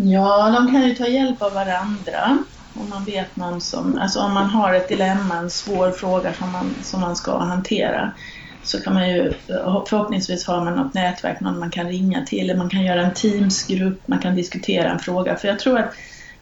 Ja, 0.00 0.50
de 0.50 0.72
kan 0.72 0.88
ju 0.88 0.94
ta 0.94 1.06
hjälp 1.06 1.42
av 1.42 1.52
varandra. 1.52 2.38
Om 2.74 2.88
man 2.88 3.04
vet 3.04 3.36
någon 3.36 3.60
som, 3.60 3.98
alltså 3.98 4.20
om 4.20 4.34
man 4.34 4.50
har 4.50 4.74
ett 4.74 4.88
dilemma, 4.88 5.36
en 5.36 5.50
svår 5.50 5.90
fråga 5.90 6.34
som 6.34 6.52
man, 6.52 6.82
som 6.82 7.00
man 7.00 7.16
ska 7.16 7.38
hantera 7.38 8.12
så 8.62 8.80
kan 8.80 8.94
man 8.94 9.10
ju 9.10 9.32
förhoppningsvis 9.90 10.46
har 10.46 10.64
man 10.64 10.74
något 10.76 10.94
nätverk, 10.94 11.40
någon 11.40 11.58
man 11.58 11.70
kan 11.70 11.88
ringa 11.88 12.24
till, 12.24 12.56
man 12.56 12.70
kan 12.70 12.84
göra 12.84 13.02
en 13.02 13.14
Teamsgrupp, 13.14 14.08
man 14.08 14.18
kan 14.18 14.34
diskutera 14.34 14.90
en 14.90 14.98
fråga. 14.98 15.36
För 15.36 15.48
jag 15.48 15.58
tror 15.58 15.78
att 15.78 15.92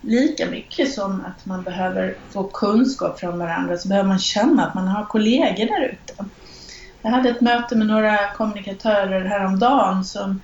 lika 0.02 0.46
mycket 0.46 0.92
som 0.92 1.24
att 1.24 1.46
man 1.46 1.62
behöver 1.64 2.14
få 2.32 2.50
kunskap 2.50 3.20
från 3.20 3.38
varandra 3.38 3.76
så 3.76 3.88
behöver 3.88 4.08
man 4.08 4.18
känna 4.18 4.66
att 4.66 4.74
man 4.74 4.88
har 4.88 5.04
kollegor 5.06 5.66
där 5.66 5.88
ute. 5.88 6.30
Jag 7.02 7.10
hade 7.10 7.28
ett 7.28 7.40
möte 7.40 7.76
med 7.76 7.86
några 7.86 8.18
kommunikatörer 8.34 9.24
häromdagen 9.24 10.04
som 10.04 10.42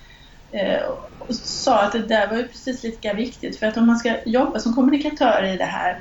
Eh, 0.52 0.82
och 1.18 1.34
sa 1.34 1.82
att 1.82 1.92
det 1.92 2.06
där 2.06 2.28
var 2.28 2.36
ju 2.36 2.48
precis 2.48 2.82
lika 2.82 3.14
viktigt 3.14 3.58
för 3.58 3.66
att 3.66 3.76
om 3.76 3.86
man 3.86 3.98
ska 3.98 4.16
jobba 4.26 4.58
som 4.58 4.74
kommunikatör 4.74 5.44
i 5.54 5.56
det 5.56 5.64
här 5.64 6.00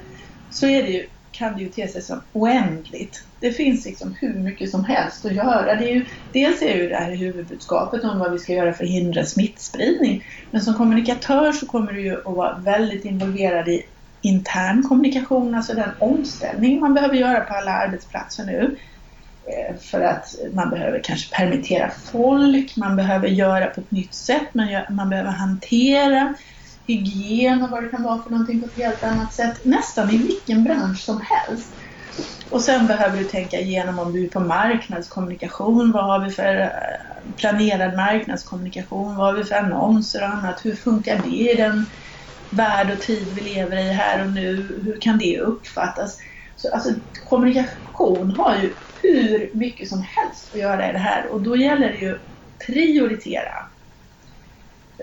så 0.49 0.67
är 0.67 0.83
det 0.83 0.89
ju, 0.89 1.07
kan 1.31 1.55
det 1.55 1.63
ju 1.63 1.69
te 1.69 1.87
sig 1.87 2.01
som 2.01 2.21
oändligt. 2.31 3.23
Det 3.39 3.51
finns 3.51 3.85
liksom 3.85 4.15
hur 4.19 4.33
mycket 4.33 4.71
som 4.71 4.83
helst 4.85 5.25
att 5.25 5.33
göra. 5.33 5.75
Det 5.75 5.91
är 5.91 5.93
ju, 5.93 6.05
dels 6.33 6.61
är 6.61 6.75
ju 6.75 6.89
det 6.89 6.95
här 6.95 7.15
huvudbudskapet 7.15 8.03
om 8.03 8.19
vad 8.19 8.31
vi 8.31 8.39
ska 8.39 8.53
göra 8.53 8.73
för 8.73 8.83
att 8.83 8.89
hindra 8.89 9.25
smittspridning. 9.25 10.23
Men 10.51 10.61
som 10.61 10.73
kommunikatör 10.73 11.51
så 11.51 11.65
kommer 11.65 11.93
du 11.93 12.01
ju 12.01 12.17
att 12.17 12.25
vara 12.25 12.59
väldigt 12.59 13.05
involverad 13.05 13.67
i 13.67 13.83
intern 14.21 14.83
kommunikation, 14.83 15.55
alltså 15.55 15.73
den 15.73 15.91
omställning 15.99 16.79
man 16.79 16.93
behöver 16.93 17.15
göra 17.15 17.41
på 17.41 17.53
alla 17.53 17.71
arbetsplatser 17.71 18.45
nu. 18.45 18.77
Eh, 19.47 19.75
för 19.77 20.01
att 20.01 20.25
man 20.53 20.69
behöver 20.69 21.01
kanske 21.03 21.35
permittera 21.35 21.91
folk, 22.11 22.77
man 22.77 22.95
behöver 22.95 23.27
göra 23.27 23.65
på 23.65 23.81
ett 23.81 23.91
nytt 23.91 24.15
sätt, 24.15 24.53
man, 24.53 24.71
gör, 24.71 24.87
man 24.89 25.09
behöver 25.09 25.31
hantera 25.31 26.35
hygien 26.87 27.63
och 27.63 27.69
vad 27.69 27.83
det 27.83 27.89
kan 27.89 28.03
vara 28.03 28.23
för 28.23 28.29
någonting 28.29 28.61
på 28.61 28.67
ett 28.67 28.75
helt 28.75 29.03
annat 29.03 29.33
sätt. 29.33 29.65
Nästan 29.65 30.09
i 30.09 30.17
vilken 30.17 30.63
bransch 30.63 30.99
som 30.99 31.21
helst. 31.21 31.73
Och 32.49 32.61
sen 32.61 32.87
behöver 32.87 33.17
du 33.17 33.23
tänka 33.23 33.59
igenom 33.59 33.99
om 33.99 34.13
du 34.13 34.25
är 34.25 34.29
på 34.29 34.39
marknadskommunikation, 34.39 35.91
vad 35.91 36.05
har 36.05 36.19
vi 36.25 36.31
för 36.31 36.59
eh, 36.59 36.69
planerad 37.37 37.95
marknadskommunikation, 37.95 39.15
vad 39.15 39.27
har 39.27 39.33
vi 39.33 39.43
för 39.43 39.55
annonser 39.55 40.21
och 40.21 40.29
annat, 40.29 40.65
hur 40.65 40.75
funkar 40.75 41.21
det 41.23 41.29
i 41.29 41.55
den 41.55 41.85
värld 42.49 42.91
och 42.91 43.01
tid 43.01 43.33
vi 43.35 43.41
lever 43.41 43.77
i 43.77 43.93
här 43.93 44.25
och 44.25 44.31
nu, 44.31 44.81
hur 44.85 45.01
kan 45.01 45.17
det 45.17 45.39
uppfattas? 45.39 46.17
Så, 46.61 46.73
alltså, 46.73 46.93
kommunikation 47.29 48.31
har 48.37 48.55
ju 48.55 48.73
hur 49.01 49.49
mycket 49.53 49.89
som 49.89 50.01
helst 50.01 50.49
att 50.53 50.59
göra 50.59 50.89
i 50.89 50.91
det 50.91 50.99
här 50.99 51.27
och 51.27 51.41
då 51.41 51.55
gäller 51.55 51.91
det 51.91 51.97
ju 51.97 52.19
prioritera. 52.65 53.65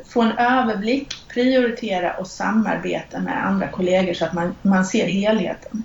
Få 0.06 0.22
en 0.22 0.38
överblick, 0.38 1.14
prioritera 1.28 2.16
och 2.16 2.26
samarbeta 2.26 3.20
med 3.20 3.46
andra 3.46 3.68
kollegor 3.68 4.14
så 4.14 4.24
att 4.24 4.32
man, 4.32 4.54
man 4.62 4.84
ser 4.84 5.06
helheten. 5.06 5.82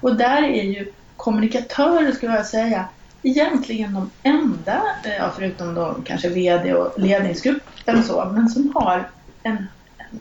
Och 0.00 0.16
där 0.16 0.42
är 0.42 0.62
ju 0.62 0.92
kommunikatörer, 1.16 2.12
skulle 2.12 2.36
jag 2.36 2.46
säga, 2.46 2.88
egentligen 3.22 3.94
de 3.94 4.10
enda, 4.22 4.82
eh, 5.04 5.30
förutom 5.36 5.74
då 5.74 5.96
kanske 6.04 6.28
VD 6.28 6.74
och 6.74 7.00
ledningsgruppen 7.00 8.04
så, 8.04 8.30
men 8.34 8.48
som 8.48 8.72
har 8.74 9.10
en 9.42 9.66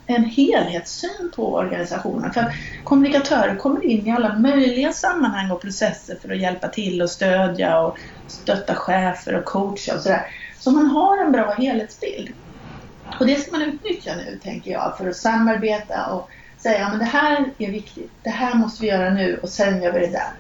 en 0.05 0.25
helhetssyn 0.25 1.31
på 1.35 1.53
organisationen. 1.53 2.33
För 2.33 2.53
kommunikatörer 2.83 3.55
kommer 3.55 3.85
in 3.85 4.07
i 4.07 4.11
alla 4.11 4.39
möjliga 4.39 4.93
sammanhang 4.93 5.51
och 5.51 5.61
processer 5.61 6.17
för 6.21 6.31
att 6.31 6.41
hjälpa 6.41 6.67
till 6.67 7.01
och 7.01 7.09
stödja 7.09 7.79
och 7.79 7.97
stötta 8.27 8.75
chefer 8.75 9.35
och 9.35 9.45
coacha 9.45 9.95
och 9.95 10.01
sådär. 10.01 10.27
Så 10.59 10.71
man 10.71 10.85
har 10.85 11.25
en 11.25 11.31
bra 11.31 11.53
helhetsbild. 11.53 12.29
Och 13.19 13.27
det 13.27 13.35
ska 13.35 13.51
man 13.51 13.61
utnyttja 13.61 14.15
nu, 14.15 14.39
tänker 14.43 14.71
jag, 14.71 14.97
för 14.97 15.07
att 15.09 15.15
samarbeta 15.15 16.13
och 16.13 16.29
säga 16.57 16.85
att 16.85 16.99
det 16.99 17.05
här 17.05 17.45
är 17.57 17.71
viktigt, 17.71 18.11
det 18.23 18.29
här 18.29 18.55
måste 18.55 18.81
vi 18.81 18.89
göra 18.89 19.09
nu 19.09 19.39
och 19.43 19.49
sen 19.49 19.81
gör 19.81 19.91
vi 19.91 19.99
det 19.99 20.11
där. 20.11 20.33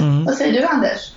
Mm. 0.00 0.24
Vad 0.24 0.34
säger 0.34 0.52
du 0.52 0.66
Anders? 0.66 1.12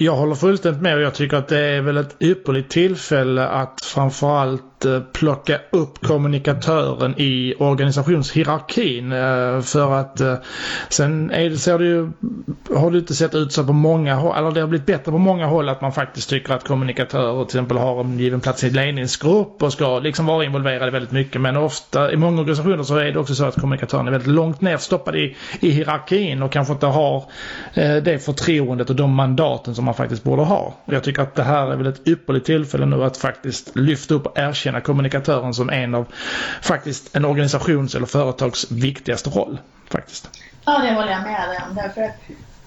Jag 0.00 0.16
håller 0.16 0.34
fullständigt 0.34 0.82
med 0.82 0.96
och 0.96 1.02
jag 1.02 1.14
tycker 1.14 1.36
att 1.36 1.48
det 1.48 1.58
är 1.58 1.80
väl 1.80 1.96
ett 1.96 2.16
ypperligt 2.20 2.70
tillfälle 2.70 3.48
att 3.48 3.80
framförallt 3.84 4.84
eh, 4.84 5.00
plocka 5.00 5.60
upp 5.70 6.06
kommunikatören 6.06 7.14
i 7.16 7.54
organisationshierarkin. 7.58 9.12
Eh, 9.12 9.60
för 9.60 9.92
att 10.00 10.20
eh, 10.20 10.34
sen 10.88 11.30
är 11.30 11.50
det, 11.50 11.56
ser 11.56 11.78
det 11.78 11.84
ju, 11.84 12.10
har 12.76 12.90
det 12.90 12.98
inte 12.98 13.14
sett 13.14 13.34
ut 13.34 13.52
så 13.52 13.64
på 13.64 13.72
många 13.72 14.14
håll, 14.14 14.36
eller 14.36 14.50
det 14.50 14.60
har 14.60 14.68
blivit 14.68 14.86
bättre 14.86 15.12
på 15.12 15.18
många 15.18 15.46
håll 15.46 15.68
att 15.68 15.80
man 15.80 15.92
faktiskt 15.92 16.30
tycker 16.30 16.54
att 16.54 16.68
kommunikatörer 16.68 17.44
till 17.44 17.58
exempel 17.58 17.76
har 17.76 18.00
en 18.00 18.18
given 18.18 18.40
plats 18.40 18.64
i 18.64 18.70
ledningsgrupp 18.70 19.62
och 19.62 19.72
ska 19.72 19.98
liksom 19.98 20.26
vara 20.26 20.44
involverade 20.44 20.90
väldigt 20.90 21.12
mycket. 21.12 21.40
Men 21.40 21.56
ofta 21.56 22.12
i 22.12 22.16
många 22.16 22.40
organisationer 22.40 22.82
så 22.82 22.96
är 22.96 23.12
det 23.12 23.18
också 23.18 23.34
så 23.34 23.44
att 23.44 23.60
kommunikatören 23.60 24.06
är 24.06 24.10
väldigt 24.10 24.32
långt 24.34 24.60
ner 24.60 24.76
stoppad 24.76 25.16
i, 25.16 25.36
i 25.60 25.70
hierarkin 25.70 26.42
och 26.42 26.52
kanske 26.52 26.72
inte 26.72 26.86
har 26.86 27.24
det 27.74 28.24
förtroendet 28.24 28.90
och 28.90 28.96
de 28.96 29.14
mandaten 29.14 29.74
som 29.74 29.87
man 29.88 29.94
faktiskt 29.94 30.22
borde 30.22 30.42
ha. 30.42 30.74
Och 30.84 30.92
jag 30.92 31.04
tycker 31.04 31.22
att 31.22 31.34
det 31.34 31.42
här 31.42 31.72
är 31.72 31.76
väl 31.76 31.86
ett 31.86 32.08
ypperligt 32.08 32.46
tillfälle 32.46 32.86
nu 32.86 33.04
att 33.04 33.16
faktiskt 33.16 33.76
lyfta 33.76 34.14
upp 34.14 34.26
och 34.26 34.38
erkänna 34.38 34.80
kommunikatören 34.80 35.54
som 35.54 35.70
en 35.70 35.94
av 35.94 36.06
faktiskt 36.62 37.16
en 37.16 37.24
organisations 37.24 37.94
eller 37.94 38.06
företags 38.06 38.70
viktigaste 38.70 39.30
roll. 39.30 39.58
Faktiskt. 39.90 40.30
Ja, 40.64 40.78
det 40.78 40.94
håller 40.94 41.12
jag 41.12 41.22
med 41.22 41.48
dig 41.48 41.58
om. 41.68 41.74
Därför 41.74 42.02
att 42.02 42.16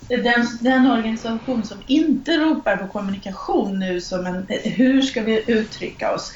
den, 0.07 0.47
den 0.61 0.91
organisation 0.91 1.63
som 1.63 1.77
inte 1.87 2.37
ropar 2.37 2.77
på 2.77 2.87
kommunikation 2.87 3.79
nu 3.79 4.01
som 4.01 4.25
en, 4.25 4.45
hur 4.63 5.01
ska 5.01 5.21
vi 5.21 5.43
uttrycka 5.47 6.13
oss? 6.13 6.33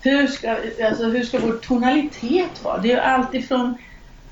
Hur 0.00 0.26
ska, 0.26 0.56
alltså, 0.84 1.04
hur 1.04 1.24
ska 1.24 1.38
vår 1.38 1.52
tonalitet 1.52 2.64
vara? 2.64 2.78
Det 2.78 2.92
är 2.92 2.96
ju 2.96 3.00
alltifrån 3.00 3.78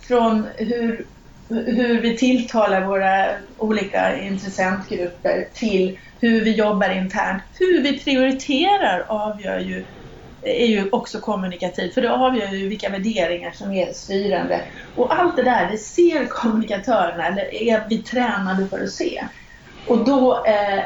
från 0.00 0.46
hur, 0.56 1.06
hur 1.50 2.02
vi 2.02 2.16
tilltalar 2.16 2.86
våra 2.86 3.26
olika 3.56 4.20
intressentgrupper 4.20 5.48
till 5.54 5.98
hur 6.20 6.44
vi 6.44 6.52
jobbar 6.52 6.90
internt. 6.90 7.42
Hur 7.58 7.82
vi 7.82 8.04
prioriterar 8.04 9.06
avgör 9.08 9.58
ju, 9.58 9.86
är 10.42 10.66
ju 10.66 10.90
också 10.90 11.20
kommunikativt 11.20 11.94
för 11.94 12.02
det 12.02 12.12
avgör 12.12 12.48
ju 12.52 12.68
vilka 12.68 12.88
värderingar 12.88 13.50
som 13.52 13.72
är 13.72 13.92
styrande. 13.92 14.64
Och 14.94 15.14
allt 15.20 15.36
det 15.36 15.42
där, 15.42 15.70
det 15.70 15.78
ser 15.78 16.26
kommunikatörerna, 16.26 17.26
eller 17.26 17.54
är 17.54 17.86
vi 17.88 18.02
tränade 18.02 18.68
för 18.68 18.82
att 18.82 18.90
se. 18.90 19.28
Och 19.84 20.04
då, 20.04 20.44
eh, 20.44 20.84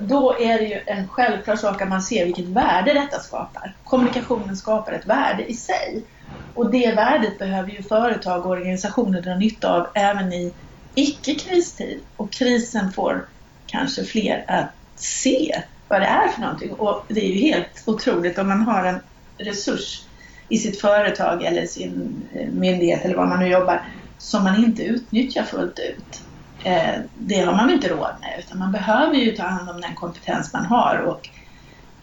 då 0.00 0.36
är 0.40 0.58
det 0.58 0.64
ju 0.64 0.80
en 0.86 1.08
självklar 1.08 1.56
sak 1.56 1.82
att 1.82 1.88
man 1.88 2.02
ser 2.02 2.24
vilket 2.24 2.48
värde 2.48 2.92
detta 2.94 3.18
skapar. 3.18 3.76
Kommunikationen 3.82 4.56
skapar 4.56 4.92
ett 4.92 5.06
värde 5.06 5.46
i 5.46 5.54
sig. 5.54 6.06
Och 6.54 6.70
det 6.70 6.94
värdet 6.96 7.38
behöver 7.38 7.70
ju 7.70 7.82
företag 7.82 8.46
och 8.46 8.50
organisationer 8.50 9.20
dra 9.20 9.34
nytta 9.34 9.72
av 9.72 9.86
även 9.94 10.32
i 10.32 10.54
icke-kristid. 10.94 12.00
Och 12.16 12.32
krisen 12.32 12.92
får 12.92 13.28
kanske 13.66 14.04
fler 14.04 14.44
att 14.48 14.70
se 14.96 15.62
vad 15.88 16.00
det 16.00 16.06
är 16.06 16.28
för 16.28 16.40
någonting. 16.40 16.72
Och 16.72 17.04
det 17.08 17.20
är 17.20 17.28
ju 17.28 17.40
helt 17.40 17.82
otroligt 17.86 18.38
om 18.38 18.48
man 18.48 18.62
har 18.62 18.84
en 18.84 19.00
resurs 19.38 20.02
i 20.48 20.58
sitt 20.58 20.80
företag 20.80 21.42
eller 21.42 21.66
sin 21.66 22.22
eh, 22.34 22.48
myndighet 22.48 23.04
eller 23.04 23.16
var 23.16 23.26
man 23.26 23.40
nu 23.40 23.48
jobbar 23.48 23.82
som 24.18 24.44
man 24.44 24.64
inte 24.64 24.82
utnyttjar 24.82 25.42
fullt 25.42 25.78
ut. 25.78 26.22
Eh, 26.64 26.94
det 27.14 27.40
har 27.40 27.52
man 27.52 27.70
inte 27.70 27.88
råd 27.88 28.14
med 28.20 28.36
utan 28.38 28.58
man 28.58 28.72
behöver 28.72 29.14
ju 29.14 29.36
ta 29.36 29.42
hand 29.42 29.70
om 29.70 29.80
den 29.80 29.94
kompetens 29.94 30.52
man 30.52 30.66
har 30.66 30.98
och 30.98 31.28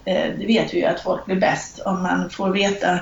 eh, 0.06 0.32
det 0.38 0.46
vet 0.46 0.74
vi 0.74 0.78
ju 0.78 0.86
att 0.86 1.00
folk 1.00 1.26
blir 1.26 1.40
bäst 1.40 1.80
om 1.80 2.04
man 2.04 2.30
får 2.30 2.50
veta 2.50 3.00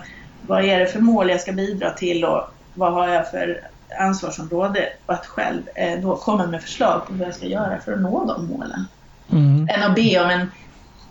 vad 0.48 0.66
är 0.66 0.80
det 0.80 0.88
för 0.88 1.00
mål 1.00 1.30
jag 1.30 1.42
ska 1.42 1.52
bidra 1.52 1.92
till 1.92 2.26
och 2.26 2.42
vad 2.74 2.94
har 2.94 3.08
jag 3.08 3.32
för 3.32 3.68
ansvarsområde 4.00 4.89
och 5.06 5.14
att 5.14 5.26
själv 5.26 5.62
då 6.02 6.16
komma 6.16 6.48
med 6.48 6.62
förslag 6.62 7.08
på 7.08 7.14
vad 7.14 7.28
jag 7.28 7.36
ska 7.36 7.46
göra 7.46 7.80
för 7.80 7.94
att 7.94 8.02
nå 8.02 8.26
de 8.26 8.46
målen. 8.46 8.86
Mm. 9.32 9.68
Än 9.70 9.84
att 9.84 9.96
be 9.96 10.24
om, 10.24 10.30
en, 10.30 10.52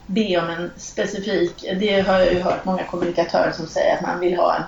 be 0.07 0.39
om 0.39 0.51
en 0.51 0.71
specifik, 0.77 1.65
det 1.81 2.01
har 2.01 2.19
jag 2.19 2.33
ju 2.33 2.41
hört 2.41 2.65
många 2.65 2.85
kommunikatörer 2.85 3.53
som 3.53 3.67
säger 3.67 3.97
att 3.97 4.03
man 4.03 4.21
vill 4.21 4.37
ha 4.37 4.57
en, 4.57 4.63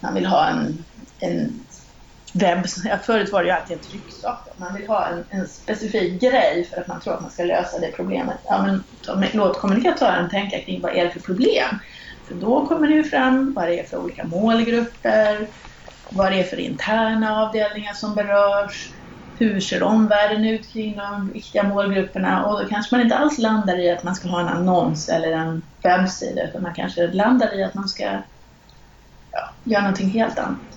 man 0.00 0.14
vill 0.14 0.26
ha 0.26 0.46
en, 0.46 0.84
en 1.18 1.60
webb, 2.32 2.66
förut 3.02 3.32
var 3.32 3.42
det 3.42 3.48
ju 3.48 3.54
alltid 3.54 3.76
en 3.76 3.82
trycksak, 3.82 4.48
man 4.56 4.74
vill 4.74 4.88
ha 4.88 5.06
en, 5.06 5.24
en, 5.30 5.48
specifik 5.48 6.20
grej 6.20 6.68
för 6.70 6.80
att 6.80 6.86
man 6.86 7.00
tror 7.00 7.14
att 7.14 7.20
man 7.20 7.30
ska 7.30 7.44
lösa 7.44 7.78
det 7.78 7.92
problemet. 7.96 8.38
Ja, 8.44 8.62
men 9.16 9.28
låt 9.32 9.58
kommunikatören 9.58 10.30
tänka 10.30 10.60
kring 10.60 10.80
vad 10.80 10.96
är 10.96 11.04
det 11.04 11.10
för 11.10 11.20
problem? 11.20 11.78
För 12.28 12.34
då 12.34 12.66
kommer 12.66 12.88
det 12.88 12.94
ju 12.94 13.04
fram 13.04 13.52
vad 13.54 13.68
det 13.68 13.80
är 13.80 13.84
för 13.84 13.96
olika 13.96 14.24
målgrupper, 14.24 15.48
vad 16.08 16.32
det 16.32 16.40
är 16.40 16.44
för 16.44 16.60
interna 16.60 17.42
avdelningar 17.42 17.92
som 17.92 18.14
berörs, 18.14 18.94
hur 19.38 19.60
ser 19.60 19.82
omvärlden 19.82 20.44
ut 20.44 20.72
kring 20.72 20.96
de 20.96 21.32
viktiga 21.32 21.62
målgrupperna 21.62 22.46
och 22.46 22.62
då 22.62 22.68
kanske 22.68 22.94
man 22.94 23.02
inte 23.04 23.16
alls 23.16 23.38
landar 23.38 23.78
i 23.78 23.90
att 23.90 24.04
man 24.04 24.14
ska 24.14 24.28
ha 24.28 24.40
en 24.40 24.48
annons 24.48 25.08
eller 25.08 25.32
en 25.32 25.62
webbsida 25.82 26.48
utan 26.48 26.62
man 26.62 26.74
kanske 26.74 27.06
landar 27.12 27.58
i 27.58 27.64
att 27.64 27.74
man 27.74 27.88
ska 27.88 28.04
ja, 29.30 29.54
göra 29.64 29.82
någonting 29.82 30.08
helt 30.08 30.38
annat. 30.38 30.68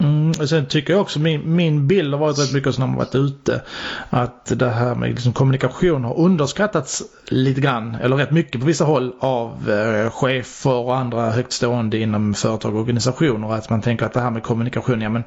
Mm, 0.00 0.32
och 0.40 0.48
sen 0.48 0.66
tycker 0.66 0.92
jag 0.92 1.02
också 1.02 1.18
min, 1.18 1.54
min 1.56 1.86
bild 1.86 2.14
har 2.14 2.20
varit 2.20 2.38
rätt 2.38 2.52
mycket 2.52 2.78
när 2.78 2.86
man 2.86 2.96
varit 2.96 3.14
ute 3.14 3.62
att 4.10 4.52
det 4.56 4.70
här 4.70 4.94
med 4.94 5.10
liksom 5.10 5.32
kommunikation 5.32 6.04
har 6.04 6.18
underskattats 6.18 7.02
lite 7.24 7.60
grann 7.60 7.94
eller 7.94 8.16
rätt 8.16 8.30
mycket 8.30 8.60
på 8.60 8.66
vissa 8.66 8.84
håll 8.84 9.12
av 9.20 9.70
eh, 9.70 10.10
chefer 10.10 10.74
och 10.74 10.96
andra 10.96 11.30
högtstående 11.30 11.98
inom 11.98 12.34
företag 12.34 12.74
och 12.74 12.80
organisationer. 12.80 13.54
Att 13.54 13.70
man 13.70 13.82
tänker 13.82 14.06
att 14.06 14.12
det 14.12 14.20
här 14.20 14.30
med 14.30 14.42
kommunikation, 14.42 15.00
ja 15.00 15.08
men 15.08 15.24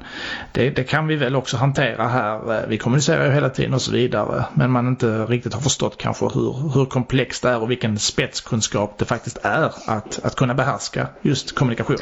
det, 0.52 0.70
det 0.70 0.84
kan 0.84 1.06
vi 1.06 1.16
väl 1.16 1.36
också 1.36 1.56
hantera 1.56 2.08
här. 2.08 2.52
Eh, 2.54 2.68
vi 2.68 2.78
kommunicerar 2.78 3.26
ju 3.26 3.32
hela 3.32 3.50
tiden 3.50 3.74
och 3.74 3.82
så 3.82 3.92
vidare. 3.92 4.44
Men 4.54 4.70
man 4.70 4.88
inte 4.88 5.24
riktigt 5.24 5.54
har 5.54 5.60
förstått 5.60 5.98
kanske 5.98 6.24
hur, 6.24 6.72
hur 6.74 6.84
komplext 6.84 7.42
det 7.42 7.48
är 7.48 7.62
och 7.62 7.70
vilken 7.70 7.98
spetskunskap 7.98 8.98
det 8.98 9.04
faktiskt 9.04 9.38
är 9.42 9.72
att, 9.86 10.20
att 10.24 10.36
kunna 10.36 10.54
behärska 10.54 11.08
just 11.22 11.54
kommunikation. 11.54 11.96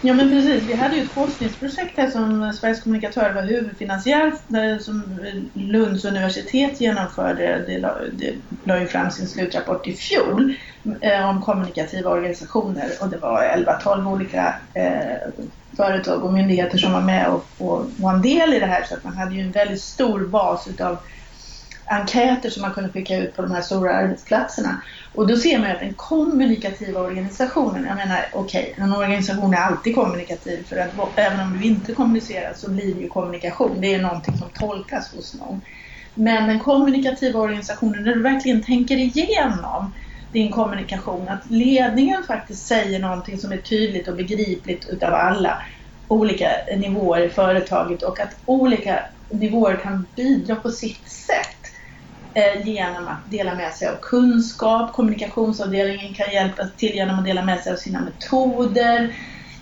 Ja 0.00 0.14
men 0.14 0.30
precis, 0.30 0.62
vi 0.62 0.76
hade 0.76 0.96
ju 0.96 1.02
ett 1.02 1.14
forskningsprojekt 1.14 1.96
här 1.96 2.10
som 2.10 2.52
Sveriges 2.52 2.82
kommunikatör 2.82 3.32
var 3.34 3.42
huvudfinansiär 3.42 4.32
som 4.78 5.20
Lunds 5.54 6.04
universitet 6.04 6.80
genomförde. 6.80 7.64
Det 7.66 7.78
la, 7.78 7.98
det 8.12 8.34
la 8.64 8.80
ju 8.80 8.86
fram 8.86 9.10
sin 9.10 9.26
slutrapport 9.26 9.86
i 9.86 9.92
fjol 9.92 10.54
eh, 11.00 11.28
om 11.28 11.42
kommunikativa 11.42 12.10
organisationer. 12.10 12.88
Och 13.00 13.08
det 13.08 13.18
var 13.18 13.42
11-12 13.84 14.12
olika 14.12 14.54
eh, 14.74 15.44
företag 15.76 16.24
och 16.24 16.32
myndigheter 16.32 16.78
som 16.78 16.92
var 16.92 17.02
med 17.02 17.28
och, 17.28 17.44
och 17.56 17.86
var 17.96 18.14
en 18.14 18.22
del 18.22 18.54
i 18.54 18.58
det 18.58 18.66
här. 18.66 18.84
Så 18.84 18.94
att 18.94 19.04
man 19.04 19.16
hade 19.16 19.34
ju 19.34 19.40
en 19.40 19.52
väldigt 19.52 19.80
stor 19.80 20.26
bas 20.26 20.68
utav 20.68 20.98
enkäter 21.92 22.50
som 22.50 22.62
man 22.62 22.72
kunde 22.72 22.92
skicka 22.92 23.16
ut 23.16 23.36
på 23.36 23.42
de 23.42 23.50
här 23.50 23.60
stora 23.60 23.94
arbetsplatserna. 23.94 24.82
Och 25.14 25.26
då 25.26 25.36
ser 25.36 25.58
man 25.58 25.70
att 25.70 25.80
den 25.80 25.94
kommunikativa 25.94 27.00
organisationen, 27.00 27.84
jag 27.84 27.96
menar 27.96 28.26
okej, 28.32 28.72
okay, 28.72 28.84
en 28.84 28.92
organisation 28.92 29.54
är 29.54 29.58
alltid 29.58 29.94
kommunikativ 29.94 30.64
för 30.68 30.76
att 30.76 31.18
även 31.18 31.40
om 31.40 31.58
du 31.58 31.64
inte 31.64 31.92
kommunicerar 31.92 32.52
så 32.56 32.70
blir 32.70 32.94
det 32.94 33.00
ju 33.00 33.08
kommunikation. 33.08 33.80
Det 33.80 33.94
är 33.94 34.02
någonting 34.02 34.36
som 34.36 34.50
tolkas 34.50 35.12
hos 35.14 35.34
någon. 35.34 35.60
Men 36.14 36.48
den 36.48 36.58
kommunikativa 36.58 37.40
organisationen, 37.40 38.02
när 38.04 38.14
du 38.14 38.22
verkligen 38.22 38.62
tänker 38.62 38.96
igenom 38.96 39.94
din 40.32 40.52
kommunikation, 40.52 41.28
att 41.28 41.50
ledningen 41.50 42.22
faktiskt 42.26 42.66
säger 42.66 42.98
någonting 42.98 43.38
som 43.38 43.52
är 43.52 43.56
tydligt 43.56 44.08
och 44.08 44.16
begripligt 44.16 44.88
utav 44.88 45.14
alla 45.14 45.62
olika 46.08 46.48
nivåer 46.76 47.20
i 47.20 47.28
företaget 47.28 48.02
och 48.02 48.20
att 48.20 48.36
olika 48.44 49.00
nivåer 49.30 49.76
kan 49.76 50.06
bidra 50.16 50.56
på 50.56 50.70
sitt 50.70 51.08
sätt 51.08 51.61
Eh, 52.34 52.66
genom 52.68 53.08
att 53.08 53.30
dela 53.30 53.54
med 53.54 53.72
sig 53.72 53.88
av 53.88 53.96
kunskap. 54.02 54.92
Kommunikationsavdelningen 54.92 56.14
kan 56.14 56.32
hjälpa 56.32 56.66
till 56.66 56.94
genom 56.94 57.18
att 57.18 57.24
dela 57.24 57.44
med 57.44 57.60
sig 57.60 57.72
av 57.72 57.76
sina 57.76 58.00
metoder. 58.00 59.14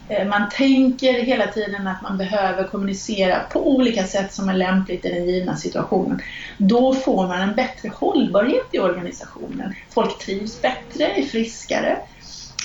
Eh, 0.08 0.28
man 0.28 0.48
tänker 0.48 1.12
hela 1.12 1.46
tiden 1.46 1.86
att 1.86 2.02
man 2.02 2.18
behöver 2.18 2.64
kommunicera 2.64 3.40
på 3.52 3.70
olika 3.70 4.04
sätt 4.04 4.32
som 4.32 4.48
är 4.48 4.54
lämpligt 4.54 5.04
i 5.04 5.08
den 5.08 5.28
givna 5.28 5.56
situationen. 5.56 6.20
Då 6.58 6.94
får 6.94 7.26
man 7.26 7.40
en 7.40 7.54
bättre 7.54 7.88
hållbarhet 7.94 8.66
i 8.72 8.78
organisationen. 8.78 9.74
Folk 9.90 10.18
trivs 10.18 10.62
bättre, 10.62 11.04
är 11.06 11.22
friskare. 11.22 11.98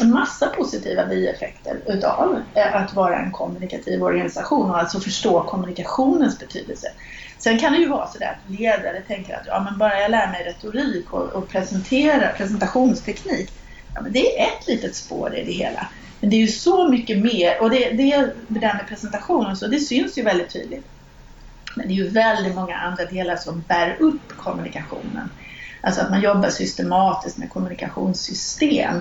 En 0.01 0.11
massa 0.11 0.47
positiva 0.47 1.05
bieffekter 1.05 1.81
utav 1.85 2.41
eh, 2.53 2.75
att 2.75 2.93
vara 2.93 3.19
en 3.19 3.31
kommunikativ 3.31 4.03
organisation 4.03 4.69
och 4.69 4.79
alltså 4.79 4.99
förstå 4.99 5.43
kommunikationens 5.43 6.39
betydelse. 6.39 6.87
Sen 7.37 7.59
kan 7.59 7.71
det 7.73 7.79
ju 7.79 7.87
vara 7.87 8.07
sådär 8.07 8.37
att 8.37 8.51
ledare 8.51 9.01
tänker 9.07 9.33
att 9.33 9.47
ja, 9.47 9.63
men 9.63 9.77
bara 9.77 10.01
jag 10.01 10.11
lär 10.11 10.31
mig 10.31 10.43
retorik 10.43 11.13
och, 11.13 11.29
och 11.29 11.49
presentera, 11.49 12.27
presentationsteknik, 12.29 13.51
ja, 13.95 14.01
men 14.01 14.11
det 14.11 14.39
är 14.39 14.47
ett 14.47 14.67
litet 14.67 14.95
spår 14.95 15.35
i 15.35 15.43
det 15.43 15.51
hela. 15.51 15.87
Men 16.19 16.29
det 16.29 16.35
är 16.35 16.41
ju 16.41 16.47
så 16.47 16.87
mycket 16.87 17.17
mer 17.17 17.61
och 17.61 17.69
det, 17.69 17.89
det, 17.89 18.33
det 18.47 18.59
där 18.59 18.73
med 18.73 18.87
presentationen 18.87 19.55
så 19.55 19.67
det 19.67 19.79
syns 19.79 20.17
ju 20.17 20.23
väldigt 20.23 20.53
tydligt. 20.53 20.85
Men 21.75 21.87
det 21.87 21.93
är 21.93 21.95
ju 21.95 22.09
väldigt 22.09 22.55
många 22.55 22.77
andra 22.77 23.05
delar 23.05 23.35
som 23.35 23.63
bär 23.67 23.97
upp 23.99 24.37
kommunikationen. 24.37 25.29
Alltså 25.81 26.01
att 26.01 26.09
man 26.09 26.21
jobbar 26.21 26.49
systematiskt 26.49 27.37
med 27.37 27.49
kommunikationssystem. 27.49 28.99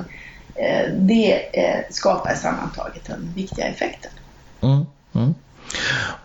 Eh, 0.54 0.92
det 0.92 1.32
eh, 1.52 1.80
skapar 1.90 2.34
sammantaget 2.34 3.06
den 3.06 3.32
viktiga 3.34 3.66
effekten. 3.66 4.10
Mm, 4.62 4.86
mm. 5.12 5.34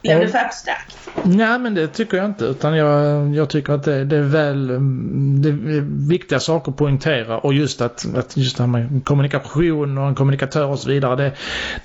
Blev 0.02 0.20
det 0.20 0.28
för 0.28 0.38
abstrakt? 0.38 1.10
Nej, 1.24 1.60
men 1.60 1.76
det 1.76 1.88
tycker 1.88 2.18
jag 2.18 2.26
inte. 2.26 2.46
Utan 2.46 2.78
jag, 2.78 3.36
jag 3.36 3.50
tycker 3.50 3.74
att 3.74 3.84
det, 3.84 4.06
det, 4.06 4.18
är 4.18 4.22
väl 4.22 4.70
mm, 4.70 5.42
det 5.42 5.50
är 5.50 6.08
viktiga 6.10 6.40
saker 6.40 6.72
att 6.72 6.78
poängtera. 6.78 7.38
Och 7.38 7.54
just 7.54 7.82
att, 7.82 8.06
att 8.16 8.38
just 8.38 8.58
det 8.58 8.64
här 8.64 8.68
med 8.68 9.06
kommunikation 9.06 9.98
och 9.98 10.08
en 10.08 10.16
kommunikatör 10.16 10.66
och 10.66 10.80
så 10.80 10.90
vidare. 10.90 11.16
Det, 11.16 11.32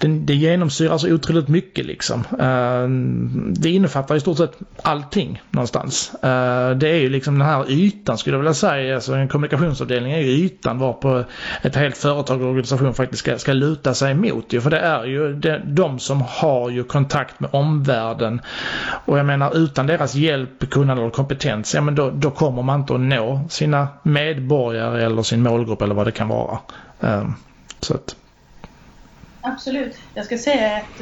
det, 0.01 0.09
det 0.09 0.35
genomsyrar 0.35 0.99
så 0.99 1.13
otroligt 1.13 1.49
mycket 1.49 1.87
liksom. 1.87 2.21
Uh, 2.21 2.89
det 3.61 3.71
innefattar 3.71 4.17
i 4.17 4.21
stort 4.21 4.39
sett 4.39 4.59
allting 4.83 5.43
någonstans. 5.51 6.13
Uh, 6.15 6.71
det 6.77 6.89
är 6.89 7.01
ju 7.01 7.09
liksom 7.09 7.39
den 7.39 7.49
här 7.49 7.71
ytan 7.71 8.19
skulle 8.19 8.35
jag 8.35 8.41
vilja 8.41 8.55
säga. 8.55 8.95
Alltså 8.95 9.15
en 9.15 9.29
kommunikationsavdelning 9.29 10.13
är 10.13 10.21
ju 10.21 10.31
ytan 10.31 10.79
varpå 10.79 11.25
ett 11.63 11.77
helt 11.77 11.97
företag 11.97 12.43
och 12.43 12.49
organisation 12.49 12.95
faktiskt 12.95 13.21
ska, 13.21 13.39
ska 13.39 13.53
luta 13.53 13.95
sig 13.95 14.13
emot. 14.13 14.63
För 14.63 14.71
det 14.71 14.79
är 14.79 15.05
ju 15.05 15.35
det, 15.35 15.63
de 15.67 15.99
som 15.99 16.23
har 16.29 16.71
ju 16.71 16.85
kontakt 16.85 17.41
med 17.41 17.54
omvärlden. 17.55 18.41
Och 19.05 19.19
jag 19.19 19.27
menar 19.27 19.57
utan 19.57 19.87
deras 19.87 20.15
hjälp, 20.15 20.71
kunnande 20.71 21.03
och 21.03 21.13
kompetens, 21.13 21.75
ja 21.75 21.81
men 21.81 21.95
då, 21.95 22.11
då 22.11 22.31
kommer 22.31 22.63
man 22.63 22.81
inte 22.81 22.95
att 22.95 23.01
nå 23.01 23.41
sina 23.51 23.89
medborgare 24.03 25.05
eller 25.05 25.23
sin 25.23 25.43
målgrupp 25.43 25.83
eller 25.83 25.95
vad 25.95 26.07
det 26.07 26.13
kan 26.13 26.29
vara. 26.29 26.59
Ehm, 27.01 27.35
så 27.81 27.95
att... 27.95 28.17
Absolut. 29.41 29.99
Jag 30.15 30.25
ska 30.25 30.39
säga 30.39 30.81
ett 30.81 31.01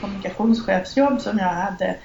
kommunikationschefsjobb 0.00 1.20
som 1.20 1.38
jag 1.38 1.54
hade 1.54 1.96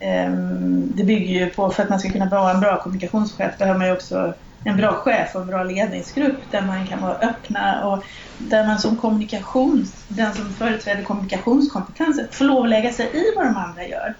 ehm, 0.00 0.96
det 0.96 1.04
bygger 1.04 1.44
ju 1.44 1.46
på, 1.50 1.70
för 1.70 1.82
att 1.82 1.88
man 1.88 2.00
ska 2.00 2.10
kunna 2.10 2.28
vara 2.28 2.50
en 2.50 2.60
bra 2.60 2.82
kommunikationschef 2.82 3.58
behöver 3.58 3.78
man 3.78 3.88
ju 3.88 3.92
också 3.92 4.34
en 4.64 4.76
bra 4.76 4.94
chef 4.94 5.34
och 5.34 5.40
en 5.40 5.46
bra 5.46 5.64
ledningsgrupp 5.64 6.50
där 6.50 6.62
man 6.62 6.86
kan 6.86 7.00
vara 7.00 7.18
öppna 7.18 7.86
och 7.86 8.04
där 8.36 8.66
man 8.66 8.78
som 8.78 8.96
kommunikations, 8.96 10.04
den 10.08 10.34
som 10.34 10.54
företräder 10.54 11.02
kommunikationskompetensen 11.02 12.26
får 12.32 12.44
lov 12.44 12.64
att 12.64 12.70
lägga 12.70 12.92
sig 12.92 13.06
i 13.06 13.24
vad 13.36 13.46
de 13.46 13.56
andra 13.56 13.86
gör. 13.86 14.14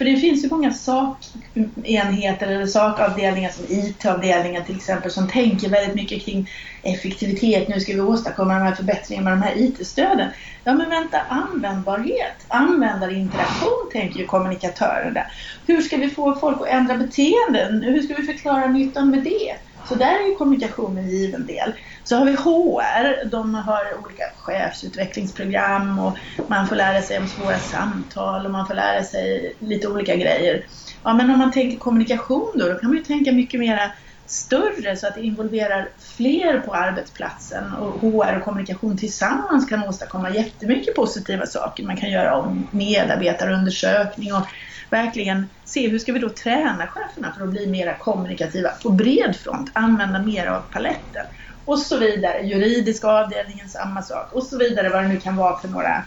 För 0.00 0.04
det 0.04 0.16
finns 0.16 0.44
ju 0.44 0.48
många 0.50 0.72
sakenheter 0.72 2.46
eller 2.46 2.66
sakavdelningar 2.66 3.50
som 3.50 3.64
IT-avdelningen 3.68 4.64
till 4.64 4.76
exempel 4.76 5.10
som 5.10 5.28
tänker 5.28 5.68
väldigt 5.68 5.94
mycket 5.94 6.24
kring 6.24 6.48
effektivitet. 6.82 7.68
Nu 7.68 7.80
ska 7.80 7.92
vi 7.92 8.00
åstadkomma 8.00 8.54
de 8.54 8.62
här 8.62 8.74
förbättringarna 8.74 9.30
med 9.30 9.38
de 9.38 9.42
här 9.42 9.58
IT-stöden. 9.58 10.30
Ja 10.64 10.72
men 10.72 10.90
vänta, 10.90 11.20
användbarhet, 11.20 12.46
användarinteraktion 12.48 13.90
tänker 13.92 14.18
ju 14.18 14.26
kommunikatörerna. 14.26 15.10
där. 15.10 15.26
Hur 15.66 15.80
ska 15.82 15.96
vi 15.96 16.10
få 16.10 16.34
folk 16.34 16.60
att 16.60 16.68
ändra 16.68 16.96
beteenden? 16.96 17.82
Hur 17.82 18.02
ska 18.02 18.14
vi 18.14 18.22
förklara 18.22 18.66
nyttan 18.66 19.10
med 19.10 19.24
det? 19.24 19.69
Så 19.90 19.96
där 19.96 20.22
är 20.22 20.28
ju 20.28 20.34
kommunikation 20.34 20.98
en 20.98 21.08
given 21.08 21.46
del. 21.46 21.72
Så 22.04 22.16
har 22.16 22.24
vi 22.24 22.32
HR, 22.32 23.30
de 23.30 23.54
har 23.54 23.98
olika 24.04 24.22
chefsutvecklingsprogram 24.36 25.98
och 25.98 26.16
man 26.46 26.66
får 26.66 26.76
lära 26.76 27.02
sig 27.02 27.18
om 27.18 27.26
svåra 27.26 27.58
samtal 27.58 28.46
och 28.46 28.52
man 28.52 28.66
får 28.66 28.74
lära 28.74 29.04
sig 29.04 29.56
lite 29.60 29.88
olika 29.88 30.16
grejer. 30.16 30.66
Ja 31.02 31.14
men 31.14 31.30
om 31.30 31.38
man 31.38 31.52
tänker 31.52 31.78
kommunikation 31.78 32.52
då, 32.54 32.68
då 32.68 32.74
kan 32.74 32.88
man 32.88 32.98
ju 32.98 33.04
tänka 33.04 33.32
mycket 33.32 33.60
mera 33.60 33.92
större 34.26 34.96
så 34.96 35.06
att 35.06 35.14
det 35.14 35.22
involverar 35.22 35.88
fler 36.16 36.60
på 36.60 36.74
arbetsplatsen 36.74 37.72
och 37.72 38.00
HR 38.00 38.36
och 38.36 38.44
kommunikation 38.44 38.96
tillsammans 38.96 39.66
kan 39.68 39.84
åstadkomma 39.84 40.30
jättemycket 40.30 40.94
positiva 40.94 41.46
saker. 41.46 41.84
Man 41.84 41.96
kan 41.96 42.10
göra 42.10 42.36
om 42.36 42.68
medarbetarundersökning 42.72 44.34
och 44.34 44.46
verkligen 44.90 45.48
se 45.64 45.88
hur 45.88 45.98
ska 45.98 46.12
vi 46.12 46.18
då 46.18 46.28
träna 46.28 46.86
cheferna 46.86 47.34
för 47.36 47.44
att 47.44 47.50
bli 47.50 47.66
mera 47.66 47.94
kommunikativa 47.94 48.70
på 48.82 48.90
bred 48.90 49.36
front, 49.36 49.70
använda 49.72 50.22
mer 50.22 50.46
av 50.46 50.60
paletten 50.60 51.26
och 51.64 51.78
så 51.78 51.98
vidare. 51.98 52.40
Juridiska 52.40 53.08
avdelningen, 53.08 53.68
samma 53.68 54.02
sak 54.02 54.32
och 54.32 54.42
så 54.42 54.58
vidare 54.58 54.88
vad 54.88 55.02
det 55.02 55.08
nu 55.08 55.20
kan 55.20 55.36
vara 55.36 55.58
för 55.58 55.68
några 55.68 56.04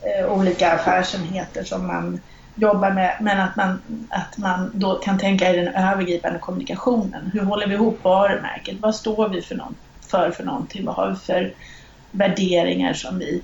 eh, 0.00 0.32
olika 0.32 0.72
affärsenheter 0.72 1.64
som 1.64 1.86
man 1.86 2.20
jobbar 2.54 2.90
med, 2.90 3.16
men 3.20 3.40
att 3.40 3.56
man, 3.56 3.82
att 4.10 4.38
man 4.38 4.70
då 4.74 4.94
kan 4.94 5.18
tänka 5.18 5.52
i 5.52 5.56
den 5.56 5.74
övergripande 5.74 6.38
kommunikationen. 6.38 7.30
Hur 7.32 7.40
håller 7.40 7.66
vi 7.66 7.74
ihop 7.74 8.04
varumärket? 8.04 8.76
Vad 8.80 8.94
står 8.94 9.28
vi 9.28 9.42
för, 9.42 9.54
någon, 9.54 9.74
för, 10.10 10.30
för 10.30 10.44
någonting? 10.44 10.84
Vad 10.84 10.94
har 10.94 11.10
vi 11.10 11.16
för 11.16 11.54
värderingar 12.10 12.92
som 12.92 13.18
vi 13.18 13.42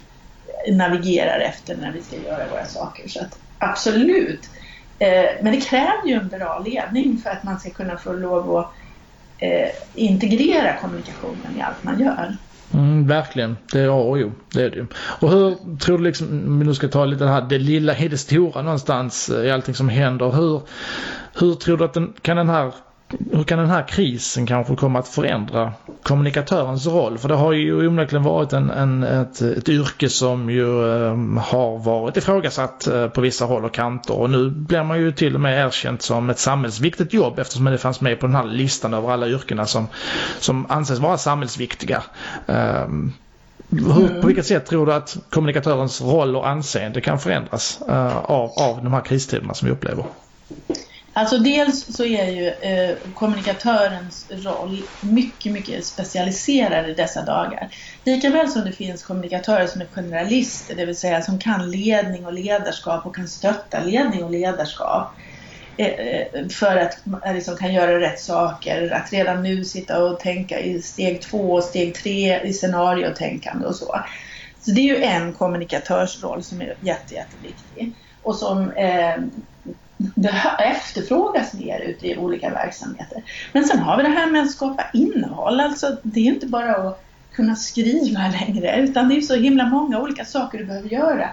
navigerar 0.68 1.41
efter 1.41 1.76
när 1.76 1.93
vi 1.93 2.03
ska 2.03 2.16
göra 2.16 2.49
våra 2.51 2.64
saker? 2.64 3.09
Så 3.09 3.20
att 3.20 3.39
absolut. 3.59 4.51
Eh, 5.01 5.24
men 5.42 5.53
det 5.53 5.61
kräver 5.61 6.07
ju 6.07 6.14
en 6.14 6.28
bra 6.28 6.62
ledning 6.66 7.18
för 7.18 7.30
att 7.30 7.42
man 7.44 7.61
ska 7.61 7.70
kunna 7.70 7.96
få 7.96 8.12
lov 8.12 8.57
att 8.57 8.72
eh, 9.38 9.68
integrera 9.94 10.76
kommunikationen 10.76 11.57
i 11.59 11.62
allt 11.62 11.84
man 11.84 12.01
gör. 12.01 12.36
Mm, 12.74 13.07
verkligen, 13.07 13.57
det 13.72 13.80
är 13.80 13.88
A 13.88 13.92
och 13.92 14.16
O. 14.16 14.32
Det 14.53 14.62
är 14.62 14.70
det 14.70 14.86
Och 14.94 15.30
hur 15.30 15.76
tror 15.78 15.98
du 15.98 16.05
liksom, 16.05 16.28
om 16.46 16.59
vi 16.59 16.64
nu 16.64 16.74
ska 16.74 16.88
ta 16.88 17.05
lite 17.05 17.24
det 17.24 17.30
här, 17.30 17.42
det 17.42 17.59
lilla 17.59 17.96
i 17.96 18.09
det 18.09 18.18
stora 18.18 18.62
någonstans 18.62 19.28
eh, 19.28 19.44
i 19.44 19.51
allting 19.51 19.74
som 19.74 19.88
händer. 19.88 20.30
Hur, 20.30 20.61
hur 21.34 21.55
tror 21.55 21.76
du 21.76 21.84
att 21.84 21.94
den, 21.94 22.12
kan 22.22 22.36
den 22.36 22.48
här 22.48 22.72
hur 23.32 23.44
kan 23.44 23.58
den 23.58 23.70
här 23.70 23.88
krisen 23.88 24.46
kanske 24.46 24.76
komma 24.76 24.98
att 24.98 25.08
förändra 25.08 25.72
kommunikatörens 26.02 26.86
roll? 26.86 27.18
För 27.18 27.28
det 27.28 27.34
har 27.34 27.52
ju 27.52 27.86
onekligen 27.86 28.22
varit 28.22 28.52
en, 28.52 28.70
en, 28.70 29.02
ett, 29.02 29.40
ett 29.40 29.68
yrke 29.68 30.08
som 30.08 30.50
ju 30.50 30.64
um, 30.64 31.36
har 31.36 31.78
varit 31.78 32.16
ifrågasatt 32.16 32.88
uh, 32.92 33.08
på 33.08 33.20
vissa 33.20 33.44
håll 33.44 33.64
och 33.64 33.74
kanter 33.74 34.14
och 34.14 34.30
nu 34.30 34.50
blir 34.50 34.82
man 34.82 35.00
ju 35.00 35.12
till 35.12 35.34
och 35.34 35.40
med 35.40 35.66
erkänt 35.66 36.02
som 36.02 36.30
ett 36.30 36.38
samhällsviktigt 36.38 37.12
jobb 37.12 37.38
eftersom 37.38 37.64
det 37.64 37.78
fanns 37.78 38.00
med 38.00 38.20
på 38.20 38.26
den 38.26 38.36
här 38.36 38.44
listan 38.44 38.94
över 38.94 39.11
alla 39.11 39.28
yrkena 39.28 39.66
som, 39.66 39.86
som 40.38 40.66
anses 40.68 40.98
vara 40.98 41.18
samhällsviktiga. 41.18 42.02
Um, 42.46 43.12
hur, 43.70 44.20
på 44.20 44.26
vilket 44.26 44.46
sätt 44.46 44.66
tror 44.66 44.86
du 44.86 44.92
att 44.92 45.16
kommunikatörens 45.30 46.00
roll 46.00 46.36
och 46.36 46.48
anseende 46.48 47.00
kan 47.00 47.18
förändras 47.18 47.80
uh, 47.88 48.16
av, 48.16 48.50
av 48.50 48.80
de 48.82 48.92
här 48.92 49.00
kristiderna 49.00 49.54
som 49.54 49.68
vi 49.68 49.72
upplever? 49.72 50.04
Alltså 51.12 51.38
dels 51.38 51.96
så 51.96 52.04
är 52.04 52.30
ju 52.30 52.48
eh, 52.48 52.96
kommunikatörens 53.14 54.30
roll 54.30 54.82
mycket, 55.00 55.52
mycket 55.52 55.86
specialiserad 55.86 56.88
i 56.88 56.94
dessa 56.94 57.24
dagar. 57.24 57.74
Likaväl 58.04 58.48
som 58.48 58.64
det 58.64 58.72
finns 58.72 59.02
kommunikatörer 59.02 59.66
som 59.66 59.80
är 59.80 59.86
generalister, 59.86 60.74
det 60.74 60.86
vill 60.86 60.96
säga 60.96 61.22
som 61.22 61.38
kan 61.38 61.70
ledning 61.70 62.26
och 62.26 62.32
ledarskap 62.32 63.06
och 63.06 63.16
kan 63.16 63.28
stötta 63.28 63.84
ledning 63.84 64.24
och 64.24 64.30
ledarskap 64.30 65.14
eh, 65.76 65.86
eh 65.86 66.48
för 66.48 66.76
att 66.76 67.06
man 67.06 67.22
eh, 67.22 67.34
liksom 67.34 67.56
kan 67.56 67.74
göra 67.74 68.00
rätt 68.00 68.20
saker, 68.20 68.90
att 68.90 69.12
redan 69.12 69.42
nu 69.42 69.64
sitta 69.64 70.04
och 70.04 70.20
tänka 70.20 70.61
i 70.61 70.82
steg 70.82 71.22
två 71.22 71.52
och 71.52 71.64
steg 71.64 71.94
tre 71.94 72.40
i 72.40 72.52
scenariotänkande 72.52 73.66
och 73.66 73.76
så. 73.76 74.00
Så 74.58 74.70
det 74.70 74.80
är 74.80 74.96
ju 74.96 75.02
en 75.02 75.32
kommunikatörsroll 75.32 76.42
som 76.42 76.61
är 76.61 76.76
jätte, 76.80 77.14
jätteviktig 77.14 77.94
och 78.22 78.36
som 78.36 78.70
eh, 78.70 79.16
det 79.96 80.34
efterfrågas 80.58 81.54
mer 81.54 81.80
ute 81.80 82.06
i 82.06 82.16
olika 82.16 82.50
verksamheter. 82.50 83.22
Men 83.52 83.64
sen 83.64 83.78
har 83.78 83.96
vi 83.96 84.02
det 84.02 84.08
här 84.08 84.30
med 84.30 84.42
att 84.42 84.50
skapa 84.50 84.86
innehåll. 84.92 85.61
Alltså, 85.61 85.96
det 86.02 86.20
är 86.20 86.24
inte 86.24 86.46
bara 86.46 86.76
att 86.76 87.04
kunna 87.32 87.56
skriva 87.56 88.20
längre 88.40 88.76
utan 88.76 89.08
det 89.08 89.16
är 89.16 89.20
så 89.20 89.34
himla 89.34 89.66
många 89.66 90.00
olika 90.00 90.24
saker 90.24 90.58
du 90.58 90.64
behöver 90.64 90.88
göra 90.88 91.28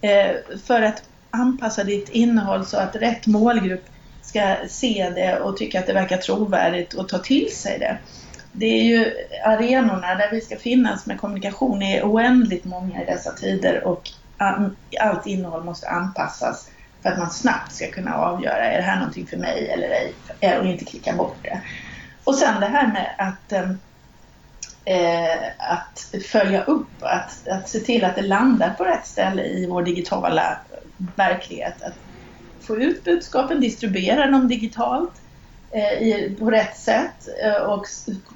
eh, 0.00 0.36
för 0.66 0.82
att 0.82 1.02
anpassa 1.30 1.84
ditt 1.84 2.08
innehåll 2.08 2.66
så 2.66 2.76
att 2.76 2.96
rätt 2.96 3.26
målgrupp 3.26 3.84
ska 4.22 4.56
se 4.68 5.12
det 5.14 5.40
och 5.40 5.56
tycka 5.56 5.78
att 5.78 5.86
det 5.86 5.92
verkar 5.92 6.16
trovärdigt 6.16 6.94
och 6.94 7.08
ta 7.08 7.18
till 7.18 7.56
sig 7.56 7.78
det. 7.78 7.98
Det 8.52 8.66
är 8.66 8.84
ju 8.84 9.12
arenorna 9.44 10.14
där 10.14 10.30
vi 10.30 10.40
ska 10.40 10.56
finnas 10.56 11.06
med 11.06 11.20
kommunikation 11.20 11.82
är 11.82 12.02
oändligt 12.02 12.64
många 12.64 13.02
i 13.02 13.06
dessa 13.06 13.32
tider 13.32 13.84
och 13.84 14.10
allt 15.00 15.26
innehåll 15.26 15.64
måste 15.64 15.88
anpassas 15.88 16.70
för 17.02 17.10
att 17.10 17.18
man 17.18 17.30
snabbt 17.30 17.72
ska 17.72 17.90
kunna 17.90 18.14
avgöra, 18.14 18.64
är 18.64 18.76
det 18.76 18.82
här 18.82 18.96
någonting 18.96 19.26
för 19.26 19.36
mig 19.36 19.68
eller 19.68 19.88
ej? 19.88 20.12
Eh, 20.40 20.58
och 20.58 20.66
inte 20.66 20.84
klicka 20.84 21.12
bort 21.12 21.36
det. 21.42 21.60
Och 22.24 22.34
sen 22.34 22.60
det 22.60 22.66
här 22.66 22.86
med 22.86 23.14
att, 23.18 23.52
ehm, 23.52 23.78
eh, 24.84 25.38
att 25.58 26.24
följa 26.26 26.62
upp, 26.62 26.88
att, 27.00 27.48
att 27.48 27.68
se 27.68 27.80
till 27.80 28.04
att 28.04 28.16
det 28.16 28.22
landar 28.22 28.70
på 28.70 28.84
rätt 28.84 29.06
ställe 29.06 29.44
i 29.44 29.66
vår 29.66 29.82
digitala 29.82 30.58
verklighet. 31.16 31.82
Att 31.82 31.94
få 32.60 32.76
ut 32.76 33.04
budskapen, 33.04 33.60
distribuera 33.60 34.26
dem 34.26 34.48
digitalt 34.48 35.12
eh, 35.70 35.92
i, 35.92 36.36
på 36.38 36.50
rätt 36.50 36.76
sätt 36.76 37.28
eh, 37.44 37.62
och 37.62 37.86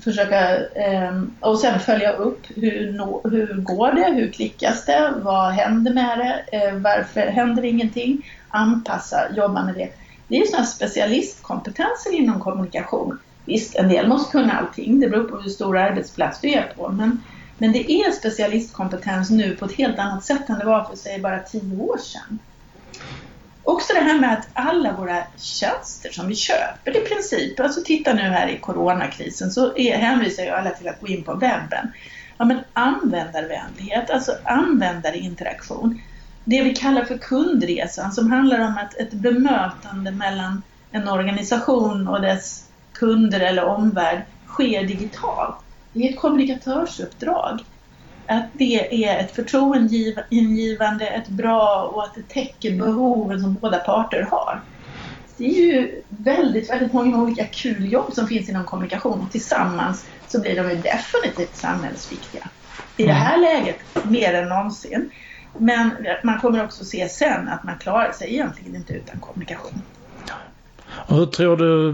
försöka 0.05 0.57
eh, 0.67 1.23
och 1.41 1.59
sen 1.59 1.81
följa 1.81 2.12
upp 2.12 2.41
hur, 2.57 2.93
no, 2.93 3.29
hur 3.31 3.55
går 3.55 3.93
det, 3.93 4.12
hur 4.15 4.33
klickas 4.33 4.85
det, 4.85 5.15
vad 5.17 5.53
händer 5.53 5.93
med 5.93 6.19
det, 6.19 6.59
eh, 6.59 6.75
varför 6.75 7.21
händer 7.21 7.65
ingenting? 7.65 8.23
Anpassa, 8.55 9.33
jobba 9.37 9.65
med 9.65 9.75
det. 9.75 9.91
Det 10.29 10.37
är 10.37 10.41
ju 10.41 10.47
sådana 10.47 10.67
specialistkompetenser 10.67 12.13
inom 12.13 12.41
kommunikation. 12.41 13.19
Visst, 13.45 13.77
en 13.77 13.89
del 13.89 14.09
måste 14.09 14.33
kunna 14.33 14.53
allting, 14.53 15.01
det 15.01 15.09
beror 15.09 15.25
på 15.25 15.37
hur 15.37 15.51
stor 15.51 15.79
arbetsplats 15.79 16.41
du 16.41 16.49
är 16.49 16.73
på. 16.77 16.89
Men, 16.89 17.23
men 17.59 17.73
det 17.73 17.93
är 17.93 18.11
specialistkompetens 18.11 19.31
nu 19.31 19.57
på 19.57 19.65
ett 19.65 19.77
helt 19.77 19.99
annat 19.99 20.25
sätt 20.25 20.49
än 20.49 20.59
det 20.59 20.65
var 20.65 20.85
för 20.85 20.97
sig 20.97 21.21
bara 21.21 21.39
tio 21.39 21.77
år 21.77 21.99
sedan. 21.99 22.39
Också 23.63 23.93
det 23.95 24.01
här 24.01 24.21
med 24.21 24.33
att 24.33 24.49
alla 24.53 24.93
våra 24.93 25.23
tjänster 25.37 26.11
som 26.11 26.29
vi 26.29 26.35
köper 26.35 26.97
i 26.97 27.01
princip, 27.01 27.61
alltså 27.61 27.81
titta 27.85 28.13
nu 28.13 28.23
här 28.23 28.49
i 28.49 28.59
coronakrisen 28.59 29.51
så 29.51 29.77
är, 29.77 29.97
hänvisar 29.97 30.43
ju 30.43 30.51
alla 30.51 30.71
till 30.71 30.89
att 30.89 31.01
gå 31.01 31.07
in 31.07 31.25
på 31.25 31.35
webben. 31.35 31.93
Ja 32.39 32.45
men 32.45 32.59
användarvänlighet, 32.73 34.11
alltså 34.11 34.33
användarinteraktion 34.45 36.01
det 36.45 36.62
vi 36.62 36.74
kallar 36.74 37.05
för 37.05 37.18
kundresan 37.18 38.12
som 38.12 38.30
handlar 38.30 38.61
om 38.61 38.78
att 38.78 38.95
ett 38.95 39.12
bemötande 39.12 40.12
mellan 40.12 40.62
en 40.90 41.09
organisation 41.09 42.09
och 42.09 42.20
dess 42.20 42.70
kunder 42.99 43.40
eller 43.40 43.64
omvärld 43.64 44.22
sker 44.47 44.84
digitalt. 44.84 45.64
Det 45.92 46.01
är 46.01 46.11
ett 46.11 46.20
kommunikatörsuppdrag. 46.20 47.61
Att 48.28 48.51
det 48.55 49.05
är 49.05 49.18
ett 49.18 49.34
förtroendeingivande, 49.34 51.07
ett 51.07 51.28
bra 51.28 51.90
och 51.95 52.05
att 52.05 52.14
det 52.14 52.28
täcker 52.28 52.78
behoven 52.78 53.40
som 53.40 53.55
båda 53.55 53.78
parter 53.78 54.22
har. 54.30 54.64
Det 55.38 55.45
är 55.45 55.62
ju 55.62 56.03
väldigt, 56.09 56.70
väldigt 56.70 56.92
många 56.92 57.22
olika 57.22 57.45
kul 57.45 57.92
jobb 57.92 58.12
som 58.12 58.26
finns 58.26 58.49
inom 58.49 58.64
kommunikation 58.64 59.20
och 59.20 59.30
tillsammans 59.30 60.07
så 60.26 60.40
blir 60.40 60.57
de 60.57 60.70
ju 60.70 60.76
definitivt 60.76 61.57
samhällsviktiga. 61.57 62.51
I 62.97 63.05
det 63.07 63.12
här 63.12 63.38
läget 63.38 63.76
mer 64.05 64.34
än 64.34 64.49
någonsin. 64.49 65.11
Men 65.59 65.91
man 66.23 66.41
kommer 66.41 66.65
också 66.65 66.85
se 66.85 67.09
sen 67.09 67.49
att 67.49 67.65
man 67.65 67.79
klarar 67.79 68.13
sig 68.13 68.33
egentligen 68.33 68.77
inte 68.77 68.93
utan 68.93 69.21
kommunikation. 69.21 69.83
Och 71.07 71.17
hur 71.17 71.27
tror 71.27 71.57
du, 71.57 71.93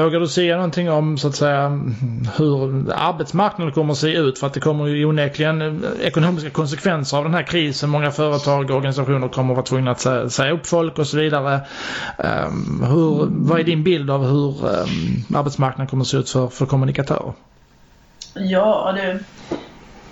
vågar 0.00 0.20
du 0.20 0.28
säga 0.28 0.56
någonting 0.56 0.90
om 0.90 1.18
så 1.18 1.28
att 1.28 1.34
säga 1.34 1.68
hur 2.36 2.92
arbetsmarknaden 2.92 3.74
kommer 3.74 3.92
att 3.92 3.98
se 3.98 4.12
ut? 4.12 4.38
För 4.38 4.46
att 4.46 4.54
det 4.54 4.60
kommer 4.60 4.86
ju 4.86 5.04
onekligen 5.04 5.84
ekonomiska 6.02 6.50
konsekvenser 6.50 7.16
av 7.16 7.24
den 7.24 7.34
här 7.34 7.42
krisen. 7.42 7.90
Många 7.90 8.10
företag 8.10 8.70
och 8.70 8.76
organisationer 8.76 9.28
kommer 9.28 9.52
att 9.52 9.56
vara 9.56 9.66
tvungna 9.66 9.90
att 9.90 10.32
säga 10.32 10.52
upp 10.52 10.66
folk 10.66 10.98
och 10.98 11.06
så 11.06 11.16
vidare. 11.16 11.60
Um, 12.18 12.84
hur, 12.88 13.28
vad 13.30 13.60
är 13.60 13.64
din 13.64 13.84
bild 13.84 14.10
av 14.10 14.24
hur 14.24 14.66
um, 14.66 15.36
arbetsmarknaden 15.36 15.86
kommer 15.86 16.02
att 16.02 16.08
se 16.08 16.16
ut 16.16 16.30
för, 16.30 16.48
för 16.48 16.66
kommunikatörer? 16.66 17.32
Ja 18.34 18.94
du, 18.96 19.10
eh, 19.10 19.16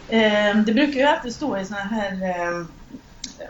Ehm, 0.09 0.65
det 0.65 0.73
brukar 0.73 1.01
ju 1.01 1.03
alltid 1.03 1.35
stå 1.35 1.59
i 1.59 1.65
sådana 1.65 1.85
här 1.85 2.13
eh, 2.23 2.65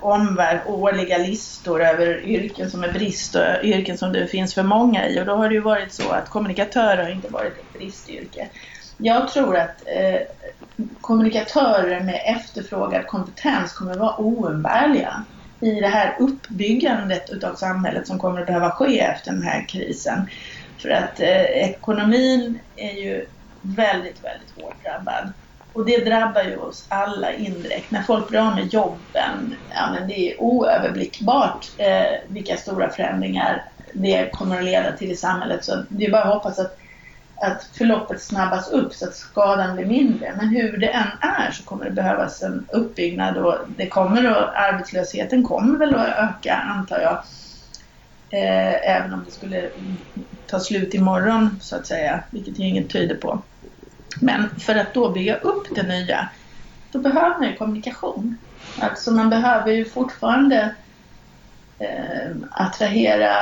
omvärld 0.01 0.61
årliga 0.67 1.19
listor 1.19 1.83
över 1.83 2.21
yrken 2.25 2.71
som 2.71 2.85
är 2.85 2.93
brist 2.93 3.35
och 3.35 3.65
yrken 3.65 3.99
som 3.99 4.13
det 4.13 4.27
finns 4.27 4.55
för 4.55 4.63
många 4.63 5.09
i 5.09 5.21
och 5.21 5.27
då 5.27 5.35
har 5.35 5.49
det 5.49 5.55
ju 5.55 5.61
varit 5.61 5.93
så 5.93 6.11
att 6.11 6.29
kommunikatörer 6.29 7.03
har 7.03 7.11
inte 7.11 7.29
varit 7.29 7.59
ett 7.59 7.73
bristyrke. 7.73 8.49
Jag 8.97 9.29
tror 9.29 9.57
att 9.57 9.83
eh, 9.87 10.21
kommunikatörer 11.01 12.01
med 12.01 12.23
efterfrågad 12.27 13.07
kompetens 13.07 13.73
kommer 13.73 13.93
att 13.93 13.99
vara 13.99 14.17
oumbärliga 14.17 15.25
i 15.61 15.71
det 15.71 15.89
här 15.89 16.17
uppbyggandet 16.19 17.31
utav 17.31 17.55
samhället 17.55 18.07
som 18.07 18.19
kommer 18.19 18.41
att 18.41 18.47
behöva 18.47 18.71
ske 18.71 19.01
efter 19.01 19.33
den 19.33 19.43
här 19.43 19.69
krisen. 19.69 20.29
För 20.79 20.89
att 20.89 21.21
eh, 21.21 21.43
ekonomin 21.43 22.59
är 22.77 22.93
ju 22.93 23.27
väldigt, 23.61 24.25
väldigt 24.25 24.51
hårt 24.57 24.85
drabbad. 24.85 25.33
Och 25.79 25.85
det 25.85 26.05
drabbar 26.05 26.43
ju 26.43 26.57
oss 26.57 26.87
alla 26.89 27.33
indirekt. 27.33 27.91
När 27.91 28.03
folk 28.03 28.29
blir 28.29 28.41
av 28.41 28.55
med 28.55 28.75
jobben, 28.75 29.55
ja, 29.69 29.91
men 29.93 30.09
det 30.09 30.33
är 30.33 30.41
oöverblickbart 30.41 31.67
eh, 31.79 32.29
vilka 32.29 32.57
stora 32.57 32.91
förändringar 32.91 33.65
det 33.95 34.31
kommer 34.33 34.59
att 34.59 34.65
leda 34.65 34.93
till 34.93 35.11
i 35.11 35.17
samhället. 35.17 35.65
Så 35.65 35.85
det 35.89 36.05
är 36.05 36.11
bara 36.11 36.23
att 36.23 36.35
hoppas 36.35 36.59
att, 36.59 36.77
att 37.43 37.71
förloppet 37.79 38.23
snabbas 38.23 38.71
upp 38.71 38.93
så 38.93 39.09
att 39.09 39.15
skadan 39.15 39.77
blir 39.77 39.87
mindre. 39.87 40.35
Men 40.37 40.49
hur 40.49 40.77
det 40.77 40.89
än 40.89 41.09
är 41.21 41.51
så 41.51 41.65
kommer 41.65 41.85
det 41.85 41.91
behövas 41.91 42.43
en 42.43 42.67
uppbyggnad 42.73 43.37
och 43.37 43.57
det 43.69 43.89
kommer 43.89 44.25
att, 44.25 44.55
arbetslösheten 44.55 45.45
kommer 45.45 45.79
väl 45.79 45.95
att 45.95 46.09
öka 46.09 46.55
antar 46.55 47.01
jag. 47.01 47.25
Eh, 48.41 48.97
även 48.97 49.13
om 49.13 49.25
det 49.25 49.31
skulle 49.31 49.71
ta 50.47 50.61
slut 50.61 50.95
imorgon 50.95 51.59
så 51.61 51.77
att 51.77 51.87
säga, 51.87 52.25
vilket 52.31 52.59
ju 52.59 52.65
inget 52.65 52.91
tyder 52.91 53.15
på. 53.15 53.43
Men 54.21 54.51
för 54.61 54.75
att 54.75 54.95
då 54.95 55.11
bygga 55.11 55.37
upp 55.37 55.67
det 55.75 55.83
nya, 55.83 56.29
då 56.93 56.99
behöver 56.99 57.39
man 57.39 57.49
ju 57.49 57.57
kommunikation. 57.57 58.37
Alltså 58.81 59.11
man 59.11 59.31
behöver 59.31 59.73
ju 59.73 59.85
fortfarande 59.85 60.75
eh, 61.79 62.31
attrahera 62.51 63.33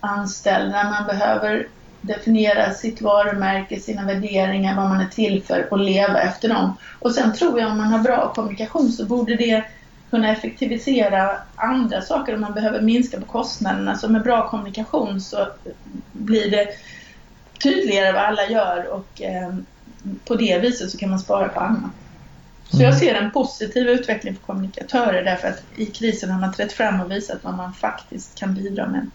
anställda, 0.00 0.84
man 0.84 1.06
behöver 1.06 1.66
definiera 2.00 2.74
sitt 2.74 3.02
varumärke, 3.02 3.80
sina 3.80 4.06
värderingar, 4.06 4.76
vad 4.76 4.88
man 4.88 5.00
är 5.00 5.08
till 5.08 5.42
för 5.42 5.72
och 5.72 5.78
leva 5.78 6.20
efter 6.20 6.48
dem. 6.48 6.76
Och 6.98 7.14
sen 7.14 7.34
tror 7.34 7.60
jag 7.60 7.70
om 7.70 7.78
man 7.78 7.86
har 7.86 7.98
bra 7.98 8.32
kommunikation 8.34 8.92
så 8.92 9.04
borde 9.04 9.36
det 9.36 9.64
kunna 10.10 10.32
effektivisera 10.32 11.36
andra 11.56 12.02
saker 12.02 12.34
om 12.34 12.40
man 12.40 12.54
behöver 12.54 12.80
minska 12.80 13.20
på 13.20 13.26
kostnaderna. 13.26 13.96
Så 13.96 14.08
med 14.08 14.22
bra 14.22 14.48
kommunikation 14.48 15.20
så 15.20 15.48
blir 16.12 16.50
det 16.50 16.68
tydligare 17.62 18.12
vad 18.12 18.22
alla 18.22 18.46
gör 18.46 18.86
och 18.86 19.22
eh, 19.22 19.54
på 20.24 20.34
det 20.34 20.58
viset 20.58 20.90
så 20.90 20.98
kan 20.98 21.10
man 21.10 21.18
spara 21.18 21.48
på 21.48 21.60
annat. 21.60 21.90
Så 22.70 22.76
mm. 22.76 22.86
jag 22.86 22.98
ser 22.98 23.14
en 23.14 23.30
positiv 23.30 23.88
utveckling 23.88 24.34
för 24.34 24.42
kommunikatörer 24.42 25.24
därför 25.24 25.48
att 25.48 25.62
i 25.76 25.86
krisen 25.86 26.30
har 26.30 26.40
man 26.40 26.52
trätt 26.52 26.72
fram 26.72 27.00
och 27.00 27.10
visat 27.10 27.38
vad 27.42 27.54
man 27.54 27.72
faktiskt 27.72 28.38
kan 28.38 28.54
bidra 28.54 28.88
med. 28.88 29.10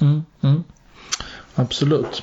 Mm, 0.00 0.24
mm. 0.42 0.64
Absolut. 1.54 2.22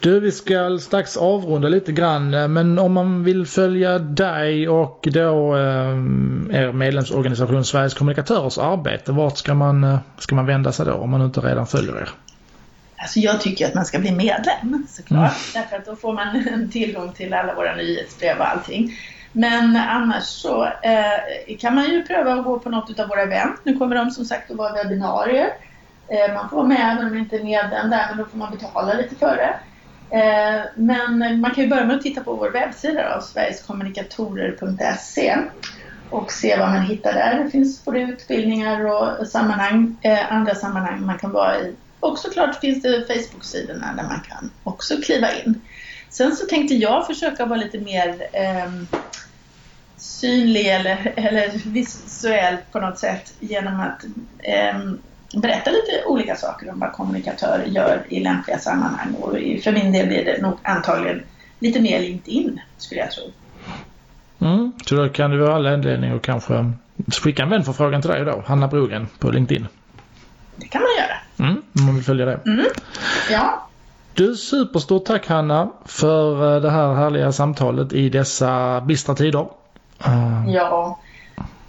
Du, 0.00 0.20
vi 0.20 0.32
ska 0.32 0.78
strax 0.78 1.16
avrunda 1.16 1.68
lite 1.68 1.92
grann 1.92 2.30
men 2.52 2.78
om 2.78 2.92
man 2.92 3.24
vill 3.24 3.46
följa 3.46 3.98
dig 3.98 4.68
och 4.68 5.08
då 5.12 5.56
eh, 5.56 5.88
er 6.58 6.72
medlemsorganisation 6.72 7.64
Sveriges 7.64 7.94
kommunikatörers 7.94 8.58
arbete, 8.58 9.12
vart 9.12 9.38
ska 9.38 9.54
man, 9.54 9.84
eh, 9.84 9.98
ska 10.18 10.34
man 10.34 10.46
vända 10.46 10.72
sig 10.72 10.86
då 10.86 10.92
om 10.92 11.10
man 11.10 11.22
inte 11.22 11.40
redan 11.40 11.66
följer 11.66 11.96
er? 11.96 12.10
Alltså 12.98 13.18
jag 13.18 13.40
tycker 13.40 13.66
att 13.66 13.74
man 13.74 13.84
ska 13.84 13.98
bli 13.98 14.12
medlem 14.12 14.86
såklart. 14.88 15.20
Mm. 15.20 15.32
Därför 15.54 15.76
att 15.76 15.84
då 15.84 15.96
får 15.96 16.12
man 16.12 16.48
en 16.48 16.70
tillgång 16.70 17.12
till 17.12 17.34
alla 17.34 17.54
våra 17.54 17.74
nyhetsbrev 17.74 18.38
och 18.38 18.48
allting. 18.48 18.92
Men 19.32 19.76
annars 19.76 20.24
så 20.24 20.64
eh, 20.64 21.56
kan 21.58 21.74
man 21.74 21.84
ju 21.84 22.02
pröva 22.02 22.34
att 22.34 22.44
gå 22.44 22.58
på 22.58 22.70
något 22.70 23.00
av 23.00 23.08
våra 23.08 23.22
event. 23.22 23.60
Nu 23.62 23.78
kommer 23.78 23.96
de 23.96 24.10
som 24.10 24.24
sagt 24.24 24.50
att 24.50 24.56
vara 24.56 24.72
webbinarier. 24.72 25.52
Eh, 26.08 26.34
man 26.34 26.48
får 26.48 26.56
vara 26.56 26.66
med 26.66 26.80
även 26.80 27.06
om 27.06 27.10
man 27.10 27.18
inte 27.18 27.36
är 27.36 27.44
medlem 27.44 27.90
där, 27.90 28.06
men 28.08 28.18
då 28.18 28.24
får 28.24 28.38
man 28.38 28.50
betala 28.50 28.92
lite 28.92 29.14
för 29.14 29.36
det. 29.36 29.54
Eh, 30.10 30.60
men 30.74 31.40
man 31.40 31.50
kan 31.50 31.64
ju 31.64 31.70
börja 31.70 31.84
med 31.84 31.96
att 31.96 32.02
titta 32.02 32.20
på 32.20 32.34
vår 32.34 32.50
webbsida 32.50 33.14
då, 33.14 33.20
sverigeskommunikatorer.se 33.20 35.36
och 36.10 36.32
se 36.32 36.58
vad 36.58 36.68
man 36.68 36.82
hittar 36.82 37.12
där. 37.12 37.44
Det 37.44 37.50
finns 37.50 37.84
både 37.84 38.00
utbildningar 38.00 38.86
och 38.86 39.26
sammanhang, 39.26 39.96
eh, 40.02 40.32
andra 40.32 40.54
sammanhang 40.54 41.06
man 41.06 41.18
kan 41.18 41.32
vara 41.32 41.58
i 41.58 41.74
och 42.00 42.18
såklart 42.18 42.60
finns 42.60 42.82
det 42.82 43.06
Facebook-sidorna 43.06 43.94
där 43.96 44.02
man 44.02 44.20
kan 44.20 44.50
också 44.64 44.96
kliva 44.96 45.32
in. 45.32 45.60
Sen 46.08 46.36
så 46.36 46.46
tänkte 46.46 46.74
jag 46.74 47.06
försöka 47.06 47.46
vara 47.46 47.58
lite 47.58 47.78
mer 47.78 48.22
eh, 48.32 48.72
synlig 49.96 50.66
eller, 50.66 51.12
eller 51.16 51.50
visuell 51.64 52.56
på 52.72 52.80
något 52.80 52.98
sätt 52.98 53.34
genom 53.40 53.80
att 53.80 54.04
eh, 54.38 54.78
berätta 55.40 55.70
lite 55.70 56.04
olika 56.06 56.36
saker 56.36 56.70
om 56.70 56.80
vad 56.80 56.92
kommunikatörer 56.92 57.66
gör 57.66 58.06
i 58.08 58.20
lämpliga 58.20 58.58
sammanhang. 58.58 59.14
Och 59.14 59.30
för 59.62 59.72
min 59.72 59.92
del 59.92 60.06
blir 60.06 60.24
det 60.24 60.42
nog 60.42 60.58
antagligen 60.62 61.22
lite 61.58 61.80
mer 61.80 62.00
LinkedIn 62.00 62.60
skulle 62.76 63.00
jag 63.00 63.10
tro. 63.10 63.22
Mm, 64.40 64.72
så 64.86 64.94
då 64.94 65.08
kan 65.08 65.30
det 65.30 65.38
vara 65.38 65.54
alla 65.54 65.74
anledning 65.74 66.10
att 66.10 66.22
kanske 66.22 66.72
skicka 67.22 67.42
en 67.42 67.48
vänförfrågan 67.48 68.02
till 68.02 68.10
dig 68.10 68.24
då, 68.24 68.42
Hanna 68.46 68.68
Brogen 68.68 69.06
på 69.18 69.30
LinkedIn. 69.30 69.66
Det 70.56 70.66
kan 70.66 70.82
man 70.82 70.90
göra. 70.98 71.16
Mm, 71.38 71.62
om 71.78 71.86
man 71.86 71.94
vill 71.94 72.04
följa 72.04 72.26
det. 72.26 72.40
Mm. 72.46 72.66
Ja. 73.30 73.68
Du, 74.14 74.36
superstort 74.36 75.04
tack 75.04 75.26
Hanna 75.26 75.70
för 75.84 76.54
eh, 76.54 76.62
det 76.62 76.70
här 76.70 76.94
härliga 76.94 77.32
samtalet 77.32 77.92
i 77.92 78.08
dessa 78.08 78.80
bistra 78.80 79.14
tider. 79.14 79.46
Uh. 80.06 80.44
Ja, 80.48 81.00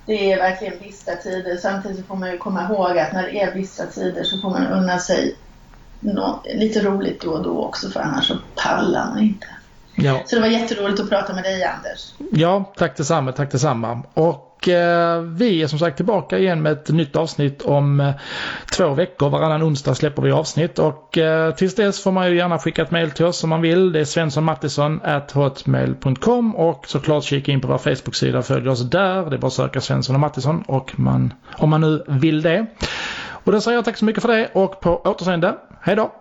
det 0.05 0.32
är 0.32 0.38
verkligen 0.38 0.80
bistra 0.80 1.15
tider. 1.15 1.57
Samtidigt 1.57 2.07
får 2.07 2.15
man 2.15 2.32
ju 2.32 2.38
komma 2.38 2.63
ihåg 2.63 2.97
att 2.97 3.13
när 3.13 3.24
det 3.24 3.41
är 3.41 3.53
bistra 3.53 3.86
tider 3.86 4.24
så 4.24 4.38
får 4.38 4.49
man 4.49 4.67
unna 4.67 4.99
sig 4.99 5.36
no 5.99 6.41
lite 6.55 6.82
roligt 6.82 7.22
då 7.22 7.32
och 7.32 7.43
då 7.43 7.63
också 7.63 7.89
för 7.89 7.99
annars 7.99 8.28
så 8.28 8.38
pallar 8.55 9.09
man 9.09 9.20
inte. 9.20 9.47
Ja. 10.02 10.22
Så 10.26 10.36
det 10.36 10.41
var 10.41 10.47
jätteroligt 10.47 11.00
att 11.00 11.10
prata 11.10 11.34
med 11.34 11.43
dig 11.43 11.64
Anders. 11.64 12.14
Ja, 12.32 12.74
tack 12.78 12.97
detsamma, 12.97 13.32
tack 13.32 13.52
detsamma. 13.52 14.04
Och 14.14 14.68
eh, 14.68 15.22
vi 15.22 15.64
är 15.64 15.68
som 15.68 15.80
sagt 15.80 15.97
tillbaka 15.97 16.38
igen 16.38 16.62
med 16.62 16.72
ett 16.72 16.89
nytt 16.89 17.16
avsnitt 17.16 17.62
om 17.62 18.00
eh, 18.00 18.12
två 18.78 18.93
veckor. 18.93 19.30
Varannan 19.30 19.64
onsdag 19.64 19.95
släpper 19.95 20.22
vi 20.22 20.32
avsnitt 20.32 20.80
och 20.80 21.18
eh, 21.18 21.54
tills 21.54 21.76
dess 21.76 22.04
får 22.04 22.12
man 22.12 22.30
ju 22.30 22.38
gärna 22.38 22.60
skicka 22.60 22.82
ett 22.82 22.91
mail 22.91 23.12
till 23.12 23.26
oss 23.26 23.43
om 23.43 23.50
man 23.50 23.62
vill. 23.62 23.91
Det 23.91 24.00
är 24.00 24.06
svenssonmattisson.hotmail.com 24.06 26.56
och 26.56 26.88
såklart 26.88 27.24
kika 27.24 27.52
in 27.52 27.62
på 27.62 27.68
vår 27.68 27.78
Facebook-sida 27.78 28.38
och 28.38 28.45
följ 28.45 28.70
oss 28.70 28.89
där. 28.89 29.30
Det 29.30 29.36
är 29.36 29.39
bara 29.39 29.47
att 29.47 29.54
söka 29.54 29.82
Svensson 29.82 30.16
och 30.16 30.20
Mattisson 30.20 30.64
och 30.68 31.00
man, 31.00 31.34
om 31.58 31.70
man 31.70 31.82
nu 31.82 32.04
vill 32.08 32.41
det. 32.41 32.66
Och 33.43 33.52
då 33.52 33.62
säger 33.62 33.78
jag 33.78 33.86
tack 33.86 33.97
så 33.97 34.06
mycket 34.06 34.22
för 34.22 34.38
det 34.38 34.50
och 34.54 34.80
på 34.80 35.02
återseende. 35.02 35.56
Hej 35.82 35.95
då! 35.95 36.12